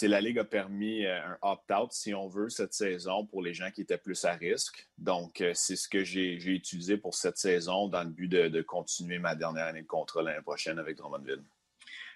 la 0.02 0.20
Ligue 0.20 0.38
a 0.38 0.44
permis 0.44 1.06
euh, 1.06 1.18
un 1.24 1.38
opt-out, 1.42 1.92
si 1.92 2.14
on 2.14 2.28
veut, 2.28 2.48
cette 2.48 2.74
saison 2.74 3.26
pour 3.26 3.42
les 3.42 3.54
gens 3.54 3.70
qui 3.70 3.80
étaient 3.80 3.98
plus 3.98 4.24
à 4.24 4.32
risque. 4.32 4.88
Donc, 4.98 5.40
euh, 5.40 5.52
c'est 5.54 5.76
ce 5.76 5.88
que 5.88 6.04
j'ai 6.04 6.34
utilisé 6.34 6.96
pour 6.96 7.14
cette 7.14 7.38
saison 7.38 7.88
dans 7.88 8.04
le 8.04 8.10
but 8.10 8.28
de, 8.28 8.62
continuer 8.62 9.18
ma 9.18 9.34
dernière 9.34 9.66
année 9.66 9.82
de 9.82 9.86
contrat 9.86 10.22
l'année 10.22 10.42
prochaine 10.42 10.78
avec 10.78 10.96
Drummondville. 10.96 11.44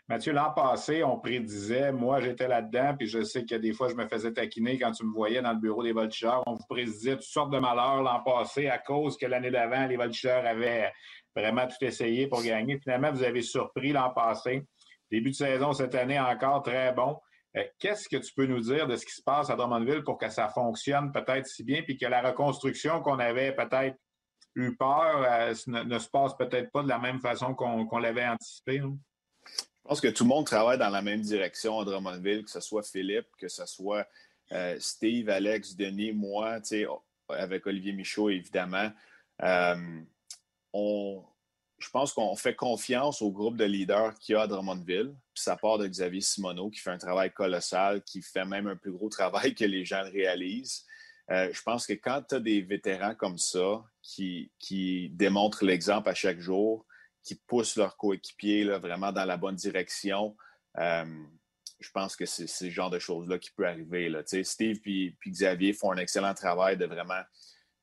Mathieu, 0.09 0.33
l'an 0.33 0.51
passé, 0.51 1.05
on 1.05 1.19
prédisait, 1.19 1.93
moi 1.93 2.21
j'étais 2.21 2.49
là-dedans, 2.49 2.97
puis 2.99 3.07
je 3.07 3.23
sais 3.23 3.45
que 3.45 3.55
des 3.55 3.73
fois 3.73 3.89
je 3.89 3.95
me 3.95 4.09
faisais 4.09 4.33
taquiner 4.33 4.77
quand 4.77 4.91
tu 4.91 5.05
me 5.05 5.13
voyais 5.13 5.41
dans 5.41 5.53
le 5.53 5.61
bureau 5.61 5.85
des 5.85 5.93
voltigeurs. 5.93 6.43
On 6.47 6.55
vous 6.55 6.67
prédisait 6.69 7.15
toutes 7.15 7.23
sortes 7.23 7.53
de 7.53 7.61
malheurs 7.61 8.03
l'an 8.03 8.21
passé 8.25 8.67
à 8.67 8.79
cause 8.79 9.17
que 9.17 9.27
l'année 9.27 9.53
d'avant, 9.53 9.87
les 9.87 9.97
voltigeurs 9.97 10.45
avaient 10.45 10.91
vraiment 11.37 11.69
tout 11.69 11.85
essayé 11.85 12.27
pour 12.27 12.43
gagner. 12.43 12.81
Finalement, 12.81 13.13
vous 13.13 13.23
avez 13.23 13.43
surpris 13.43 13.93
l'an 13.93 14.11
passé. 14.11 14.67
Début 15.13 15.31
de 15.31 15.37
saison 15.37 15.73
cette 15.73 15.95
année 15.95 16.19
encore 16.19 16.63
très 16.63 16.93
bon. 16.93 17.17
Euh, 17.57 17.65
qu'est-ce 17.79 18.09
que 18.09 18.17
tu 18.17 18.33
peux 18.33 18.47
nous 18.47 18.61
dire 18.61 18.87
de 18.87 18.97
ce 18.97 19.05
qui 19.05 19.13
se 19.13 19.23
passe 19.23 19.51
à 19.51 19.57
Drummondville 19.57 20.05
pour 20.05 20.19
que 20.19 20.31
ça 20.31 20.49
fonctionne 20.49 21.13
peut-être 21.13 21.47
si 21.47 21.65
bien, 21.65 21.83
puis 21.83 21.99
que 21.99 22.07
la 22.07 22.23
reconstruction 22.23 23.01
qu'on 23.03 23.19
avait 23.19 23.55
peut-être 23.55 23.97
eu 24.55 24.77
peur 24.77 25.25
euh, 25.25 25.55
ne, 25.67 25.99
se 25.99 26.09
passe 26.09 26.37
peut-être 26.37 26.71
pas 26.71 26.83
de 26.83 26.89
la 26.89 26.99
même 26.99 27.21
façon 27.21 27.55
qu'on 27.55 27.99
l'avait 27.99 28.27
anticipé? 28.27 28.79
Hein? 28.79 28.97
Je 29.47 29.89
pense 29.89 30.01
que 30.01 30.09
tout 30.09 30.25
le 30.25 30.29
monde 30.29 30.47
travaille 30.47 30.79
dans 30.79 30.91
la 30.91 31.03
même 31.03 31.23
direction 31.23 31.81
à 31.81 31.85
Drummondville, 31.85 32.45
que 32.45 32.51
ce 32.51 32.61
soit 32.61 32.83
Philippe, 32.83 33.27
que 33.37 33.49
ce 33.49 33.67
soit 33.67 34.07
euh, 34.53 34.77
Steve, 34.79 35.29
Alex, 35.29 35.75
Denis, 35.75 36.13
moi, 36.13 36.59
avec 37.29 37.67
Olivier 37.67 37.93
Michaud, 37.93 38.31
évidemment. 38.31 38.93
on, 40.73 41.25
je 41.81 41.89
pense 41.89 42.13
qu'on 42.13 42.37
fait 42.37 42.55
confiance 42.55 43.23
au 43.23 43.33
groupe 43.33 43.57
de 43.57 43.65
leaders 43.65 44.15
qu'il 44.19 44.35
y 44.35 44.37
a 44.37 44.43
à 44.43 44.47
Drummondville. 44.47 45.15
Puis 45.35 45.43
ça 45.43 45.57
part 45.57 45.79
de 45.79 45.87
Xavier 45.87 46.21
Simoneau, 46.21 46.69
qui 46.69 46.79
fait 46.79 46.91
un 46.91 46.99
travail 46.99 47.33
colossal, 47.33 48.03
qui 48.03 48.21
fait 48.21 48.45
même 48.45 48.67
un 48.67 48.77
plus 48.77 48.93
gros 48.93 49.09
travail 49.11 49.55
que 49.55 49.65
les 49.65 49.85
gens 49.85 50.03
réalisent. 50.05 50.85
Euh, 51.31 51.49
je 51.53 51.63
pense 51.63 51.87
que 51.87 51.95
quand 51.95 52.23
tu 52.29 52.35
as 52.35 52.41
des 52.41 52.61
vétérans 52.61 53.15
comme 53.15 53.39
ça, 53.39 53.83
qui, 54.03 54.51
démontrent 55.15 55.65
l'exemple 55.65 56.09
à 56.09 56.15
chaque 56.15 56.41
jour, 56.41 56.87
qui 57.23 57.35
poussent 57.35 57.77
leurs 57.77 57.97
coéquipiers 57.97 58.65
vraiment 58.65 59.13
dans 59.13 59.25
la 59.25 59.37
bonne 59.37 59.57
direction, 59.57 60.37
euh, 60.79 61.25
je 61.79 61.91
pense 61.93 62.15
que 62.15 62.27
c'est 62.27 62.47
ce 62.47 62.69
genre 62.69 62.91
de 62.91 62.99
choses-là 62.99 63.39
qui 63.39 63.51
peut 63.53 63.67
arriver. 63.67 64.13
Steve 64.43 64.81
et 64.85 65.15
Xavier 65.27 65.73
font 65.73 65.93
un 65.93 65.97
excellent 65.97 66.35
travail 66.35 66.77
de 66.77 66.85
vraiment 66.85 67.23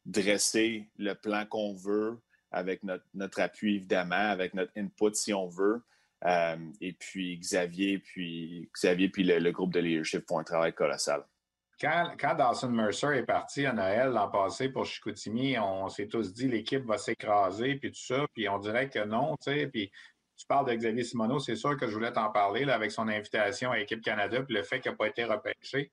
dresser 0.05 0.89
le 0.97 1.13
plan 1.13 1.45
qu'on 1.45 1.73
veut, 1.73 2.19
avec 2.51 2.81
notre, 2.83 3.41
appui, 3.41 3.75
évidemment, 3.75 4.15
avec 4.15 4.53
notre 4.53 4.71
input, 4.77 5.13
si 5.13 5.33
on 5.33 5.47
veut. 5.47 5.81
et 6.25 6.93
puis 6.93 7.38
Xavier, 7.38 7.99
puis 7.99 8.69
Xavier, 8.73 9.10
puis 9.10 9.23
le, 9.23 9.51
groupe 9.51 9.73
de 9.73 9.79
leadership 9.79 10.27
font 10.27 10.39
un 10.39 10.43
travail 10.43 10.73
colossal. 10.73 11.23
Quand, 11.79 12.13
quand, 12.19 12.33
Dawson 12.33 12.69
Mercer 12.69 13.17
est 13.17 13.25
parti 13.25 13.65
à 13.65 13.71
Noël 13.71 14.10
l'an 14.10 14.29
passé 14.29 14.69
pour 14.69 14.86
Chicoutimi, 14.86 15.60
on 15.60 15.89
s'est 15.89 16.07
tous 16.07 16.33
dit 16.33 16.47
l'équipe 16.47 16.83
va 16.86 16.97
s'écraser, 16.97 17.75
puis 17.75 17.91
tout 17.91 17.99
ça, 17.99 18.25
puis 18.33 18.49
on 18.49 18.57
dirait 18.57 18.89
que 18.89 19.05
non, 19.05 19.38
tu 19.38 19.51
sais, 19.51 19.67
puis 19.67 19.91
tu 20.38 20.45
parles 20.45 20.67
de 20.67 20.73
Xavier 20.73 21.03
Simoneau, 21.03 21.39
c'est 21.39 21.55
sûr 21.55 21.77
que 21.77 21.88
je 21.88 21.93
voulais 21.93 22.12
t'en 22.12 22.31
parler 22.31 22.65
là, 22.65 22.75
avec 22.75 22.91
son 22.91 23.07
invitation 23.07 23.71
à 23.71 23.77
l'équipe 23.77 24.01
Canada, 24.01 24.41
puis 24.41 24.55
le 24.55 24.63
fait 24.63 24.79
qu'il 24.79 24.91
n'a 24.91 24.97
pas 24.97 25.07
été 25.07 25.23
repêché. 25.23 25.91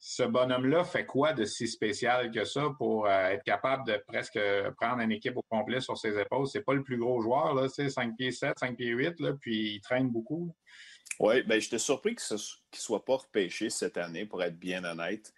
Ce 0.00 0.22
bonhomme-là 0.22 0.84
fait 0.84 1.04
quoi 1.04 1.32
de 1.32 1.44
si 1.44 1.66
spécial 1.66 2.30
que 2.30 2.44
ça 2.44 2.70
pour 2.78 3.06
euh, 3.06 3.28
être 3.30 3.42
capable 3.42 3.84
de 3.86 4.00
presque 4.06 4.38
prendre 4.76 5.00
une 5.00 5.10
équipe 5.10 5.36
au 5.36 5.42
complet 5.50 5.80
sur 5.80 5.98
ses 5.98 6.16
épaules? 6.18 6.46
C'est 6.46 6.62
pas 6.62 6.74
le 6.74 6.84
plus 6.84 6.98
gros 6.98 7.20
joueur, 7.20 7.54
là, 7.54 7.68
5 7.68 8.16
pieds 8.16 8.30
7, 8.30 8.58
5 8.58 8.76
pieds 8.76 8.90
8, 8.90 9.18
là, 9.18 9.32
puis 9.40 9.74
il 9.74 9.80
traîne 9.80 10.08
beaucoup. 10.08 10.54
Oui, 11.18 11.42
ben, 11.42 11.60
j'étais 11.60 11.78
surpris 11.78 12.14
qu'il 12.14 12.36
ne 12.36 12.40
soit 12.72 13.04
pas 13.04 13.16
repêché 13.16 13.70
cette 13.70 13.96
année, 13.96 14.24
pour 14.24 14.42
être 14.42 14.58
bien 14.58 14.84
honnête. 14.84 15.32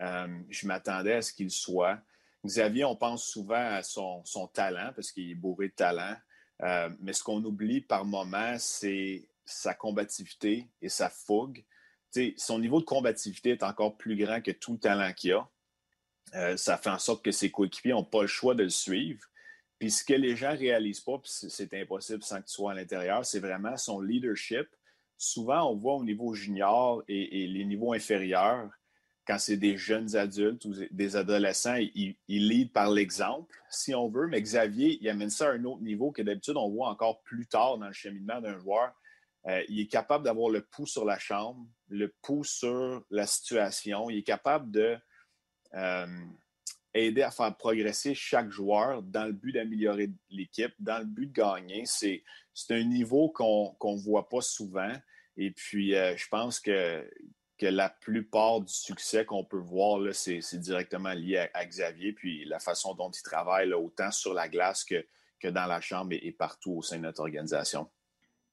Euh, 0.00 0.28
je 0.50 0.66
m'attendais 0.66 1.14
à 1.14 1.22
ce 1.22 1.32
qu'il 1.32 1.50
soit. 1.50 1.98
Xavier, 2.44 2.84
on 2.84 2.96
pense 2.96 3.26
souvent 3.26 3.54
à 3.54 3.82
son, 3.82 4.22
son 4.26 4.46
talent, 4.48 4.92
parce 4.94 5.12
qu'il 5.12 5.30
est 5.30 5.34
bourré 5.34 5.68
de 5.68 5.74
talent. 5.74 6.14
Euh, 6.62 6.90
mais 7.00 7.14
ce 7.14 7.24
qu'on 7.24 7.42
oublie 7.42 7.80
par 7.80 8.04
moment, 8.04 8.56
c'est 8.58 9.28
sa 9.46 9.72
combativité 9.72 10.68
et 10.82 10.88
sa 10.88 11.08
fougue. 11.08 11.64
Son 12.36 12.58
niveau 12.58 12.80
de 12.80 12.84
combativité 12.84 13.50
est 13.50 13.62
encore 13.62 13.96
plus 13.96 14.16
grand 14.16 14.40
que 14.40 14.50
tout 14.50 14.74
le 14.74 14.78
talent 14.78 15.12
qu'il 15.12 15.32
a. 15.32 15.48
Euh, 16.34 16.56
ça 16.56 16.76
fait 16.76 16.90
en 16.90 16.98
sorte 16.98 17.24
que 17.24 17.30
ses 17.30 17.50
coéquipiers 17.50 17.92
n'ont 17.92 18.04
pas 18.04 18.22
le 18.22 18.26
choix 18.26 18.54
de 18.54 18.64
le 18.64 18.70
suivre. 18.70 19.22
Puis 19.78 19.90
ce 19.90 20.04
que 20.04 20.14
les 20.14 20.36
gens 20.36 20.52
ne 20.52 20.58
réalisent 20.58 21.00
pas, 21.00 21.18
puis 21.18 21.30
c'est 21.30 21.74
impossible 21.74 22.22
sans 22.22 22.40
que 22.40 22.46
tu 22.46 22.54
sois 22.54 22.72
à 22.72 22.74
l'intérieur, 22.74 23.24
c'est 23.24 23.40
vraiment 23.40 23.76
son 23.76 24.00
leadership. 24.00 24.66
Souvent, 25.16 25.70
on 25.70 25.76
voit 25.76 25.94
au 25.94 26.04
niveau 26.04 26.34
junior 26.34 27.02
et 27.08 27.46
les 27.46 27.64
niveaux 27.64 27.92
inférieurs, 27.92 28.70
quand 29.26 29.38
c'est 29.38 29.56
des 29.56 29.76
jeunes 29.76 30.16
adultes 30.16 30.64
ou 30.64 30.74
des 30.90 31.16
adolescents, 31.16 31.76
ils, 31.76 32.16
ils 32.28 32.70
par 32.70 32.90
l'exemple, 32.90 33.54
si 33.70 33.94
on 33.94 34.08
veut. 34.08 34.26
Mais 34.26 34.40
Xavier, 34.42 34.98
il 35.00 35.08
amène 35.08 35.30
ça 35.30 35.48
à 35.48 35.52
un 35.52 35.64
autre 35.64 35.82
niveau 35.82 36.12
que 36.12 36.22
d'habitude, 36.22 36.56
on 36.56 36.68
voit 36.68 36.88
encore 36.88 37.22
plus 37.22 37.46
tard 37.46 37.78
dans 37.78 37.86
le 37.86 37.92
cheminement 37.92 38.40
d'un 38.40 38.58
joueur. 38.58 38.92
Euh, 39.46 39.62
il 39.68 39.80
est 39.80 39.86
capable 39.86 40.24
d'avoir 40.24 40.48
le 40.50 40.62
pouls 40.62 40.86
sur 40.86 41.04
la 41.04 41.18
chambre, 41.18 41.66
le 41.88 42.14
pouls 42.22 42.44
sur 42.44 43.04
la 43.10 43.26
situation. 43.26 44.08
Il 44.08 44.18
est 44.18 44.22
capable 44.22 44.70
de 44.70 44.96
euh, 45.74 46.06
à 46.94 47.30
faire 47.30 47.56
progresser 47.56 48.14
chaque 48.14 48.50
joueur 48.50 49.02
dans 49.02 49.24
le 49.24 49.32
but 49.32 49.52
d'améliorer 49.52 50.10
l'équipe, 50.30 50.72
dans 50.78 50.98
le 50.98 51.04
but 51.04 51.26
de 51.26 51.32
gagner. 51.32 51.84
C'est 51.86 52.22
un 52.70 52.84
niveau 52.84 53.30
qu'on 53.30 53.74
ne 53.82 54.00
voit 54.00 54.28
pas 54.28 54.40
souvent. 54.40 54.92
Et 55.36 55.50
puis, 55.50 55.94
euh, 55.94 56.16
je 56.16 56.28
pense 56.28 56.60
que 56.60 57.08
la 57.60 57.88
plupart 57.88 58.60
du 58.60 58.72
succès 58.72 59.24
qu'on 59.24 59.44
peut 59.44 59.56
voir, 59.56 60.00
c'est 60.14 60.40
directement 60.54 61.12
lié 61.12 61.48
à, 61.54 61.64
Xavier, 61.64 62.12
puis 62.12 62.44
la 62.44 62.60
façon 62.60 62.94
dont 62.94 63.10
il 63.10 63.22
travaille, 63.22 63.72
autant 63.72 64.10
sur 64.10 64.34
la 64.34 64.48
glace 64.48 64.84
que 64.84 65.04
dans 65.48 65.66
la 65.66 65.80
chambre 65.80 66.12
et, 66.12 66.32
partout 66.32 66.72
au 66.72 66.82
sein 66.82 66.96
de 66.96 67.02
notre 67.02 67.20
organisation. 67.20 67.90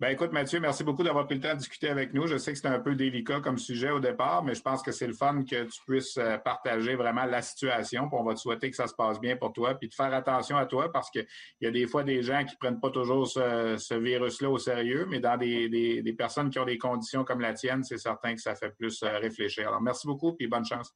Ben 0.02 0.08
écoute, 0.08 0.32
Mathieu, 0.32 0.60
merci 0.60 0.84
beaucoup 0.84 1.04
d'avoir 1.04 1.28
pris 1.28 1.36
le 1.36 1.42
temps 1.42 1.54
de 1.54 1.60
discuter 1.60 1.88
avec 1.88 2.12
nous. 2.12 2.26
Je 2.26 2.36
sais 2.36 2.50
que 2.54 2.58
c'était 2.58 2.74
un 2.74 2.80
peu 2.80 2.96
délicat 2.96 3.40
comme 3.40 3.60
sujet 3.60 3.92
au 3.92 4.00
départ, 4.00 4.44
mais 4.44 4.56
je 4.56 4.62
pense 4.64 4.82
que 4.82 4.92
c'est 4.92 5.06
le 5.06 5.14
fun 5.14 5.44
que 5.44 5.66
tu 5.66 5.80
puisses 5.86 6.18
euh, 6.18 6.40
partager 6.40 6.96
vraiment 6.96 7.26
la 7.26 7.44
situation. 7.44 8.10
On 8.12 8.24
va 8.24 8.34
te 8.34 8.40
souhaiter 8.40 8.72
que 8.72 8.76
ça 8.76 8.88
se 8.88 8.96
passe 8.96 9.22
bien 9.22 9.38
pour 9.38 9.54
toi, 9.54 9.76
puis 9.76 9.90
de 9.90 9.94
faire 9.94 10.12
attention 10.12 10.58
à 10.58 10.66
toi 10.66 10.92
parce 10.92 11.12
qu'il 11.12 11.28
y 11.62 11.68
a 11.68 11.72
des 11.72 11.86
fois 11.86 12.04
des 12.04 12.24
gens 12.24 12.44
qui 12.44 12.56
ne 12.56 12.58
prennent 12.58 12.80
pas 12.80 12.90
toujours 12.90 13.28
ce, 13.28 13.94
virus-là 13.94 14.50
au 14.50 14.58
sérieux, 14.58 15.06
mais 15.08 15.20
dans 15.20 15.38
des, 15.38 15.70
des, 15.70 16.14
personnes 16.14 16.50
qui 16.50 16.58
ont 16.58 16.66
des 16.66 16.80
conditions 16.80 17.24
comme 17.24 17.40
la 17.40 17.54
tienne, 17.54 17.84
c'est 17.84 18.00
certain 18.00 18.34
que 18.34 18.42
ça 18.42 18.56
fait 18.56 18.72
plus 18.76 19.04
euh, 19.04 19.20
réfléchir. 19.20 19.68
Alors 19.68 19.84
merci 19.84 20.08
beaucoup, 20.08 20.34
puis 20.34 20.48
bonne 20.48 20.66
chance. 20.66 20.96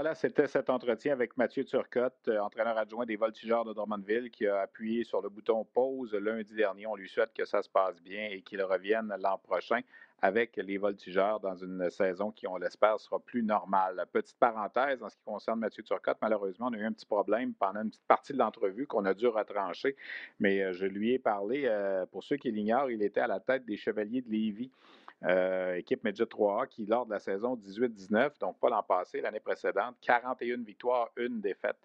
Voilà, 0.00 0.14
c'était 0.14 0.46
cet 0.46 0.70
entretien 0.70 1.12
avec 1.12 1.36
Mathieu 1.36 1.62
Turcotte, 1.62 2.26
euh, 2.28 2.38
entraîneur 2.38 2.78
adjoint 2.78 3.04
des 3.04 3.16
Voltigeurs 3.16 3.66
de 3.66 3.74
Drummondville, 3.74 4.30
qui 4.30 4.46
a 4.46 4.60
appuyé 4.60 5.04
sur 5.04 5.20
le 5.20 5.28
bouton 5.28 5.66
pause 5.74 6.14
lundi 6.14 6.54
dernier. 6.54 6.86
On 6.86 6.96
lui 6.96 7.06
souhaite 7.06 7.34
que 7.34 7.44
ça 7.44 7.60
se 7.60 7.68
passe 7.68 8.00
bien 8.00 8.30
et 8.30 8.40
qu'il 8.40 8.62
revienne 8.62 9.14
l'an 9.20 9.36
prochain 9.36 9.82
avec 10.22 10.56
les 10.56 10.78
Voltigeurs 10.78 11.38
dans 11.40 11.54
une 11.54 11.90
saison 11.90 12.30
qui, 12.30 12.46
on 12.46 12.56
l'espère, 12.56 12.98
sera 12.98 13.18
plus 13.18 13.42
normale. 13.42 14.06
Petite 14.10 14.38
parenthèse 14.38 15.02
en 15.02 15.10
ce 15.10 15.16
qui 15.16 15.22
concerne 15.22 15.60
Mathieu 15.60 15.82
Turcotte, 15.82 16.16
malheureusement, 16.22 16.68
on 16.70 16.74
a 16.74 16.78
eu 16.78 16.84
un 16.86 16.92
petit 16.92 17.04
problème 17.04 17.52
pendant 17.52 17.82
une 17.82 17.90
petite 17.90 18.06
partie 18.08 18.32
de 18.32 18.38
l'entrevue 18.38 18.86
qu'on 18.86 19.04
a 19.04 19.12
dû 19.12 19.26
retrancher, 19.26 19.96
mais 20.38 20.62
euh, 20.62 20.72
je 20.72 20.86
lui 20.86 21.12
ai 21.12 21.18
parlé, 21.18 21.64
euh, 21.66 22.06
pour 22.06 22.24
ceux 22.24 22.36
qui 22.36 22.50
l'ignorent, 22.50 22.90
il 22.90 23.02
était 23.02 23.20
à 23.20 23.26
la 23.26 23.40
tête 23.40 23.66
des 23.66 23.76
Chevaliers 23.76 24.22
de 24.22 24.30
Lévis 24.30 24.70
euh, 25.24 25.74
équipe 25.74 26.02
Midget 26.04 26.24
3A 26.24 26.66
qui, 26.68 26.86
lors 26.86 27.06
de 27.06 27.12
la 27.12 27.18
saison 27.18 27.56
18-19, 27.56 28.38
donc 28.40 28.58
pas 28.58 28.70
l'an 28.70 28.82
passé, 28.82 29.20
l'année 29.20 29.40
précédente, 29.40 29.96
41 30.00 30.62
victoires, 30.62 31.10
une 31.16 31.40
défaite. 31.40 31.76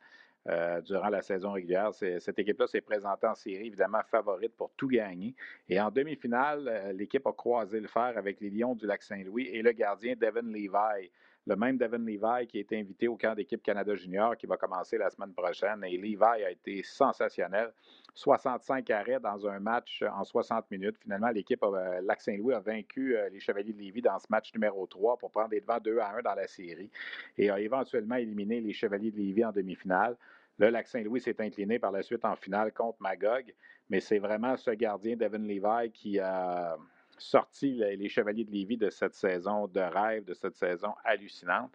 Euh, 0.48 0.80
durant 0.82 1.10
la 1.10 1.24
saison 1.24 1.54
régulière. 1.54 1.92
Cette 1.92 2.38
équipe-là 2.38 2.68
s'est 2.68 2.80
présentée 2.80 3.26
en 3.26 3.34
série, 3.34 3.66
évidemment 3.66 4.04
favorite 4.12 4.56
pour 4.56 4.70
tout 4.78 4.88
gagner. 4.88 5.34
Et 5.68 5.82
en 5.82 5.90
demi-finale, 5.90 6.68
euh, 6.68 6.94
l'équipe 6.94 7.26
a 7.26 7.34
croisé 7.34 7.80
le 7.80 7.88
fer 7.88 8.14
avec 8.16 8.40
les 8.42 8.52
Lions 8.52 8.76
du 8.76 8.86
Lac-Saint-Louis 8.86 9.48
et 9.48 9.64
le 9.64 9.72
gardien 9.72 10.14
Devin 10.16 10.44
Levi. 10.44 11.10
Le 11.48 11.56
même 11.56 11.78
Devin 11.78 12.00
Levi 12.00 12.48
qui 12.48 12.58
a 12.58 12.62
été 12.62 12.80
invité 12.80 13.08
au 13.08 13.16
camp 13.18 13.36
d'équipe 13.36 13.62
Canada 13.62 13.94
Junior 13.96 14.36
qui 14.36 14.48
va 14.48 14.58
commencer 14.58 14.98
la 14.98 15.12
semaine 15.12 15.34
prochaine. 15.34 15.84
Et 15.84 15.96
Levi 15.96 16.24
a 16.24 16.50
été 16.50 16.82
sensationnel. 16.82 17.72
65 18.16 18.90
arrêts 18.90 19.20
dans 19.20 19.46
un 19.48 19.60
match 19.60 20.04
en 20.12 20.24
60 20.24 20.72
minutes. 20.72 20.98
Finalement, 21.02 21.30
l'équipe 21.30 21.62
euh, 21.64 22.02
Lac-Saint-Louis 22.02 22.54
a 22.54 22.62
vaincu 22.62 23.16
euh, 23.16 23.30
les 23.30 23.40
Chevaliers 23.40 23.74
de 23.74 23.80
Lévis 23.80 24.02
dans 24.02 24.18
ce 24.18 24.26
match 24.30 24.54
numéro 24.54 24.88
3 24.88 25.18
pour 25.18 25.30
prendre 25.30 25.50
des 25.50 25.60
devants 25.60 25.80
2 25.80 26.00
à 26.00 26.16
1 26.18 26.22
dans 26.24 26.34
la 26.34 26.48
série 26.48 26.90
et 27.38 27.50
a 27.50 27.60
éventuellement 27.60 28.16
éliminé 28.16 28.62
les 28.62 28.74
Chevaliers 28.74 29.12
de 29.12 29.18
Lévis 29.18 29.46
en 29.46 29.52
demi-finale. 29.52 30.16
Le 30.58 30.70
Lac-Saint-Louis 30.70 31.20
s'est 31.20 31.40
incliné 31.42 31.78
par 31.78 31.92
la 31.92 32.02
suite 32.02 32.24
en 32.24 32.36
finale 32.36 32.72
contre 32.72 33.02
Magog, 33.02 33.54
mais 33.90 34.00
c'est 34.00 34.20
vraiment 34.20 34.56
ce 34.56 34.72
gardien, 34.72 35.18
Devin 35.18 35.40
Levi, 35.40 35.92
qui 35.92 36.18
a 36.18 36.78
sorti 37.18 37.74
les 37.74 38.10
Chevaliers 38.10 38.44
de 38.44 38.52
Lévis 38.52 38.78
de 38.78 38.90
cette 38.90 39.16
saison 39.16 39.68
de 39.68 39.80
rêve, 39.80 40.26
de 40.26 40.34
cette 40.34 40.56
saison 40.56 40.94
hallucinante. 41.04 41.72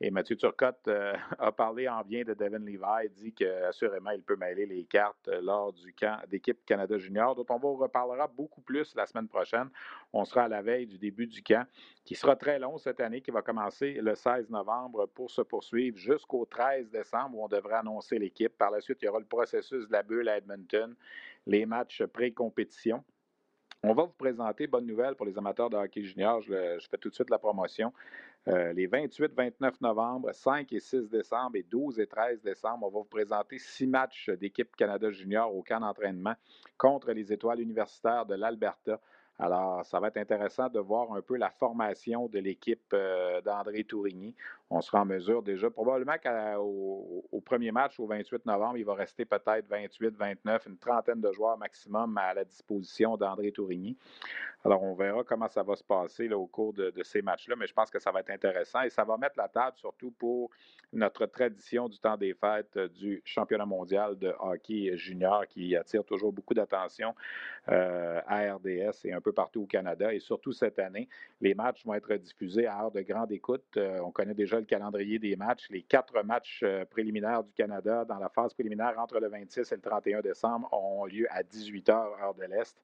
Et 0.00 0.10
Mathieu 0.10 0.36
Turcotte 0.36 0.88
euh, 0.88 1.14
a 1.38 1.52
parlé 1.52 1.88
en 1.88 2.02
bien 2.02 2.24
de 2.24 2.34
Devin 2.34 2.58
Levi, 2.58 3.08
dit 3.14 3.32
qu'assurément, 3.32 4.10
il 4.10 4.22
peut 4.22 4.36
mêler 4.36 4.66
les 4.66 4.84
cartes 4.84 5.28
euh, 5.28 5.40
lors 5.40 5.72
du 5.72 5.92
camp 5.92 6.18
d'équipe 6.28 6.58
Canada 6.66 6.98
Junior, 6.98 7.34
dont 7.36 7.46
on 7.48 7.58
vous 7.58 7.76
reparlera 7.76 8.26
beaucoup 8.26 8.60
plus 8.60 8.94
la 8.96 9.06
semaine 9.06 9.28
prochaine. 9.28 9.68
On 10.12 10.24
sera 10.24 10.44
à 10.44 10.48
la 10.48 10.62
veille 10.62 10.86
du 10.86 10.98
début 10.98 11.28
du 11.28 11.42
camp, 11.42 11.64
qui 12.04 12.16
sera 12.16 12.34
très 12.34 12.58
long 12.58 12.76
cette 12.76 13.00
année, 13.00 13.20
qui 13.20 13.30
va 13.30 13.42
commencer 13.42 13.92
le 13.92 14.14
16 14.16 14.50
novembre 14.50 15.06
pour 15.06 15.30
se 15.30 15.42
poursuivre 15.42 15.96
jusqu'au 15.96 16.44
13 16.44 16.90
décembre, 16.90 17.38
où 17.38 17.44
on 17.44 17.48
devrait 17.48 17.76
annoncer 17.76 18.18
l'équipe. 18.18 18.58
Par 18.58 18.72
la 18.72 18.80
suite, 18.80 18.98
il 19.02 19.04
y 19.04 19.08
aura 19.08 19.20
le 19.20 19.26
processus 19.26 19.86
de 19.86 19.92
la 19.92 20.02
bulle 20.02 20.28
à 20.28 20.38
Edmonton, 20.38 20.94
les 21.46 21.66
matchs 21.66 22.02
pré-compétition. 22.04 23.04
On 23.86 23.92
va 23.92 24.04
vous 24.04 24.14
présenter, 24.16 24.66
bonne 24.66 24.86
nouvelle 24.86 25.14
pour 25.14 25.26
les 25.26 25.36
amateurs 25.36 25.68
de 25.68 25.76
hockey 25.76 26.04
junior, 26.04 26.40
je, 26.40 26.78
fais 26.90 26.96
tout 26.96 27.10
de 27.10 27.14
suite 27.14 27.28
la 27.28 27.38
promotion. 27.38 27.92
Euh, 28.48 28.72
les 28.72 28.86
28, 28.86 29.34
29 29.36 29.78
novembre, 29.82 30.32
5 30.32 30.72
et 30.72 30.80
6 30.80 31.10
décembre 31.10 31.56
et 31.56 31.64
12 31.64 32.00
et 32.00 32.06
13 32.06 32.40
décembre, 32.40 32.86
on 32.86 32.88
va 32.88 33.00
vous 33.00 33.04
présenter 33.04 33.58
six 33.58 33.86
matchs 33.86 34.30
d'équipe 34.30 34.74
Canada 34.74 35.10
Junior 35.10 35.54
au 35.54 35.62
camp 35.62 35.80
d'entraînement 35.80 36.32
contre 36.78 37.12
les 37.12 37.30
étoiles 37.30 37.60
universitaires 37.60 38.24
de 38.24 38.36
l'Alberta. 38.36 38.98
Alors, 39.38 39.84
ça 39.84 40.00
va 40.00 40.08
être 40.08 40.16
intéressant 40.16 40.70
de 40.70 40.78
voir 40.78 41.12
un 41.12 41.20
peu 41.20 41.36
la 41.36 41.50
formation 41.50 42.28
de 42.28 42.38
l'équipe 42.38 42.90
euh, 42.94 43.42
d'André 43.42 43.84
Tourigny. 43.84 44.34
On 44.70 44.80
sera 44.80 45.02
en 45.02 45.04
mesure 45.04 45.42
déjà, 45.42 45.70
probablement 45.70 46.16
qu'au 46.22 47.24
au 47.30 47.40
premier 47.40 47.70
match, 47.70 47.98
au 48.00 48.06
28 48.06 48.46
novembre, 48.46 48.78
il 48.78 48.84
va 48.84 48.94
rester 48.94 49.24
peut-être 49.24 49.66
28, 49.68 50.16
29, 50.16 50.66
une 50.66 50.78
trentaine 50.78 51.20
de 51.20 51.30
joueurs 51.32 51.58
maximum 51.58 52.16
à 52.18 52.34
la 52.34 52.44
disposition 52.44 53.16
d'André 53.16 53.52
Tourigny. 53.52 53.96
Alors, 54.64 54.82
on 54.82 54.94
verra 54.94 55.22
comment 55.24 55.48
ça 55.48 55.62
va 55.62 55.76
se 55.76 55.84
passer 55.84 56.32
au 56.32 56.46
cours 56.46 56.72
de, 56.72 56.90
de 56.90 57.02
ces 57.02 57.20
matchs-là, 57.20 57.54
mais 57.56 57.66
je 57.66 57.74
pense 57.74 57.90
que 57.90 57.98
ça 57.98 58.10
va 58.10 58.20
être 58.20 58.30
intéressant 58.30 58.80
et 58.80 58.90
ça 58.90 59.04
va 59.04 59.18
mettre 59.18 59.36
la 59.36 59.48
table 59.48 59.76
surtout 59.76 60.10
pour 60.12 60.50
notre 60.94 61.26
tradition 61.26 61.88
du 61.88 61.98
temps 61.98 62.16
des 62.16 62.34
fêtes 62.34 62.76
euh, 62.76 62.88
du 62.88 63.20
championnat 63.24 63.66
mondial 63.66 64.16
de 64.18 64.32
hockey 64.38 64.96
junior 64.96 65.46
qui 65.48 65.76
attire 65.76 66.04
toujours 66.04 66.32
beaucoup 66.32 66.54
d'attention 66.54 67.14
euh, 67.68 68.20
à 68.26 68.54
RDS 68.54 69.04
et 69.04 69.12
un 69.12 69.20
peu 69.20 69.32
partout 69.32 69.62
au 69.62 69.66
Canada. 69.66 70.14
Et 70.14 70.20
surtout 70.20 70.52
cette 70.52 70.78
année, 70.78 71.08
les 71.40 71.54
matchs 71.54 71.84
vont 71.84 71.94
être 71.94 72.14
diffusés 72.14 72.66
à 72.66 72.84
heure 72.84 72.90
de 72.90 73.00
grande 73.02 73.32
écoute. 73.32 73.64
Euh, 73.76 73.98
on 74.00 74.10
connaît 74.10 74.34
déjà 74.34 74.53
le 74.56 74.64
calendrier 74.64 75.18
des 75.18 75.36
matchs. 75.36 75.68
Les 75.70 75.82
quatre 75.82 76.22
matchs 76.22 76.60
euh, 76.62 76.84
préliminaires 76.84 77.42
du 77.42 77.52
Canada 77.52 78.04
dans 78.04 78.18
la 78.18 78.28
phase 78.28 78.54
préliminaire 78.54 78.94
entre 78.98 79.18
le 79.18 79.28
26 79.28 79.72
et 79.72 79.76
le 79.76 79.80
31 79.80 80.20
décembre 80.20 80.68
auront 80.72 81.06
lieu 81.06 81.26
à 81.30 81.42
18 81.42 81.88
h 81.88 81.92
heure 81.92 82.34
de 82.34 82.44
l'Est. 82.44 82.76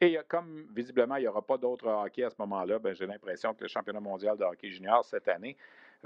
Et 0.00 0.18
comme 0.28 0.66
visiblement, 0.74 1.16
il 1.16 1.22
n'y 1.22 1.28
aura 1.28 1.40
pas 1.40 1.56
d'autres 1.56 1.88
hockey 1.88 2.22
à 2.22 2.28
ce 2.28 2.36
moment-là, 2.40 2.78
ben, 2.78 2.94
j'ai 2.94 3.06
l'impression 3.06 3.54
que 3.54 3.62
le 3.62 3.68
championnat 3.68 4.00
mondial 4.00 4.36
de 4.36 4.44
hockey 4.44 4.70
junior 4.70 5.02
cette 5.02 5.26
année, 5.26 5.56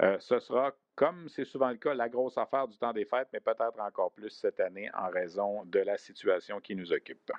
euh, 0.01 0.17
ce 0.19 0.39
sera, 0.39 0.71
comme 0.95 1.27
c'est 1.27 1.43
souvent 1.43 1.69
le 1.69 1.75
cas, 1.75 1.93
la 1.93 2.07
grosse 2.07 2.37
affaire 2.37 2.67
du 2.67 2.77
temps 2.77 2.93
des 2.93 3.03
fêtes, 3.03 3.27
mais 3.33 3.41
peut-être 3.41 3.79
encore 3.79 4.11
plus 4.11 4.29
cette 4.29 4.61
année 4.61 4.89
en 4.93 5.09
raison 5.09 5.65
de 5.65 5.79
la 5.79 5.97
situation 5.97 6.61
qui 6.61 6.75
nous 6.75 6.93
occupe. 6.93 7.31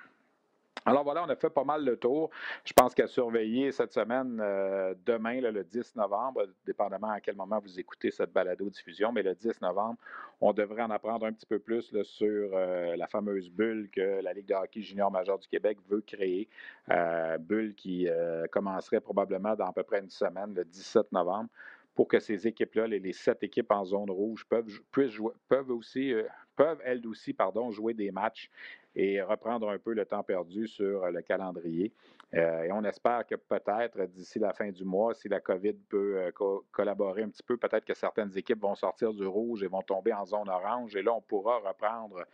Alors 0.85 1.03
voilà, 1.03 1.23
on 1.23 1.29
a 1.29 1.35
fait 1.35 1.49
pas 1.49 1.63
mal 1.63 1.85
le 1.85 1.95
tour. 1.95 2.29
Je 2.65 2.73
pense 2.73 2.93
qu'à 2.93 3.07
surveiller 3.07 3.71
cette 3.71 3.93
semaine, 3.93 4.39
euh, 4.41 4.93
demain, 5.05 5.39
le 5.39 5.63
10 5.63 5.95
novembre, 5.95 6.45
dépendamment 6.65 7.11
à 7.11 7.21
quel 7.21 7.35
moment 7.35 7.59
vous 7.59 7.79
écoutez 7.79 8.11
cette 8.11 8.33
balado-diffusion, 8.33 9.13
mais 9.13 9.23
le 9.23 9.33
10 9.33 9.61
novembre, 9.61 9.97
on 10.41 10.51
devrait 10.51 10.81
en 10.81 10.91
apprendre 10.91 11.25
un 11.25 11.31
petit 11.31 11.45
peu 11.45 11.59
plus 11.59 11.95
sur 12.03 12.49
euh, 12.53 12.97
la 12.97 13.07
fameuse 13.07 13.49
bulle 13.49 13.89
que 13.91 14.21
la 14.21 14.33
Ligue 14.33 14.47
de 14.47 14.55
hockey 14.55 14.81
junior 14.81 15.09
majeur 15.09 15.39
du 15.39 15.47
Québec 15.47 15.77
veut 15.87 16.01
créer. 16.01 16.49
Euh, 16.91 17.37
bulle 17.37 17.75
qui 17.75 18.07
commencerait 18.51 18.99
probablement 18.99 19.55
dans 19.55 19.67
à 19.67 19.73
peu 19.73 19.83
près 19.83 19.99
une 19.99 20.09
semaine, 20.09 20.53
le 20.53 20.65
17 20.65 21.11
novembre 21.11 21.49
pour 21.95 22.07
que 22.07 22.19
ces 22.19 22.47
équipes-là, 22.47 22.87
les, 22.87 23.13
sept 23.13 23.43
équipes 23.43 23.71
en 23.71 23.85
zone 23.85 24.09
rouge, 24.09 24.47
puissent 24.91 25.11
jouer, 25.11 25.31
peuvent 25.47 25.69
aussi, 25.69 26.11
peuvent 26.55 26.81
elles 26.83 27.05
aussi, 27.07 27.33
pardon, 27.33 27.71
jouer 27.71 27.93
des 27.93 28.11
matchs 28.11 28.49
et 28.95 29.21
reprendre 29.21 29.69
un 29.69 29.79
peu 29.79 29.93
le 29.93 30.05
temps 30.05 30.23
perdu 30.23 30.67
sur 30.67 31.09
le 31.09 31.21
calendrier. 31.21 31.91
Euh, 32.35 32.63
et 32.63 32.71
on 32.71 32.83
espère 32.83 33.25
que 33.27 33.35
peut-être 33.35 34.05
d'ici 34.07 34.39
la 34.39 34.53
fin 34.53 34.71
du 34.71 34.83
mois, 34.83 35.13
si 35.13 35.29
la 35.29 35.39
COVID 35.39 35.73
peut 35.89 36.17
euh, 36.17 36.31
co 36.31 36.65
collaborer 36.71 37.23
un 37.23 37.29
petit 37.29 37.43
peu, 37.43 37.57
peut-être 37.57 37.85
que 37.85 37.93
certaines 37.93 38.35
équipes 38.37 38.61
vont 38.61 38.75
sortir 38.75 39.13
du 39.13 39.25
rouge 39.25 39.63
et 39.63 39.67
vont 39.67 39.83
tomber 39.83 40.13
en 40.13 40.25
zone 40.25 40.49
orange. 40.49 40.95
Et 40.95 41.03
là, 41.03 41.13
on 41.13 41.21
pourra 41.21 41.59
reprendre 41.59 42.25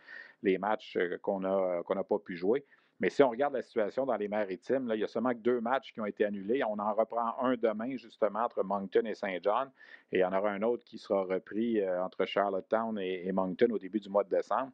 les 0.42 0.56
matchs 0.56 0.98
qu'on 1.20 1.40
n'a 1.40 2.04
pas 2.04 2.18
pu 2.18 2.36
jouer. 2.36 2.64
Mais 3.00 3.08
si 3.08 3.22
on 3.22 3.30
regarde 3.30 3.54
la 3.54 3.62
situation 3.62 4.04
dans 4.04 4.16
les 4.16 4.28
maritimes, 4.28 4.90
il 4.94 5.00
y 5.00 5.04
a 5.04 5.08
seulement 5.08 5.30
que 5.30 5.38
deux 5.38 5.60
matchs 5.62 5.92
qui 5.94 6.00
ont 6.02 6.06
été 6.06 6.26
annulés. 6.26 6.62
On 6.64 6.78
en 6.78 6.92
reprend 6.92 7.34
un 7.40 7.56
demain, 7.56 7.96
justement, 7.96 8.40
entre 8.40 8.62
Moncton 8.62 9.02
et 9.06 9.14
Saint 9.14 9.38
John. 9.42 9.70
Et 10.12 10.18
il 10.18 10.20
y 10.20 10.24
en 10.24 10.36
aura 10.36 10.50
un 10.50 10.60
autre 10.62 10.84
qui 10.84 10.98
sera 10.98 11.22
repris 11.24 11.80
euh, 11.80 12.04
entre 12.04 12.26
Charlottetown 12.26 12.98
et, 12.98 13.32
Moncton 13.32 13.68
au 13.70 13.78
début 13.78 14.00
du 14.00 14.10
mois 14.10 14.24
de 14.24 14.28
décembre. 14.28 14.70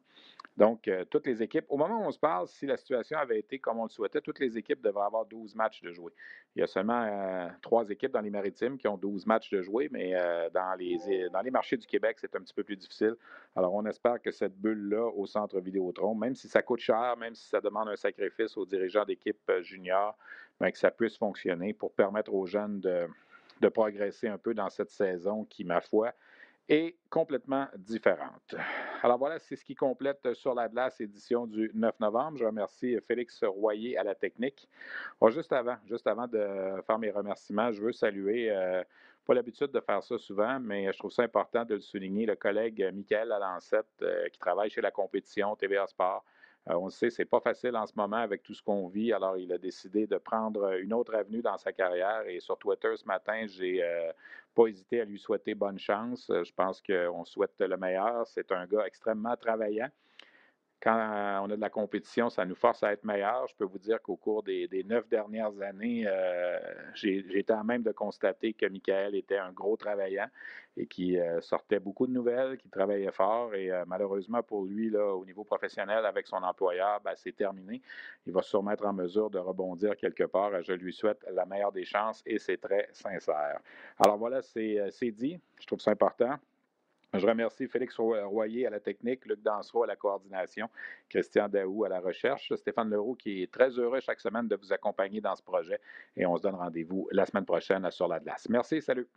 Donc, 0.57 0.87
euh, 0.87 1.05
toutes 1.05 1.27
les 1.27 1.41
équipes, 1.41 1.65
au 1.69 1.77
moment 1.77 2.01
où 2.01 2.07
on 2.07 2.11
se 2.11 2.19
parle, 2.19 2.47
si 2.47 2.65
la 2.65 2.75
situation 2.75 3.17
avait 3.17 3.39
été 3.39 3.59
comme 3.59 3.79
on 3.79 3.83
le 3.83 3.89
souhaitait, 3.89 4.19
toutes 4.19 4.39
les 4.39 4.57
équipes 4.57 4.81
devraient 4.81 5.05
avoir 5.05 5.25
12 5.25 5.55
matchs 5.55 5.81
de 5.81 5.93
jouer. 5.93 6.11
Il 6.55 6.59
y 6.59 6.63
a 6.63 6.67
seulement 6.67 7.03
euh, 7.03 7.47
trois 7.61 7.87
équipes 7.89 8.11
dans 8.11 8.21
les 8.21 8.31
maritimes 8.31 8.77
qui 8.77 8.87
ont 8.87 8.97
12 8.97 9.25
matchs 9.27 9.51
de 9.51 9.61
jouer, 9.61 9.87
mais 9.91 10.13
dans, 10.53 10.75
les, 10.77 11.29
dans 11.31 11.41
les 11.41 11.51
marchés 11.51 11.77
du 11.77 11.85
Québec, 11.85 12.17
c'est 12.19 12.35
un 12.35 12.39
petit 12.39 12.53
peu 12.55 12.63
plus 12.63 12.75
difficile. 12.75 13.15
Alors, 13.55 13.73
on 13.75 13.85
espère 13.85 14.19
que 14.19 14.31
cette 14.31 14.57
bulle-là 14.57 15.05
au 15.15 15.27
centre 15.27 15.59
Vidéotron, 15.59 16.15
même 16.15 16.33
si 16.33 16.47
ça 16.47 16.63
coûte 16.63 16.79
cher, 16.79 17.15
même 17.17 17.35
si 17.35 17.47
ça 17.47 17.61
demande 17.61 17.89
un 17.89 17.95
aux 18.55 18.65
dirigeants 18.65 19.05
d'équipe 19.05 19.51
juniors, 19.61 20.17
bien, 20.59 20.71
que 20.71 20.77
ça 20.77 20.91
puisse 20.91 21.17
fonctionner 21.17 21.73
pour 21.73 21.93
permettre 21.93 22.33
aux 22.33 22.45
jeunes 22.45 22.79
de, 22.79 23.07
progresser 23.69 24.27
un 24.27 24.37
peu 24.37 24.53
dans 24.53 24.69
cette 24.69 24.91
saison 24.91 25.45
qui, 25.45 25.63
ma 25.63 25.81
foi, 25.81 26.13
est 26.69 26.95
complètement 27.09 27.67
différente. 27.77 28.55
Alors 29.01 29.17
voilà, 29.17 29.39
c'est 29.39 29.55
ce 29.55 29.63
qui 29.63 29.75
complète 29.75 30.33
sur 30.33 30.53
la 30.53 30.67
glace 30.67 30.99
édition 30.99 31.47
du 31.47 31.71
9 31.73 31.99
novembre. 31.99 32.37
Je 32.37 32.45
remercie 32.45 32.97
Félix 33.07 33.43
Royer 33.43 33.97
à 33.97 34.03
la 34.03 34.15
technique. 34.15 34.67
Bon, 35.19 35.29
juste 35.29 35.53
avant, 35.53 35.77
juste 35.85 36.07
avant 36.07 36.27
de 36.27 36.81
faire 36.85 36.99
mes 36.99 37.11
remerciements, 37.11 37.71
je 37.71 37.81
veux 37.81 37.93
saluer, 37.93 38.51
euh, 38.51 38.83
pas 39.25 39.33
l'habitude 39.33 39.71
de 39.71 39.79
faire 39.79 40.03
ça 40.03 40.17
souvent, 40.17 40.59
mais 40.59 40.91
je 40.91 40.97
trouve 40.97 41.11
ça 41.11 41.23
important 41.23 41.63
de 41.63 41.75
le 41.75 41.81
souligner, 41.81 42.25
le 42.25 42.35
collègue 42.35 42.89
Michael 42.93 43.31
Alancette 43.31 43.85
euh, 44.01 44.27
qui 44.29 44.39
travaille 44.39 44.69
chez 44.69 44.81
la 44.81 44.91
compétition 44.91 45.55
TVA 45.55 45.87
Sport. 45.87 46.23
Euh, 46.69 46.75
on 46.75 46.85
le 46.85 46.91
sait, 46.91 47.09
c'est 47.09 47.25
pas 47.25 47.39
facile 47.39 47.75
en 47.75 47.85
ce 47.85 47.93
moment 47.95 48.17
avec 48.17 48.43
tout 48.43 48.53
ce 48.53 48.61
qu'on 48.61 48.87
vit. 48.87 49.13
Alors, 49.13 49.37
il 49.37 49.51
a 49.53 49.57
décidé 49.57 50.07
de 50.07 50.17
prendre 50.17 50.73
une 50.79 50.93
autre 50.93 51.15
avenue 51.15 51.41
dans 51.41 51.57
sa 51.57 51.71
carrière. 51.71 52.23
Et 52.27 52.39
sur 52.39 52.57
Twitter 52.57 52.93
ce 52.95 53.05
matin, 53.05 53.45
j'ai 53.47 53.81
euh, 53.83 54.11
pas 54.55 54.67
hésité 54.67 55.01
à 55.01 55.05
lui 55.05 55.19
souhaiter 55.19 55.55
bonne 55.55 55.79
chance. 55.79 56.29
Je 56.29 56.51
pense 56.53 56.81
qu'on 56.81 57.25
souhaite 57.25 57.59
le 57.59 57.77
meilleur. 57.77 58.27
C'est 58.27 58.51
un 58.51 58.65
gars 58.65 58.85
extrêmement 58.85 59.35
travaillant 59.35 59.89
quand 60.79 61.41
on 61.43 61.49
a 61.49 61.55
de 61.55 61.61
la 61.61 61.69
compétition, 61.69 62.29
ça 62.29 62.45
nous 62.45 62.55
force 62.55 62.83
à 62.83 62.91
être 62.91 63.03
meilleurs. 63.03 63.47
Je 63.47 63.55
peux 63.55 63.65
vous 63.65 63.79
dire 63.79 63.99
qu'au 64.01 64.15
cours 64.15 64.43
des, 64.43 64.85
neuf 64.85 65.07
dernières 65.09 65.59
années, 65.61 66.05
euh, 66.07 66.59
j'ai 66.93 67.17
été 67.37 67.51
à 67.51 67.63
même 67.63 67.81
de 67.81 67.91
constater 67.91 68.53
que 68.53 68.67
Michael 68.67 69.15
était 69.15 69.37
un 69.37 69.51
gros 69.51 69.75
travaillant 69.75 70.27
et 70.75 70.85
qui 70.85 71.19
euh, 71.19 71.41
sortait 71.41 71.79
beaucoup 71.79 72.05
de 72.05 72.11
nouvelles, 72.11 72.57
qui 72.57 72.69
travaillait 72.69 73.11
fort. 73.11 73.55
Et 73.55 73.71
euh, 73.71 73.85
malheureusement 73.87 74.43
pour 74.43 74.65
lui, 74.65 74.91
là, 74.91 75.15
au 75.15 75.25
niveau 75.25 75.43
professionnel, 75.43 76.05
avec 76.05 76.27
son 76.27 76.43
employeur, 76.43 77.01
ben, 77.03 77.13
c'est 77.15 77.35
terminé. 77.35 77.81
Il 78.27 78.33
va 78.33 78.43
sûrement 78.43 78.71
être 78.71 78.85
en 78.85 78.93
mesure 78.93 79.31
de 79.31 79.39
rebondir 79.39 79.97
quelque 79.97 80.25
part. 80.25 80.61
Je 80.61 80.73
lui 80.73 80.93
souhaite 80.93 81.25
la 81.33 81.45
meilleure 81.45 81.71
des 81.71 81.85
chances 81.85 82.21
et 82.25 82.37
c'est 82.37 82.57
très 82.57 82.87
sincère. 82.93 83.59
Alors 83.97 84.17
voilà, 84.17 84.43
c'est 84.43 85.11
dit. 85.11 85.39
Je 85.59 85.65
trouve 85.65 85.79
ça 85.79 85.89
important. 85.89 86.37
Je 87.13 87.25
remercie 87.25 87.67
Félix 87.67 87.95
Royer 87.97 88.67
à 88.67 88.69
la 88.69 88.79
technique, 88.81 89.25
Luc 89.25 89.41
Dansereau 89.41 89.83
à 89.83 89.87
la 89.87 89.95
coordination, 89.95 90.69
Christian 91.09 91.47
Daou 91.47 91.85
à 91.85 91.89
la 91.89 92.01
recherche, 92.01 92.53
Stéphane 92.55 92.89
Leroux 92.89 93.15
qui 93.15 93.43
est 93.43 93.51
très 93.51 93.69
heureux 93.69 94.01
chaque 94.01 94.19
semaine 94.19 94.47
de 94.47 94.57
vous 94.57 94.73
accompagner 94.73 95.21
dans 95.21 95.35
ce 95.35 95.41
projet 95.41 95.79
et 96.17 96.25
on 96.25 96.35
se 96.35 96.41
donne 96.41 96.55
rendez-vous 96.55 97.07
la 97.11 97.25
semaine 97.25 97.45
prochaine 97.45 97.89
sur 97.91 98.09
la 98.09 98.19
glace. 98.19 98.47
Merci, 98.49 98.81
salut. 98.81 99.07